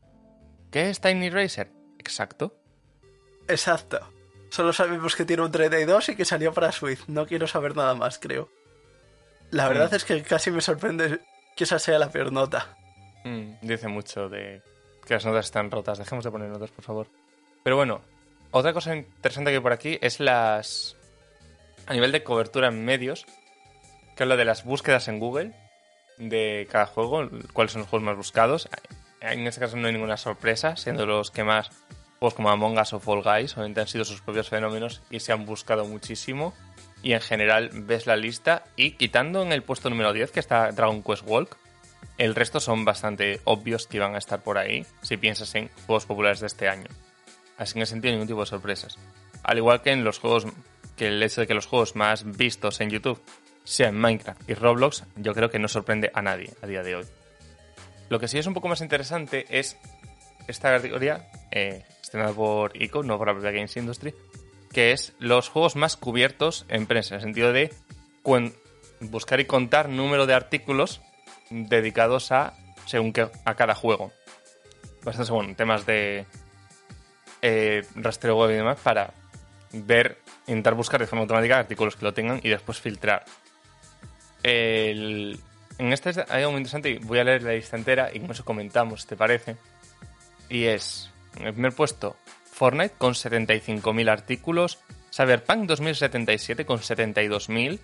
¿Qué 0.71 0.89
es 0.89 0.99
Tiny 0.99 1.29
Racer? 1.29 1.71
Exacto. 1.99 2.55
Exacto. 3.47 3.99
Solo 4.54 4.72
sabemos 4.72 5.16
que 5.16 5.26
tiene 5.26 5.41
un 5.41 5.51
32 5.51 6.10
y 6.10 6.16
que 6.16 6.26
salió 6.26 6.54
para 6.54 6.72
Switch. 6.72 6.99
No 7.08 7.26
quiero 7.26 7.47
saber 7.47 7.76
nada 7.76 7.95
más, 7.95 8.20
creo. 8.20 8.49
La 9.49 9.68
verdad 9.68 9.91
Mm. 9.91 9.95
es 9.95 10.06
que 10.06 10.22
casi 10.22 10.51
me 10.51 10.62
sorprende 10.62 11.22
que 11.56 11.64
esa 11.64 11.80
sea 11.80 11.97
la 11.97 12.12
peor 12.12 12.32
nota. 12.32 12.78
Mm, 13.24 13.54
dice 13.64 13.88
mucho 13.88 14.30
de 14.30 14.62
que 15.08 15.16
las 15.16 15.26
notas 15.26 15.45
están 15.45 15.72
rotas. 15.72 15.97
Dejemos 15.97 16.24
de 16.24 16.30
poner 16.30 16.49
notas, 16.49 16.70
por 16.70 16.86
favor. 16.86 17.08
Pero 17.64 17.78
bueno, 17.78 18.01
otra 18.51 18.74
cosa 18.74 18.95
interesante 18.95 19.49
que 19.49 19.56
hay 19.58 19.64
por 19.64 19.74
aquí 19.74 19.97
es 20.04 20.20
las. 20.20 20.97
A 21.88 21.93
nivel 21.93 22.12
de 22.12 22.24
cobertura 22.24 22.68
en 22.68 22.86
medios, 22.86 23.26
que 24.16 24.22
habla 24.22 24.36
de 24.36 24.45
las 24.45 24.64
búsquedas 24.66 25.08
en 25.08 25.18
Google 25.18 25.51
de 26.20 26.68
cada 26.72 26.86
juego, 26.86 27.28
cuáles 27.54 27.72
son 27.72 27.82
los 27.82 27.89
juegos 27.89 28.06
más 28.06 28.18
buscados. 28.18 28.70
En 29.20 29.47
este 29.47 29.62
caso 29.62 29.78
no 29.78 29.88
hay 29.88 29.93
ninguna 29.93 30.18
sorpresa, 30.18 30.76
siendo 30.76 31.08
los 31.08 31.32
que 31.32 31.43
más 31.43 31.72
juegos 32.24 32.36
como 32.36 32.51
Among 32.51 32.80
Us 32.80 32.93
o 32.93 33.01
Fall 33.01 33.21
Guys 33.21 33.57
obviamente 33.57 33.82
han 33.82 33.88
sido 33.88 34.05
sus 34.05 34.21
propios 34.21 34.47
fenómenos 34.47 35.01
y 35.09 35.19
se 35.19 35.34
han 35.34 35.45
buscado 35.45 35.84
muchísimo. 35.84 36.53
Y 37.01 37.11
en 37.11 37.19
general 37.19 37.69
ves 37.74 38.07
la 38.07 38.15
lista 38.15 38.63
y 38.78 38.91
quitando 38.91 39.41
en 39.41 39.51
el 39.51 39.61
puesto 39.61 39.89
número 39.89 40.13
10 40.13 40.32
que 40.32 40.39
está 40.39 40.71
Dragon 40.71 41.03
Quest 41.03 41.24
Walk, 41.28 41.57
el 42.17 42.34
resto 42.34 42.61
son 42.61 42.86
bastante 42.86 43.41
obvios 43.43 43.88
que 43.88 43.97
iban 43.97 44.15
a 44.15 44.19
estar 44.19 44.41
por 44.41 44.57
ahí 44.57 44.86
si 45.01 45.17
piensas 45.17 45.53
en 45.55 45.69
juegos 45.86 46.05
populares 46.05 46.39
de 46.39 46.47
este 46.47 46.69
año. 46.69 46.88
Así 47.57 47.74
que 47.74 47.80
no 47.80 47.84
he 47.84 47.88
sentido 47.88 48.13
ningún 48.13 48.28
tipo 48.28 48.39
de 48.39 48.45
sorpresas. 48.45 48.97
Al 49.43 49.57
igual 49.57 49.82
que 49.82 49.91
en 49.91 50.05
los 50.05 50.19
juegos, 50.19 50.45
que 50.95 51.09
el 51.09 51.21
hecho 51.21 51.41
de 51.41 51.47
que 51.47 51.53
los 51.53 51.65
juegos 51.65 51.97
más 51.97 52.24
vistos 52.38 52.80
en 52.80 52.89
YouTube 52.89 53.21
sean 53.65 53.97
Minecraft 53.97 54.49
y 54.49 54.53
Roblox, 54.53 55.03
yo 55.17 55.34
creo 55.34 55.49
que 55.49 55.59
no 55.59 55.67
sorprende 55.67 56.09
a 56.13 56.21
nadie 56.21 56.53
a 56.61 56.67
día 56.67 56.84
de 56.84 56.95
hoy. 56.95 57.05
Lo 58.07 58.17
que 58.17 58.30
sí 58.30 58.38
es 58.38 58.47
un 58.47 58.53
poco 58.53 58.69
más 58.69 58.80
interesante 58.80 59.45
es 59.49 59.78
esta 60.47 60.69
categoría, 60.69 61.27
eh, 61.51 61.83
estrenada 62.01 62.33
por 62.33 62.81
ICO, 62.81 63.03
no 63.03 63.17
por 63.17 63.27
la 63.27 63.33
propia 63.33 63.51
Games 63.51 63.75
Industry, 63.77 64.13
que 64.71 64.91
es 64.91 65.13
los 65.19 65.49
juegos 65.49 65.75
más 65.75 65.97
cubiertos 65.97 66.65
en 66.69 66.87
prensa, 66.87 67.15
en 67.15 67.19
el 67.19 67.23
sentido 67.23 67.53
de 67.53 67.73
buscar 68.99 69.39
y 69.39 69.45
contar 69.45 69.89
número 69.89 70.25
de 70.25 70.33
artículos 70.33 71.01
dedicados 71.49 72.31
a 72.31 72.53
según 72.85 73.13
que 73.13 73.27
a 73.45 73.55
cada 73.55 73.75
juego. 73.75 74.11
Bastante 75.03 75.31
bueno, 75.31 75.55
temas 75.55 75.85
de 75.85 76.25
eh, 77.41 77.85
rastreo 77.95 78.37
web 78.37 78.51
y 78.51 78.55
demás 78.55 78.79
para 78.81 79.13
ver, 79.73 80.19
intentar 80.47 80.75
buscar 80.75 80.99
de 80.99 81.07
forma 81.07 81.23
automática 81.23 81.59
artículos 81.59 81.95
que 81.95 82.05
lo 82.05 82.13
tengan 82.13 82.39
y 82.43 82.49
después 82.49 82.79
filtrar. 82.79 83.25
En 84.43 85.91
este 85.91 86.09
hay 86.29 86.41
algo 86.41 86.51
muy 86.51 86.59
interesante 86.59 86.89
y 86.89 86.97
voy 86.97 87.19
a 87.19 87.23
leer 87.23 87.43
la 87.43 87.53
lista 87.53 87.77
entera 87.77 88.09
y 88.13 88.19
con 88.19 88.31
eso 88.31 88.45
comentamos, 88.45 89.05
¿te 89.07 89.15
parece? 89.15 89.57
Y 90.54 90.66
es, 90.66 91.10
en 91.39 91.47
el 91.47 91.54
primer 91.54 91.74
puesto, 91.74 92.16
Fortnite 92.45 92.93
con 92.99 93.16
75.000 93.16 94.08
artículos, 94.08 94.78
Cyberpunk 95.12 95.66
2077 95.66 96.64
con 96.68 96.78
72.000, 96.78 97.80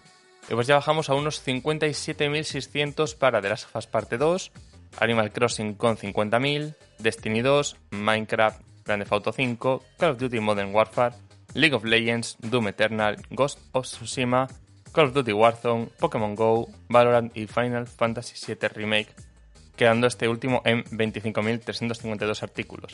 y 0.50 0.54
pues 0.54 0.68
ya 0.68 0.76
bajamos 0.76 1.10
a 1.10 1.16
unos 1.16 1.44
57.600 1.48 3.18
para 3.18 3.42
The 3.42 3.50
Last 3.50 3.66
of 3.66 3.76
Us 3.76 3.88
Parte 3.88 4.20
2, 4.20 4.52
Animal 5.00 5.32
Crossing 5.32 5.74
con 5.74 5.98
50.000, 5.98 6.76
Destiny 7.00 7.42
2, 7.42 7.76
Minecraft, 7.90 8.62
Grand 8.86 9.02
Theft 9.02 9.14
Auto 9.14 9.32
5, 9.34 9.84
Call 9.98 10.12
of 10.12 10.20
Duty 10.20 10.40
Modern 10.40 10.72
Warfare, 10.72 11.16
League 11.56 11.74
of 11.74 11.84
Legends, 11.84 12.38
Doom 12.40 12.68
Eternal, 12.68 13.16
Ghost 13.32 13.58
of 13.72 13.88
Tsushima, 13.88 14.48
Call 14.92 15.06
of 15.06 15.16
Duty 15.16 15.32
Warzone, 15.32 15.90
Pokémon 16.00 16.36
Go, 16.36 16.70
Valorant 16.88 17.36
y 17.36 17.48
Final 17.48 17.88
Fantasy 17.88 18.36
VII 18.46 18.68
Remake, 18.76 19.16
quedando 19.80 20.08
este 20.08 20.28
último 20.28 20.62
en 20.66 20.84
25.352 20.84 22.44
artículos. 22.44 22.94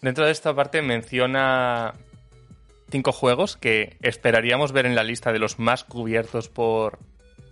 Dentro 0.00 0.26
de 0.26 0.32
esta 0.32 0.52
parte 0.56 0.82
menciona 0.82 1.94
cinco 2.90 3.12
juegos 3.12 3.56
que 3.56 3.96
esperaríamos 4.02 4.72
ver 4.72 4.86
en 4.86 4.96
la 4.96 5.04
lista 5.04 5.32
de 5.32 5.38
los 5.38 5.60
más 5.60 5.84
cubiertos 5.84 6.48
por 6.48 6.98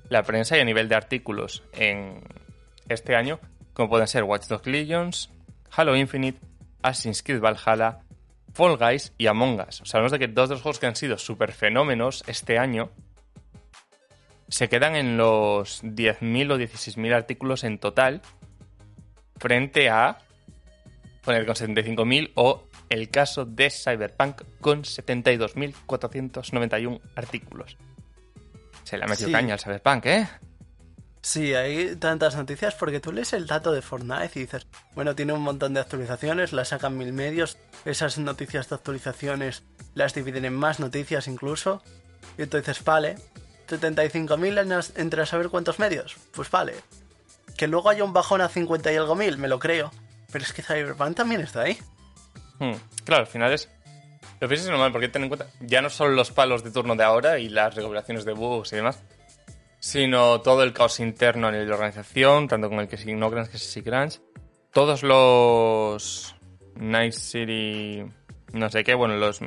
la 0.09 0.25
prensa 0.25 0.57
y 0.57 0.61
a 0.61 0.65
nivel 0.65 0.89
de 0.89 0.97
artículos 0.97 1.63
en 1.73 2.21
este 2.89 3.15
año, 3.15 3.39
como 3.75 3.91
pueden 3.91 4.09
ser 4.09 4.25
Watch 4.25 4.49
Dogs 4.49 4.67
Legions, 4.67 5.31
Halo 5.71 5.95
Infinite, 5.95 6.41
Assassin's 6.83 7.23
Creed 7.23 7.41
Valhalla, 7.41 8.01
Fall 8.53 8.77
Guys 8.77 9.13
y 9.19 9.29
Among 9.29 9.61
Us. 9.69 9.83
Hablamos 9.95 10.11
de 10.11 10.19
que 10.19 10.27
dos 10.27 10.49
de 10.49 10.57
los 10.57 10.63
juegos 10.63 10.81
que 10.81 10.87
han 10.87 10.97
sido 10.97 11.17
super 11.17 11.53
fenómenos 11.53 12.25
este 12.27 12.59
año 12.59 12.91
se 14.51 14.69
quedan 14.69 14.97
en 14.97 15.17
los 15.17 15.83
10.000 15.83 16.53
o 16.53 16.59
16.000 16.59 17.15
artículos 17.15 17.65
en 17.65 17.79
total 17.79 18.21
frente 19.39 19.89
a 19.89 20.19
poner 21.25 21.47
con 21.47 21.55
75.000 21.55 22.33
o 22.35 22.65
el 22.89 23.09
caso 23.11 23.45
de 23.45 23.71
Cyberpunk 23.71 24.43
con 24.61 24.83
72.491 24.83 27.01
artículos. 27.15 27.77
Se 28.85 28.99
le 28.99 29.05
ha 29.05 29.07
metido 29.07 29.29
Sí. 29.29 29.33
caña 29.33 29.55
al 29.55 29.61
Cyberpunk, 29.61 30.07
¿eh? 30.07 30.29
Sí, 31.23 31.55
hay 31.55 31.95
tantas 31.97 32.35
noticias 32.35 32.75
porque 32.75 32.99
tú 32.99 33.13
lees 33.13 33.33
el 33.35 33.47
dato 33.47 33.73
de 33.73 33.83
Fortnite 33.83 34.31
y 34.37 34.41
dices, 34.41 34.67
bueno, 34.95 35.15
tiene 35.15 35.35
un 35.35 35.43
montón 35.43 35.75
de 35.75 35.81
actualizaciones, 35.81 36.53
las 36.53 36.69
sacan 36.69 36.97
mil 36.97 37.13
medios, 37.13 37.59
esas 37.85 38.19
noticias 38.19 38.69
de 38.71 38.75
actualizaciones 38.77 39.63
las 39.95 40.15
dividen 40.15 40.47
en 40.47 40.55
más 40.55 40.81
noticias 40.81 41.29
incluso, 41.29 41.83
y 42.39 42.47
tú 42.47 42.57
dices, 42.57 42.83
vale, 42.83 43.17
75.000 43.79 44.59
en 44.59 44.73
as- 44.73 44.93
entre 44.97 45.25
saber 45.27 45.49
cuántos 45.49 45.79
medios, 45.79 46.17
pues 46.33 46.51
vale. 46.51 46.75
Que 47.57 47.67
luego 47.67 47.91
haya 47.91 48.05
un 48.05 48.13
bajón 48.13 48.41
a 48.41 48.49
50 48.49 48.93
y 48.93 48.97
algo 48.97 49.15
mil, 49.15 49.37
me 49.39 49.49
lo 49.49 49.59
creo, 49.59 49.91
pero 50.33 50.45
es 50.45 50.53
que 50.53 50.63
Cyberpunk 50.63 51.15
también 51.17 51.41
está 51.43 51.63
ahí. 51.63 51.79
Hmm, 52.59 52.73
Claro, 53.05 53.23
al 53.23 53.27
final 53.27 53.53
es. 53.53 53.69
Lo 54.41 54.49
piensas 54.49 54.71
normal, 54.71 54.93
porque 54.93 55.09
ten 55.09 55.23
en 55.25 55.29
cuenta 55.29 55.47
ya 55.61 55.83
no 55.83 55.91
solo 55.91 56.13
los 56.13 56.31
palos 56.31 56.65
de 56.65 56.71
turno 56.71 56.97
de 56.97 57.05
ahora 57.05 57.39
y 57.39 57.49
las 57.51 57.75
recuperaciones 57.75 58.25
de 58.25 58.33
bugs 58.33 58.73
y 58.73 58.77
demás, 58.77 58.99
sino 59.81 60.41
todo 60.41 60.63
el 60.63 60.73
caos 60.73 61.01
interno 61.01 61.49
a 61.49 61.51
nivel 61.53 61.67
de 61.67 61.73
organización, 61.75 62.49
tanto 62.49 62.69
con 62.69 62.81
el 62.81 62.89
que 62.89 62.97
sí 62.97 63.13
no 63.15 63.31
Crunch 63.31 63.49
que 63.51 63.59
sí 63.59 63.83
Crunch, 63.83 64.21
todos 64.73 65.03
los 65.03 66.35
Night 66.77 67.13
City, 67.13 68.05
no 68.53 68.71
sé 68.71 68.85
qué, 68.85 68.95
bueno, 68.95 69.17
los 69.17 69.41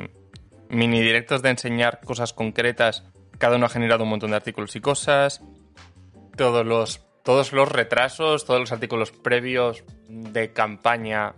mini 0.68 1.00
directos 1.00 1.42
de 1.42 1.50
enseñar 1.50 2.00
cosas 2.04 2.32
concretas, 2.32 3.04
cada 3.38 3.56
uno 3.56 3.66
ha 3.66 3.70
generado 3.70 4.04
un 4.04 4.10
montón 4.10 4.30
de 4.30 4.36
artículos 4.36 4.74
y 4.76 4.80
cosas, 4.80 5.42
todos 6.36 6.64
los 6.66 7.00
todos 7.24 7.54
los 7.54 7.70
retrasos, 7.70 8.44
todos 8.44 8.60
los 8.60 8.70
artículos 8.70 9.10
previos 9.10 9.82
de 10.08 10.52
campaña 10.52 11.34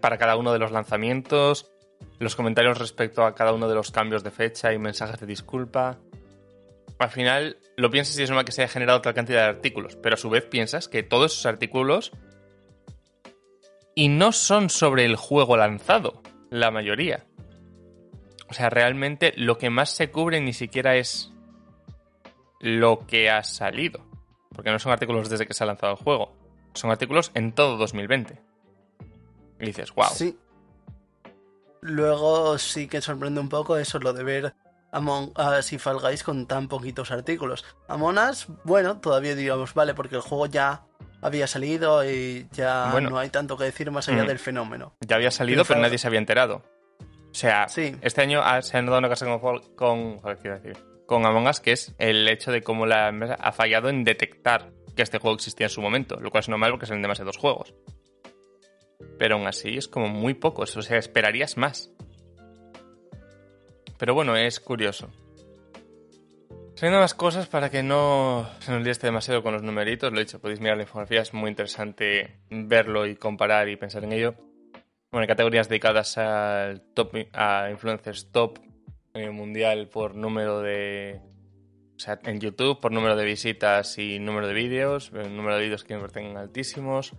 para 0.00 0.18
cada 0.18 0.36
uno 0.36 0.52
de 0.52 0.58
los 0.58 0.70
lanzamientos, 0.70 1.72
los 2.18 2.36
comentarios 2.36 2.78
respecto 2.78 3.24
a 3.24 3.34
cada 3.34 3.52
uno 3.52 3.68
de 3.68 3.74
los 3.74 3.90
cambios 3.90 4.22
de 4.22 4.30
fecha 4.30 4.72
y 4.72 4.78
mensajes 4.78 5.18
de 5.18 5.26
disculpa. 5.26 5.98
Al 6.98 7.10
final 7.10 7.56
lo 7.76 7.90
piensas 7.90 8.18
y 8.18 8.22
es 8.22 8.30
normal 8.30 8.44
que 8.44 8.52
se 8.52 8.62
haya 8.62 8.72
generado 8.72 9.00
tal 9.00 9.14
cantidad 9.14 9.42
de 9.42 9.48
artículos, 9.48 9.96
pero 9.96 10.14
a 10.14 10.18
su 10.18 10.30
vez 10.30 10.44
piensas 10.44 10.88
que 10.88 11.02
todos 11.02 11.32
esos 11.32 11.46
artículos 11.46 12.12
y 13.94 14.08
no 14.08 14.30
son 14.32 14.70
sobre 14.70 15.06
el 15.06 15.16
juego 15.16 15.56
lanzado, 15.56 16.22
la 16.50 16.70
mayoría. 16.70 17.24
O 18.48 18.54
sea, 18.54 18.70
realmente 18.70 19.32
lo 19.36 19.58
que 19.58 19.70
más 19.70 19.90
se 19.90 20.10
cubre 20.10 20.40
ni 20.40 20.52
siquiera 20.52 20.96
es 20.96 21.32
lo 22.60 23.06
que 23.06 23.30
ha 23.30 23.42
salido. 23.42 24.00
Porque 24.54 24.70
no 24.70 24.78
son 24.78 24.92
artículos 24.92 25.28
desde 25.28 25.46
que 25.46 25.54
se 25.54 25.64
ha 25.64 25.66
lanzado 25.66 25.92
el 25.92 25.98
juego. 25.98 26.32
Son 26.74 26.90
artículos 26.90 27.30
en 27.34 27.52
todo 27.52 27.76
2020. 27.76 28.40
Y 29.60 29.66
dices, 29.66 29.92
wow. 29.94 30.06
Sí. 30.12 30.36
Luego 31.80 32.56
sí 32.58 32.86
que 32.88 33.00
sorprende 33.00 33.40
un 33.40 33.48
poco 33.48 33.76
eso, 33.76 33.98
lo 33.98 34.12
de 34.12 34.24
ver 34.24 34.54
Among 34.92 35.32
Us 35.36 35.72
y 35.72 35.78
Fall 35.78 35.98
Guys 36.00 36.22
con 36.22 36.46
tan 36.46 36.68
poquitos 36.68 37.10
artículos. 37.10 37.64
Among 37.88 38.16
Us, 38.18 38.46
bueno, 38.64 39.00
todavía 39.00 39.34
digamos, 39.34 39.74
vale, 39.74 39.92
porque 39.94 40.14
el 40.16 40.22
juego 40.22 40.46
ya 40.46 40.84
había 41.20 41.46
salido 41.46 42.04
y 42.08 42.48
ya 42.52 42.90
Bueno. 42.92 43.10
no 43.10 43.18
hay 43.18 43.28
tanto 43.30 43.56
que 43.56 43.64
decir 43.64 43.90
más 43.90 44.08
allá 44.08 44.24
Mm. 44.24 44.28
del 44.28 44.38
fenómeno. 44.38 44.94
Ya 45.00 45.16
había 45.16 45.30
salido, 45.30 45.64
Pero 45.64 45.80
nadie 45.80 45.98
se 45.98 46.06
había 46.06 46.18
enterado. 46.20 46.62
O 47.34 47.36
sea, 47.36 47.66
Sí. 47.68 47.96
este 48.00 48.22
año 48.22 48.40
se 48.62 48.76
han 48.78 48.86
dado 48.86 48.98
una 48.98 49.08
cosa 49.08 49.26
con, 49.26 49.58
con, 49.74 50.20
con 51.04 51.26
Among 51.26 51.48
Us, 51.48 51.58
que 51.58 51.72
es 51.72 51.92
el 51.98 52.28
hecho 52.28 52.52
de 52.52 52.62
cómo 52.62 52.86
la 52.86 53.08
empresa 53.08 53.34
ha 53.34 53.50
fallado 53.50 53.88
en 53.88 54.04
detectar 54.04 54.70
que 54.94 55.02
este 55.02 55.18
juego 55.18 55.34
existía 55.34 55.66
en 55.66 55.70
su 55.70 55.82
momento, 55.82 56.20
lo 56.20 56.30
cual 56.30 56.42
es 56.42 56.48
normal 56.48 56.70
porque 56.70 56.86
salen 56.86 57.02
demasiados 57.02 57.36
juegos. 57.36 57.74
Pero 59.18 59.34
aún 59.34 59.48
así 59.48 59.76
es 59.76 59.88
como 59.88 60.06
muy 60.06 60.34
pocos, 60.34 60.76
o 60.76 60.82
sea, 60.82 60.96
esperarías 60.96 61.56
más. 61.56 61.90
Pero 63.98 64.14
bueno, 64.14 64.36
es 64.36 64.60
curioso. 64.60 65.10
Siguiendo 66.76 67.00
más 67.00 67.14
cosas 67.14 67.48
para 67.48 67.68
que 67.68 67.82
no 67.82 68.48
se 68.60 68.70
nos 68.70 68.84
lieste 68.84 69.08
demasiado 69.08 69.42
con 69.42 69.54
los 69.54 69.62
numeritos, 69.64 70.12
lo 70.12 70.20
he 70.20 70.24
dicho, 70.24 70.40
podéis 70.40 70.60
mirar 70.60 70.76
la 70.76 70.84
infografía, 70.84 71.22
es 71.22 71.34
muy 71.34 71.50
interesante 71.50 72.38
verlo 72.48 73.06
y 73.06 73.16
comparar 73.16 73.68
y 73.68 73.74
pensar 73.76 74.04
en 74.04 74.12
ello. 74.12 74.34
Bueno, 75.14 75.28
categorías 75.28 75.68
dedicadas 75.68 76.18
al 76.18 76.80
top, 76.92 77.14
a 77.34 77.68
influencers 77.70 78.32
top 78.32 78.58
eh, 79.14 79.30
mundial 79.30 79.86
por 79.86 80.16
número 80.16 80.60
de. 80.60 81.20
O 81.94 82.00
sea, 82.00 82.18
en 82.24 82.40
YouTube, 82.40 82.80
por 82.80 82.90
número 82.90 83.14
de 83.14 83.24
visitas 83.24 83.96
y 83.98 84.18
número 84.18 84.48
de 84.48 84.54
vídeos, 84.54 85.12
el 85.14 85.36
número 85.36 85.56
de 85.56 85.62
vídeos 85.62 85.84
que 85.84 85.96
me 85.96 86.36
altísimos. 86.36 87.12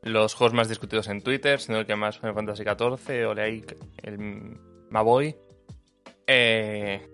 Los 0.00 0.32
juegos 0.32 0.54
más 0.54 0.70
discutidos 0.70 1.08
en 1.08 1.20
Twitter, 1.20 1.60
siendo 1.60 1.80
el 1.80 1.86
que 1.86 1.96
más 1.96 2.18
Final 2.18 2.34
Fantasy 2.34 2.64
XIV, 2.64 3.28
Ole 3.28 3.42
ahí, 3.42 3.64
el 4.02 4.58
Maboy. 4.88 5.36
Eh, 6.26 7.06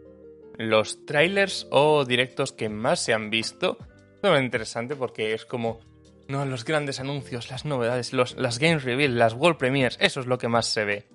los 0.59 1.05
trailers 1.07 1.67
o 1.73 2.05
directos 2.05 2.53
que 2.53 2.69
más 2.69 3.01
se 3.01 3.15
han 3.15 3.31
visto. 3.31 3.79
Es 4.23 4.31
muy 4.31 4.39
interesante 4.39 4.95
porque 4.95 5.35
es 5.35 5.45
como. 5.45 5.81
No, 6.29 6.45
los 6.45 6.65
grandes 6.65 7.01
anuncios, 7.01 7.51
las 7.51 7.65
novedades, 7.65 8.13
los, 8.13 8.37
las 8.37 8.59
Game 8.59 8.79
Reveal, 8.79 9.19
las 9.19 9.35
World 9.35 9.59
Premiers, 9.59 9.99
eso 10.01 10.21
es 10.21 10.27
lo 10.27 10.39
que 10.39 10.49
más 10.49 10.67
se 10.67 10.85
ve. 10.85 11.07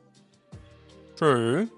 Sí. 1.15 1.71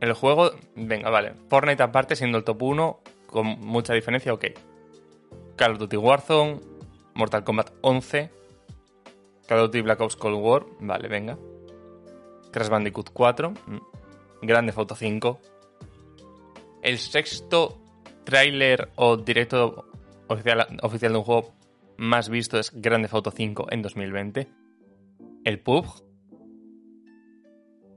El 0.00 0.12
juego, 0.12 0.52
venga, 0.74 1.10
vale. 1.10 1.34
Fortnite 1.48 1.82
aparte, 1.82 2.16
siendo 2.16 2.38
el 2.38 2.44
top 2.44 2.62
1, 2.62 3.00
con 3.26 3.46
mucha 3.46 3.94
diferencia, 3.94 4.32
ok. 4.32 4.46
Call 5.56 5.72
of 5.72 5.78
Duty 5.78 5.96
Warzone, 5.96 6.60
Mortal 7.14 7.44
Kombat 7.44 7.70
11, 7.80 8.30
Call 9.46 9.58
of 9.58 9.66
Duty 9.66 9.80
Black 9.80 10.00
Ops 10.00 10.16
Cold 10.16 10.38
War, 10.38 10.66
vale, 10.80 11.08
venga. 11.08 11.38
Crash 12.52 12.68
Bandicoot 12.68 13.10
4, 13.12 13.50
mm. 13.50 13.78
Grande 14.42 14.72
Auto 14.76 14.94
5. 14.94 15.40
El 16.82 16.98
sexto 16.98 17.78
tráiler 18.24 18.90
o 18.96 19.16
directo 19.16 19.86
oficial, 20.28 20.66
oficial 20.82 21.12
de 21.12 21.18
un 21.18 21.24
juego 21.24 21.54
más 21.98 22.28
visto 22.28 22.58
es 22.58 22.72
Grande 22.72 23.08
Auto 23.10 23.30
5 23.30 23.66
en 23.70 23.82
2020. 23.82 24.48
El 25.44 25.60
PUBG. 25.60 26.04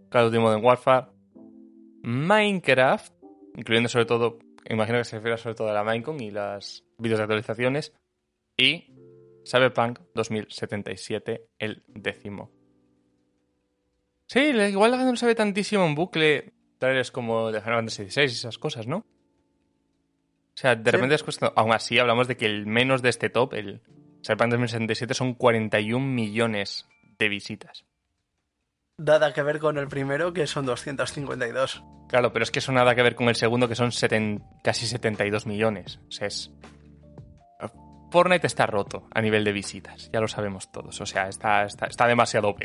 Call 0.10 0.26
of 0.26 0.32
Duty 0.32 0.39
Modern 0.39 0.64
Warfare. 0.64 1.08
Minecraft, 2.04 3.14
incluyendo 3.56 3.89
sobre 3.89 4.06
todo, 4.06 4.39
imagino 4.70 4.97
que 5.00 5.04
se 5.04 5.18
refiere 5.18 5.38
sobre 5.38 5.56
todo 5.56 5.70
a 5.70 5.74
la 5.74 5.84
Minecon 5.84 6.20
y 6.22 6.32
las 6.32 6.86
vídeos 6.97 7.20
de 7.20 7.24
actualizaciones. 7.24 7.93
Y 8.58 8.93
Cyberpunk 9.45 10.00
2077, 10.16 11.50
el 11.58 11.84
décimo. 11.88 12.52
Sí, 14.28 14.39
igual 14.39 14.91
la 14.91 14.97
gente 14.97 15.12
no 15.12 15.18
se 15.18 15.26
ve 15.26 15.36
tantísimo 15.36 15.86
en 15.86 15.95
bucle 15.95 16.54
trailers 16.78 17.12
como 17.12 17.52
de 17.52 17.62
Final 17.62 17.78
Fantasy 17.78 18.10
XVI 18.10 18.22
y 18.22 18.26
esas 18.26 18.58
cosas, 18.58 18.88
¿no? 18.88 19.06
O 20.60 20.62
sea, 20.62 20.76
de 20.76 20.84
Sí. 20.91 20.95
repente 20.97 21.16
es 21.16 21.24
cuestión... 21.24 21.53
Aún 21.55 21.72
así, 21.72 21.97
hablamos 21.99 22.28
de 22.28 22.36
que 22.36 22.45
el 22.45 22.66
menos 22.66 23.01
de 23.01 23.07
este 23.07 23.30
top, 23.30 23.53
el 23.53 23.82
Cyberpunk 24.26 24.51
2077, 24.51 25.14
son 25.14 25.34
41 25.34 26.05
millones 26.05 26.86
de 27.18 27.30
visitas. 27.30 27.86
Nada 28.97 29.32
que 29.34 29.41
ver 29.41 29.60
con 29.60 29.78
el 29.78 29.88
primero, 29.88 30.34
que 30.34 30.45
son 30.47 30.66
252. 30.66 31.82
Claro, 32.10 32.34
pero 32.34 32.43
es 32.43 32.51
que 32.51 32.60
eso 32.60 32.74
nada 32.74 32.93
que 32.93 33.03
ver 33.03 33.16
con 33.16 33.30
el 33.30 33.36
segundo, 33.36 33.70
que 33.70 33.76
son 33.76 33.91
seten- 33.91 34.43
casi 34.62 34.86
72 34.86 35.45
millones. 35.45 35.99
O 36.10 36.12
sea, 36.12 36.28
es... 36.28 36.51
Fortnite 38.12 38.47
está 38.47 38.66
roto 38.66 39.07
a 39.14 39.22
nivel 39.22 39.43
de 39.43 39.51
visitas, 39.53 40.10
ya 40.12 40.20
lo 40.20 40.28
sabemos 40.28 40.72
todos. 40.72 40.99
O 40.99 41.05
sea, 41.05 41.30
está, 41.30 41.64
está, 41.64 41.86
está 41.86 42.07
demasiado 42.07 42.49
OP. 42.49 42.64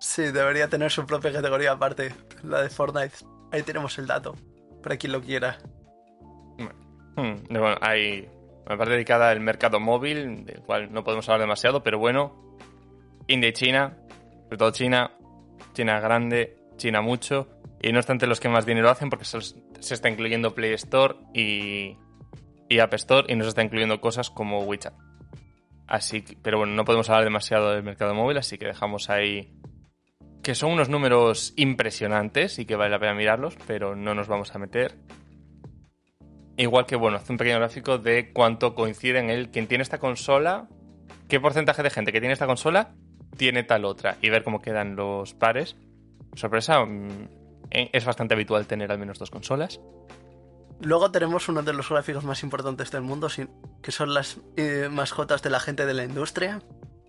Sí, 0.00 0.22
debería 0.22 0.68
tener 0.68 0.90
su 0.90 1.06
propia 1.06 1.32
categoría 1.32 1.72
aparte, 1.72 2.12
la 2.42 2.62
de 2.62 2.70
Fortnite. 2.70 3.16
Ahí 3.52 3.62
tenemos 3.62 3.96
el 3.98 4.06
dato, 4.06 4.34
para 4.82 4.96
quien 4.96 5.12
lo 5.12 5.20
quiera. 5.20 5.58
Hmm, 7.16 7.34
bueno, 7.48 7.76
hay 7.80 8.28
una 8.66 8.76
parte 8.76 8.92
dedicada 8.94 9.30
al 9.30 9.40
mercado 9.40 9.80
móvil, 9.80 10.44
del 10.44 10.60
cual 10.60 10.92
no 10.92 11.02
podemos 11.02 11.28
hablar 11.28 11.40
demasiado, 11.40 11.82
pero 11.82 11.98
bueno, 11.98 12.56
India 13.26 13.48
y 13.48 13.52
China, 13.52 13.96
sobre 14.44 14.58
todo 14.58 14.70
China, 14.70 15.12
China 15.72 16.00
grande, 16.00 16.56
China 16.76 17.00
mucho, 17.00 17.48
y 17.82 17.92
no 17.92 17.98
obstante 17.98 18.26
los 18.26 18.40
que 18.40 18.48
más 18.48 18.66
dinero 18.66 18.90
hacen 18.90 19.10
porque 19.10 19.24
se, 19.24 19.94
está 19.94 20.08
incluyendo 20.08 20.54
Play 20.54 20.72
Store 20.74 21.16
y, 21.32 21.96
y 22.68 22.78
App 22.78 22.94
Store 22.94 23.32
y 23.32 23.36
no 23.36 23.44
se 23.44 23.50
está 23.50 23.62
incluyendo 23.62 24.00
cosas 24.00 24.30
como 24.30 24.60
WeChat. 24.60 24.94
Así 25.86 26.22
que, 26.22 26.36
pero 26.42 26.58
bueno, 26.58 26.74
no 26.74 26.84
podemos 26.84 27.08
hablar 27.08 27.24
demasiado 27.24 27.72
del 27.72 27.82
mercado 27.82 28.14
móvil, 28.14 28.38
así 28.38 28.58
que 28.58 28.66
dejamos 28.66 29.08
ahí 29.08 29.52
que 30.42 30.54
son 30.54 30.72
unos 30.72 30.88
números 30.88 31.54
impresionantes 31.56 32.58
y 32.58 32.66
que 32.66 32.76
vale 32.76 32.90
la 32.90 32.98
pena 32.98 33.14
mirarlos, 33.14 33.56
pero 33.66 33.96
no 33.96 34.14
nos 34.14 34.28
vamos 34.28 34.54
a 34.54 34.58
meter. 34.58 34.94
Igual 36.56 36.86
que, 36.86 36.96
bueno, 36.96 37.18
hace 37.18 37.32
un 37.32 37.38
pequeño 37.38 37.58
gráfico 37.58 37.98
de 37.98 38.32
cuánto 38.32 38.74
coincide 38.74 39.18
en 39.18 39.30
el 39.30 39.50
quien 39.50 39.66
tiene 39.66 39.82
esta 39.82 39.98
consola, 39.98 40.68
qué 41.28 41.38
porcentaje 41.40 41.82
de 41.82 41.90
gente 41.90 42.12
que 42.12 42.20
tiene 42.20 42.32
esta 42.32 42.46
consola 42.46 42.94
tiene 43.36 43.62
tal 43.64 43.84
otra, 43.84 44.16
y 44.22 44.30
ver 44.30 44.42
cómo 44.42 44.62
quedan 44.62 44.96
los 44.96 45.34
pares. 45.34 45.76
Sorpresa, 46.34 46.82
mm, 46.84 47.28
eh, 47.70 47.90
es 47.92 48.04
bastante 48.06 48.32
habitual 48.34 48.66
tener 48.66 48.90
al 48.90 48.98
menos 48.98 49.18
dos 49.18 49.30
consolas. 49.30 49.78
Luego 50.80 51.10
tenemos 51.10 51.48
uno 51.48 51.62
de 51.62 51.72
los 51.74 51.88
gráficos 51.90 52.24
más 52.24 52.42
importantes 52.42 52.90
del 52.90 53.02
mundo, 53.02 53.28
que 53.82 53.92
son 53.92 54.14
las 54.14 54.38
eh, 54.56 54.88
mascotas 54.90 55.42
de 55.42 55.50
la 55.50 55.60
gente 55.60 55.84
de 55.84 55.94
la 55.94 56.04
industria. 56.04 56.62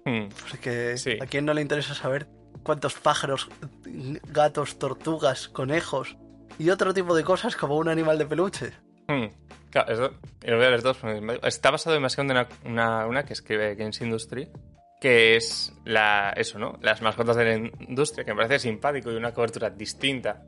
Hmm, 0.05 0.27
Porque 0.49 0.97
Sí. 0.97 1.17
a 1.21 1.25
quién 1.25 1.45
no 1.45 1.53
le 1.53 1.61
interesa 1.61 1.93
saber 1.93 2.27
cuántos 2.63 2.95
pájaros, 2.95 3.49
gatos, 4.31 4.79
tortugas, 4.79 5.47
conejos 5.49 6.17
y 6.59 6.69
otro 6.69 6.93
tipo 6.93 7.13
de 7.15 7.23
cosas 7.23 7.55
como 7.55 7.77
un 7.77 7.87
animal 7.89 8.17
de 8.17 8.25
peluche. 8.25 8.71
Hmm. 9.07 9.25
Claro, 9.69 9.93
eso- 9.93 10.13
y 10.43 10.49
lo 10.49 10.57
voy 10.57 10.65
a 10.65 10.69
leer 10.69 10.81
dos. 10.81 10.97
Está 11.43 11.71
basado 11.71 11.95
en 11.97 12.03
una, 12.65 13.23
que 13.25 13.33
escribe 13.33 13.75
Games 13.75 14.01
Industry, 14.01 14.49
que 15.01 15.35
es 15.35 15.73
la, 15.85 16.33
eso, 16.35 16.57
¿no? 16.57 16.77
Las 16.81 17.01
mascotas 17.01 17.35
de 17.35 17.45
la 17.45 17.55
industria, 17.87 18.23
que 18.23 18.33
me 18.33 18.43
parece 18.43 18.59
simpático 18.59 19.11
y 19.11 19.15
una 19.15 19.33
cobertura 19.33 19.69
distinta. 19.69 20.43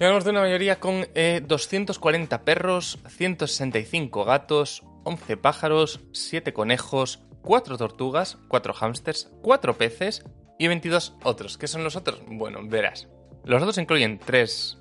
Y 0.00 0.04
hablamos 0.04 0.24
de 0.24 0.30
una 0.30 0.40
mayoría 0.40 0.78
con 0.78 1.06
eh, 1.14 1.42
240 1.44 2.44
perros, 2.44 2.98
165 3.08 4.24
gatos, 4.24 4.84
11 5.04 5.36
pájaros, 5.36 6.00
7 6.12 6.52
conejos, 6.52 7.20
4 7.42 7.76
tortugas, 7.78 8.38
4 8.48 8.74
hámsters, 8.74 9.30
4 9.42 9.76
peces 9.76 10.24
y 10.58 10.68
22 10.68 11.16
otros. 11.24 11.58
¿Qué 11.58 11.66
son 11.66 11.82
los 11.82 11.96
otros? 11.96 12.20
Bueno, 12.28 12.60
verás. 12.62 13.08
Los 13.44 13.62
otros 13.62 13.78
incluyen 13.78 14.18
3 14.18 14.78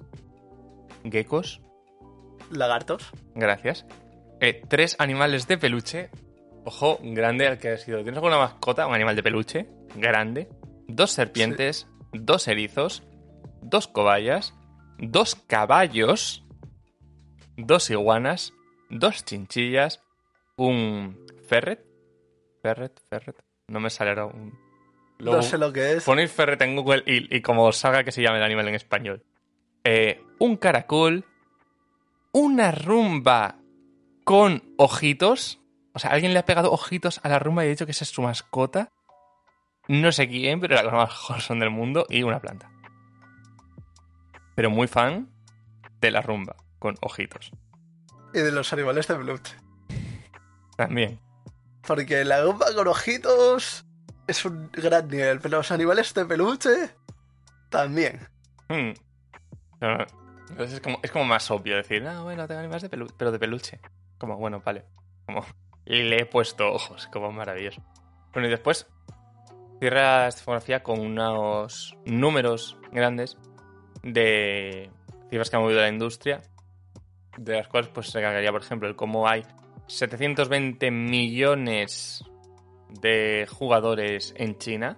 geckos, 1.09 1.61
Lagartos. 2.51 3.11
gracias, 3.35 3.85
3 4.39 4.95
animales 4.99 5.47
de 5.47 5.57
peluche, 5.57 6.09
ojo, 6.65 6.99
grande 7.01 7.47
al 7.47 7.57
que 7.57 7.69
ha 7.69 7.77
sido. 7.77 7.97
¿Tienes 8.03 8.17
alguna 8.17 8.37
mascota? 8.37 8.87
Un 8.87 8.93
animal 8.95 9.15
de 9.15 9.23
peluche, 9.23 9.67
grande, 9.95 10.47
dos 10.87 11.11
serpientes, 11.11 11.87
dos 12.13 12.47
erizos, 12.47 13.03
dos 13.61 13.87
cobayas, 13.87 14.53
dos 14.97 15.35
caballos, 15.35 16.45
dos 17.57 17.89
iguanas, 17.89 18.53
dos 18.89 19.25
chinchillas, 19.25 20.01
un 20.55 21.17
ferret, 21.47 21.83
ferret, 22.61 22.99
ferret, 23.09 23.37
no 23.67 23.79
me 23.79 23.89
sale 23.89 24.11
ahora 24.11 24.25
un... 24.25 24.57
No 25.19 25.41
sé 25.41 25.57
lo 25.57 25.73
que 25.73 25.93
es. 25.93 26.03
Ponéis 26.03 26.31
ferret 26.31 26.61
en 26.61 26.75
Google 26.75 27.03
y, 27.07 27.35
y 27.35 27.41
como 27.41 27.65
os 27.65 27.77
salga 27.77 28.03
que 28.03 28.11
se 28.11 28.21
llame 28.21 28.37
el 28.37 28.43
animal 28.43 28.67
en 28.67 28.75
español. 28.75 29.23
Eh, 29.83 30.21
un 30.37 30.57
caracol, 30.57 31.25
una 32.31 32.71
rumba 32.71 33.55
con 34.23 34.73
ojitos. 34.77 35.61
O 35.93 35.99
sea, 35.99 36.11
alguien 36.11 36.33
le 36.33 36.39
ha 36.39 36.45
pegado 36.45 36.71
ojitos 36.71 37.19
a 37.23 37.29
la 37.29 37.39
rumba 37.39 37.63
y 37.63 37.67
ha 37.67 37.71
dicho 37.71 37.85
que 37.85 37.91
esa 37.91 38.03
es 38.03 38.11
su 38.11 38.21
mascota. 38.21 38.91
No 39.87 40.11
sé 40.11 40.27
quién, 40.27 40.59
pero 40.59 40.75
la 40.75 40.83
cosa 40.83 40.95
más 40.95 41.29
wholesome 41.29 41.61
del 41.61 41.69
mundo. 41.71 42.05
Y 42.09 42.23
una 42.23 42.39
planta. 42.39 42.69
Pero 44.55 44.69
muy 44.69 44.87
fan 44.87 45.29
de 46.01 46.11
la 46.11 46.21
rumba 46.21 46.55
con 46.79 46.95
ojitos. 47.01 47.51
Y 48.33 48.39
de 48.39 48.51
los 48.51 48.71
animales 48.73 49.07
de 49.07 49.15
peluche. 49.15 49.55
También. 50.75 51.19
Porque 51.85 52.25
la 52.25 52.41
gomba 52.41 52.67
con 52.75 52.87
ojitos 52.87 53.85
es 54.27 54.45
un 54.45 54.69
gran 54.71 55.07
nivel, 55.07 55.39
pero 55.39 55.57
los 55.57 55.71
animales 55.71 56.13
de 56.13 56.25
peluche 56.25 56.95
también. 57.69 58.27
Hmm. 58.67 58.91
No, 59.79 59.97
no. 59.97 60.05
Entonces 60.49 60.75
es 60.75 60.81
como, 60.81 60.99
es 61.03 61.11
como 61.11 61.25
más 61.25 61.49
obvio 61.51 61.75
decir, 61.75 62.05
ah, 62.07 62.21
bueno, 62.23 62.47
tengo 62.47 62.59
animales 62.59 62.83
de 62.83 62.89
peluche, 62.89 63.13
pero 63.17 63.31
de 63.31 63.39
peluche. 63.39 63.79
Como, 64.17 64.37
bueno, 64.37 64.61
vale. 64.63 64.85
Como, 65.25 65.45
y 65.85 66.03
le 66.03 66.21
he 66.21 66.25
puesto 66.25 66.71
ojos, 66.71 67.07
como 67.07 67.31
maravilloso. 67.31 67.81
Bueno, 68.33 68.47
y 68.47 68.51
después 68.51 68.87
cierra 69.79 70.27
esta 70.27 70.41
fotografía 70.41 70.83
con 70.83 70.99
unos 70.99 71.95
números 72.05 72.77
grandes 72.91 73.37
de 74.03 74.89
cifras 75.29 75.49
que 75.49 75.55
han 75.55 75.61
movido 75.61 75.81
la 75.81 75.89
industria, 75.89 76.41
de 77.37 77.53
las 77.57 77.67
cuales 77.67 77.89
pues 77.89 78.09
se 78.09 78.21
cargaría, 78.21 78.51
por 78.51 78.61
ejemplo, 78.61 78.87
el 78.87 78.95
cómo 78.95 79.27
hay 79.27 79.43
720 79.87 80.91
millones 80.91 82.23
de 82.89 83.47
jugadores 83.49 84.33
en 84.37 84.57
China. 84.57 84.97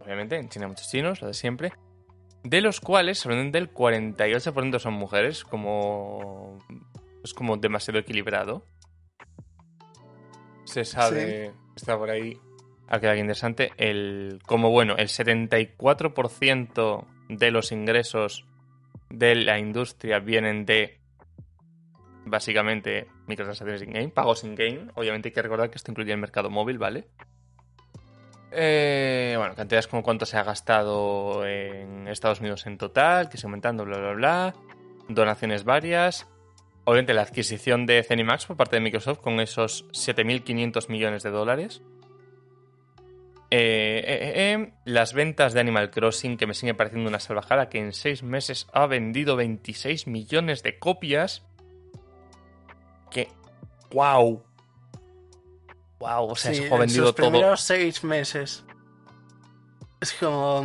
Obviamente, 0.00 0.36
en 0.36 0.48
China 0.48 0.66
hay 0.66 0.70
muchos 0.70 0.90
chinos, 0.90 1.22
lo 1.22 1.28
de 1.28 1.34
siempre. 1.34 1.72
De 2.44 2.60
los 2.60 2.80
cuales, 2.80 3.18
sorprendente, 3.18 3.58
el 3.58 3.72
48% 3.72 4.78
son 4.78 4.94
mujeres, 4.94 5.44
como. 5.44 6.58
Es 7.24 7.32
como 7.32 7.56
demasiado 7.56 7.98
equilibrado. 7.98 8.66
Se 10.64 10.84
sabe, 10.84 11.54
está 11.74 11.96
por 11.96 12.10
ahí, 12.10 12.38
ha 12.88 13.00
quedado 13.00 13.16
interesante, 13.16 13.72
el. 13.78 14.40
Como 14.44 14.70
bueno, 14.70 14.94
el 14.98 15.08
74% 15.08 17.06
de 17.30 17.50
los 17.50 17.72
ingresos 17.72 18.44
de 19.08 19.34
la 19.36 19.58
industria 19.58 20.18
vienen 20.18 20.66
de 20.66 21.00
básicamente 22.26 23.08
microtransacciones 23.26 23.82
in-game, 23.82 24.08
pagos 24.08 24.44
in-game. 24.44 24.88
Obviamente 24.94 25.28
hay 25.28 25.32
que 25.32 25.42
recordar 25.42 25.70
que 25.70 25.76
esto 25.76 25.90
incluye 25.90 26.12
el 26.12 26.18
mercado 26.18 26.50
móvil, 26.50 26.76
¿vale? 26.76 27.08
Eh, 28.56 29.34
bueno, 29.36 29.54
cantidades 29.54 29.88
como 29.88 30.02
cuánto 30.02 30.26
se 30.26 30.36
ha 30.36 30.44
gastado 30.44 31.44
en 31.46 32.08
Estados 32.08 32.40
Unidos 32.40 32.66
en 32.66 32.78
total, 32.78 33.28
que 33.28 33.36
se 33.36 33.46
aumentando, 33.46 33.84
bla, 33.84 33.98
bla, 33.98 34.12
bla. 34.12 34.54
Donaciones 35.08 35.64
varias. 35.64 36.26
Obviamente 36.84 37.14
la 37.14 37.22
adquisición 37.22 37.86
de 37.86 38.02
Zenimax 38.02 38.46
por 38.46 38.56
parte 38.56 38.76
de 38.76 38.80
Microsoft 38.80 39.20
con 39.20 39.40
esos 39.40 39.88
7.500 39.90 40.88
millones 40.88 41.22
de 41.22 41.30
dólares. 41.30 41.82
Eh, 43.50 44.02
eh, 44.06 44.72
las 44.84 45.14
ventas 45.14 45.54
de 45.54 45.60
Animal 45.60 45.90
Crossing, 45.90 46.36
que 46.36 46.46
me 46.46 46.54
sigue 46.54 46.74
pareciendo 46.74 47.08
una 47.08 47.20
salvajada, 47.20 47.68
que 47.68 47.78
en 47.78 47.92
seis 47.92 48.22
meses 48.22 48.66
ha 48.72 48.86
vendido 48.86 49.36
26 49.36 50.06
millones 50.06 50.62
de 50.62 50.78
copias. 50.78 51.44
Que. 53.10 53.28
¡Wow! 53.92 54.42
¡Wow! 56.06 56.30
O 56.30 56.36
sea, 56.36 56.50
Sí, 56.52 56.58
ese 56.58 56.68
juego 56.68 56.74
ha 56.82 56.84
en 56.84 56.88
vendido 56.88 57.06
sus 57.06 57.14
todo. 57.16 57.30
primeros 57.30 57.60
seis 57.60 58.04
meses. 58.04 58.64
Es 60.00 60.12
como... 60.14 60.62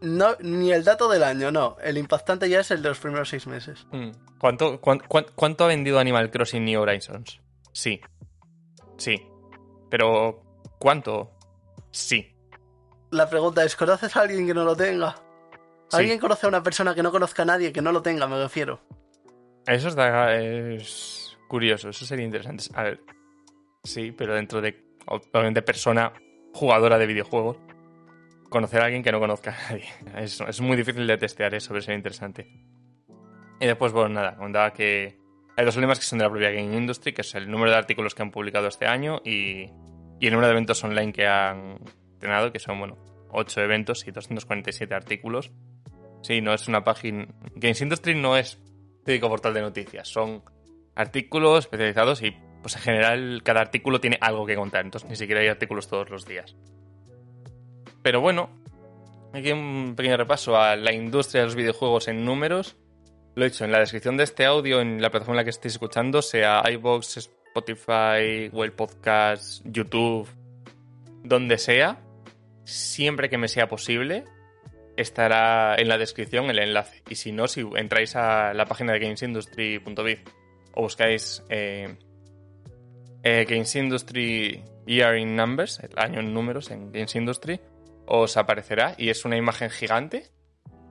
No, 0.00 0.36
ni 0.40 0.72
el 0.72 0.82
dato 0.84 1.08
del 1.10 1.22
año, 1.22 1.50
no. 1.52 1.76
El 1.82 1.98
impactante 1.98 2.48
ya 2.48 2.60
es 2.60 2.70
el 2.70 2.82
de 2.82 2.88
los 2.88 2.98
primeros 2.98 3.28
seis 3.28 3.46
meses. 3.46 3.86
Mm. 3.92 4.10
¿Cuánto, 4.38 4.80
cuán- 4.80 5.00
cuán- 5.06 5.26
cuánto 5.34 5.64
ha 5.64 5.68
vendido 5.68 5.98
Animal 5.98 6.30
Crossing 6.30 6.64
New 6.64 6.80
Horizons? 6.80 7.40
Sí. 7.72 8.00
Sí. 8.96 9.26
Pero. 9.90 10.42
¿Cuánto? 10.78 11.32
Sí. 11.90 12.34
La 13.10 13.28
pregunta 13.28 13.64
es, 13.64 13.74
¿conoces 13.76 14.16
a 14.16 14.20
alguien 14.20 14.46
que 14.46 14.54
no 14.54 14.64
lo 14.64 14.76
tenga? 14.76 15.16
Sí. 15.90 15.96
¿Alguien 15.98 16.18
conoce 16.18 16.46
a 16.46 16.48
una 16.48 16.62
persona 16.62 16.94
que 16.94 17.02
no 17.02 17.10
conozca 17.10 17.42
a 17.42 17.46
nadie 17.46 17.72
que 17.72 17.82
no 17.82 17.92
lo 17.92 18.00
tenga, 18.02 18.26
me 18.26 18.38
refiero? 18.40 18.80
Eso 19.66 19.88
está, 19.88 20.34
es 20.36 21.36
curioso, 21.48 21.88
eso 21.90 22.04
sería 22.06 22.24
interesante. 22.24 22.64
A 22.74 22.82
ver, 22.84 23.00
sí, 23.88 24.12
pero 24.12 24.34
dentro 24.34 24.60
de, 24.60 24.84
obviamente, 25.06 25.62
persona 25.62 26.12
jugadora 26.52 26.98
de 26.98 27.06
videojuegos, 27.06 27.58
conocer 28.48 28.80
a 28.80 28.84
alguien 28.86 29.02
que 29.02 29.12
no 29.12 29.20
conozca 29.20 29.50
a 29.50 29.72
nadie. 29.72 29.88
Es, 30.16 30.40
es 30.40 30.60
muy 30.60 30.76
difícil 30.76 31.06
de 31.06 31.18
testear 31.18 31.54
eso, 31.54 31.70
pero 31.70 31.82
sería 31.82 31.96
interesante. 31.96 32.48
Y 33.60 33.66
después, 33.66 33.92
bueno, 33.92 34.10
nada, 34.10 34.36
contaba 34.36 34.72
que 34.72 35.18
hay 35.56 35.64
dos 35.64 35.76
lemas 35.76 35.98
que 35.98 36.06
son 36.06 36.18
de 36.18 36.24
la 36.24 36.30
propia 36.30 36.50
Game 36.50 36.76
Industry, 36.76 37.12
que 37.12 37.22
es 37.22 37.34
el 37.34 37.50
número 37.50 37.70
de 37.72 37.76
artículos 37.76 38.14
que 38.14 38.22
han 38.22 38.30
publicado 38.30 38.68
este 38.68 38.86
año 38.86 39.20
y, 39.24 39.70
y 40.20 40.26
el 40.26 40.30
número 40.30 40.46
de 40.46 40.52
eventos 40.52 40.82
online 40.84 41.12
que 41.12 41.26
han 41.26 41.80
tenido, 42.20 42.52
que 42.52 42.60
son, 42.60 42.78
bueno, 42.78 42.96
8 43.30 43.60
eventos 43.62 44.06
y 44.06 44.12
247 44.12 44.94
artículos. 44.94 45.50
Sí, 46.22 46.40
no 46.40 46.52
es 46.52 46.68
una 46.68 46.84
página... 46.84 47.26
Games 47.54 47.80
Industry 47.80 48.14
no 48.14 48.36
es 48.36 48.60
típico 49.04 49.28
portal 49.28 49.54
de 49.54 49.62
noticias. 49.62 50.08
Son 50.08 50.42
artículos 50.94 51.60
especializados 51.60 52.22
y, 52.22 52.36
pues 52.68 52.76
en 52.76 52.82
general, 52.82 53.40
cada 53.42 53.62
artículo 53.62 53.98
tiene 53.98 54.18
algo 54.20 54.44
que 54.44 54.54
contar. 54.54 54.84
Entonces, 54.84 55.08
ni 55.08 55.16
siquiera 55.16 55.40
hay 55.40 55.48
artículos 55.48 55.88
todos 55.88 56.10
los 56.10 56.26
días. 56.26 56.54
Pero 58.02 58.20
bueno, 58.20 58.50
aquí 59.32 59.52
un 59.52 59.94
pequeño 59.96 60.18
repaso 60.18 60.58
a 60.58 60.76
la 60.76 60.92
industria 60.92 61.40
de 61.40 61.46
los 61.46 61.56
videojuegos 61.56 62.08
en 62.08 62.26
números. 62.26 62.76
Lo 63.36 63.46
he 63.46 63.48
dicho 63.48 63.64
en 63.64 63.72
la 63.72 63.78
descripción 63.78 64.18
de 64.18 64.24
este 64.24 64.44
audio, 64.44 64.82
en 64.82 65.00
la 65.00 65.08
plataforma 65.08 65.36
en 65.36 65.36
la 65.38 65.44
que 65.44 65.50
estéis 65.50 65.74
escuchando, 65.74 66.20
sea 66.20 66.62
iVoox, 66.70 67.16
Spotify, 67.16 68.50
Google 68.52 68.72
Podcast, 68.72 69.64
YouTube, 69.64 70.28
donde 71.24 71.56
sea, 71.56 72.02
siempre 72.64 73.30
que 73.30 73.38
me 73.38 73.48
sea 73.48 73.66
posible, 73.66 74.24
estará 74.94 75.74
en 75.78 75.88
la 75.88 75.96
descripción 75.96 76.50
el 76.50 76.58
enlace. 76.58 77.02
Y 77.08 77.14
si 77.14 77.32
no, 77.32 77.48
si 77.48 77.66
entráis 77.76 78.14
a 78.14 78.52
la 78.52 78.66
página 78.66 78.92
de 78.92 78.98
gamesindustry.biz 78.98 80.18
o 80.74 80.82
buscáis 80.82 81.42
eh, 81.48 81.96
eh, 83.28 83.44
Games 83.44 83.76
Industry 83.76 84.64
Year 84.86 85.18
in 85.18 85.36
Numbers, 85.36 85.80
el 85.80 85.90
año 85.96 86.20
en 86.20 86.32
números 86.32 86.70
en 86.70 86.90
Games 86.92 87.14
Industry, 87.14 87.60
os 88.06 88.38
aparecerá 88.38 88.94
y 88.96 89.10
es 89.10 89.26
una 89.26 89.36
imagen 89.36 89.68
gigante 89.68 90.30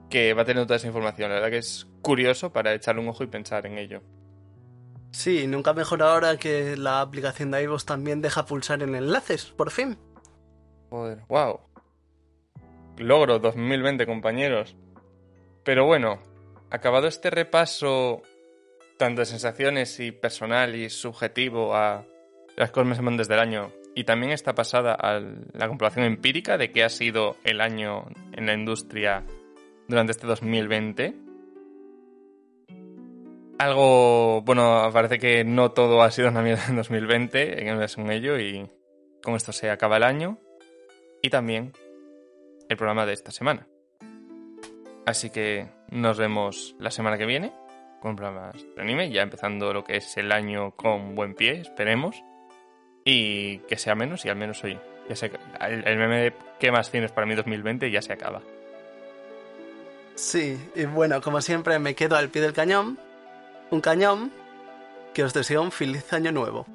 que 0.08 0.34
va 0.34 0.42
a 0.42 0.44
tener 0.44 0.64
toda 0.64 0.76
esa 0.76 0.86
información. 0.86 1.30
La 1.30 1.36
verdad 1.36 1.50
que 1.50 1.58
es 1.58 1.88
curioso 2.00 2.52
para 2.52 2.72
echarle 2.74 3.02
un 3.02 3.08
ojo 3.08 3.24
y 3.24 3.26
pensar 3.26 3.66
en 3.66 3.76
ello. 3.76 4.02
Sí, 5.10 5.48
nunca 5.48 5.72
mejor 5.72 6.00
ahora 6.02 6.36
que 6.36 6.76
la 6.76 7.00
aplicación 7.00 7.50
de 7.50 7.62
iVoox 7.64 7.84
también 7.84 8.22
deja 8.22 8.46
pulsar 8.46 8.82
en 8.82 8.94
enlaces, 8.94 9.46
por 9.46 9.72
fin. 9.72 9.98
Joder, 10.90 11.18
wow. 11.28 11.60
Logro 12.98 13.40
2020, 13.40 14.06
compañeros. 14.06 14.76
Pero 15.64 15.86
bueno, 15.86 16.20
acabado 16.70 17.08
este 17.08 17.30
repaso 17.30 18.22
tanto 18.96 19.22
de 19.22 19.26
sensaciones 19.26 19.98
y 19.98 20.12
personal 20.12 20.74
y 20.74 20.88
subjetivo 20.90 21.74
a 21.74 22.04
las 22.58 22.72
cosas 22.72 23.00
más 23.00 23.16
desde 23.16 23.34
el 23.34 23.40
año 23.40 23.70
y 23.94 24.04
también 24.04 24.32
esta 24.32 24.54
pasada 24.54 24.92
a 24.92 25.20
la 25.20 25.68
comprobación 25.68 26.04
empírica 26.04 26.58
de 26.58 26.72
qué 26.72 26.82
ha 26.82 26.88
sido 26.88 27.36
el 27.44 27.60
año 27.60 28.06
en 28.32 28.46
la 28.46 28.54
industria 28.54 29.24
durante 29.86 30.12
este 30.12 30.26
2020. 30.26 31.14
Algo, 33.58 34.42
bueno, 34.42 34.90
parece 34.92 35.18
que 35.18 35.44
no 35.44 35.70
todo 35.70 36.02
ha 36.02 36.10
sido 36.10 36.28
una 36.28 36.42
mierda 36.42 36.64
en 36.68 36.76
2020, 36.76 37.68
en 37.68 37.80
es 37.80 37.96
un 37.96 38.10
ello 38.10 38.38
y 38.38 38.68
con 39.22 39.34
esto 39.34 39.52
se 39.52 39.70
acaba 39.70 39.96
el 39.96 40.04
año 40.04 40.38
y 41.22 41.30
también 41.30 41.72
el 42.68 42.76
programa 42.76 43.06
de 43.06 43.12
esta 43.12 43.30
semana. 43.30 43.68
Así 45.06 45.30
que 45.30 45.68
nos 45.90 46.18
vemos 46.18 46.74
la 46.78 46.90
semana 46.90 47.18
que 47.18 47.26
viene 47.26 47.52
con 48.00 48.16
programas 48.16 48.64
de 48.76 48.82
anime, 48.82 49.10
ya 49.10 49.22
empezando 49.22 49.72
lo 49.72 49.84
que 49.84 49.96
es 49.96 50.16
el 50.16 50.32
año 50.32 50.72
con 50.72 51.14
buen 51.14 51.34
pie, 51.34 51.60
esperemos. 51.60 52.22
Y 53.10 53.60
que 53.60 53.78
sea 53.78 53.94
menos, 53.94 54.26
y 54.26 54.28
al 54.28 54.36
menos 54.36 54.62
hoy. 54.62 54.78
Ya 55.08 55.16
sé, 55.16 55.32
el, 55.60 55.88
el 55.88 55.96
meme 55.96 56.20
de 56.24 56.32
qué 56.60 56.70
más 56.70 56.90
tienes 56.90 57.10
para 57.10 57.26
mí 57.26 57.34
2020 57.34 57.90
ya 57.90 58.02
se 58.02 58.12
acaba. 58.12 58.42
Sí, 60.14 60.58
y 60.74 60.84
bueno, 60.84 61.22
como 61.22 61.40
siempre 61.40 61.78
me 61.78 61.94
quedo 61.94 62.16
al 62.16 62.28
pie 62.28 62.42
del 62.42 62.52
cañón. 62.52 62.98
Un 63.70 63.80
cañón 63.80 64.30
que 65.14 65.24
os 65.24 65.32
deseo 65.32 65.62
un 65.62 65.72
feliz 65.72 66.12
año 66.12 66.32
nuevo. 66.32 66.66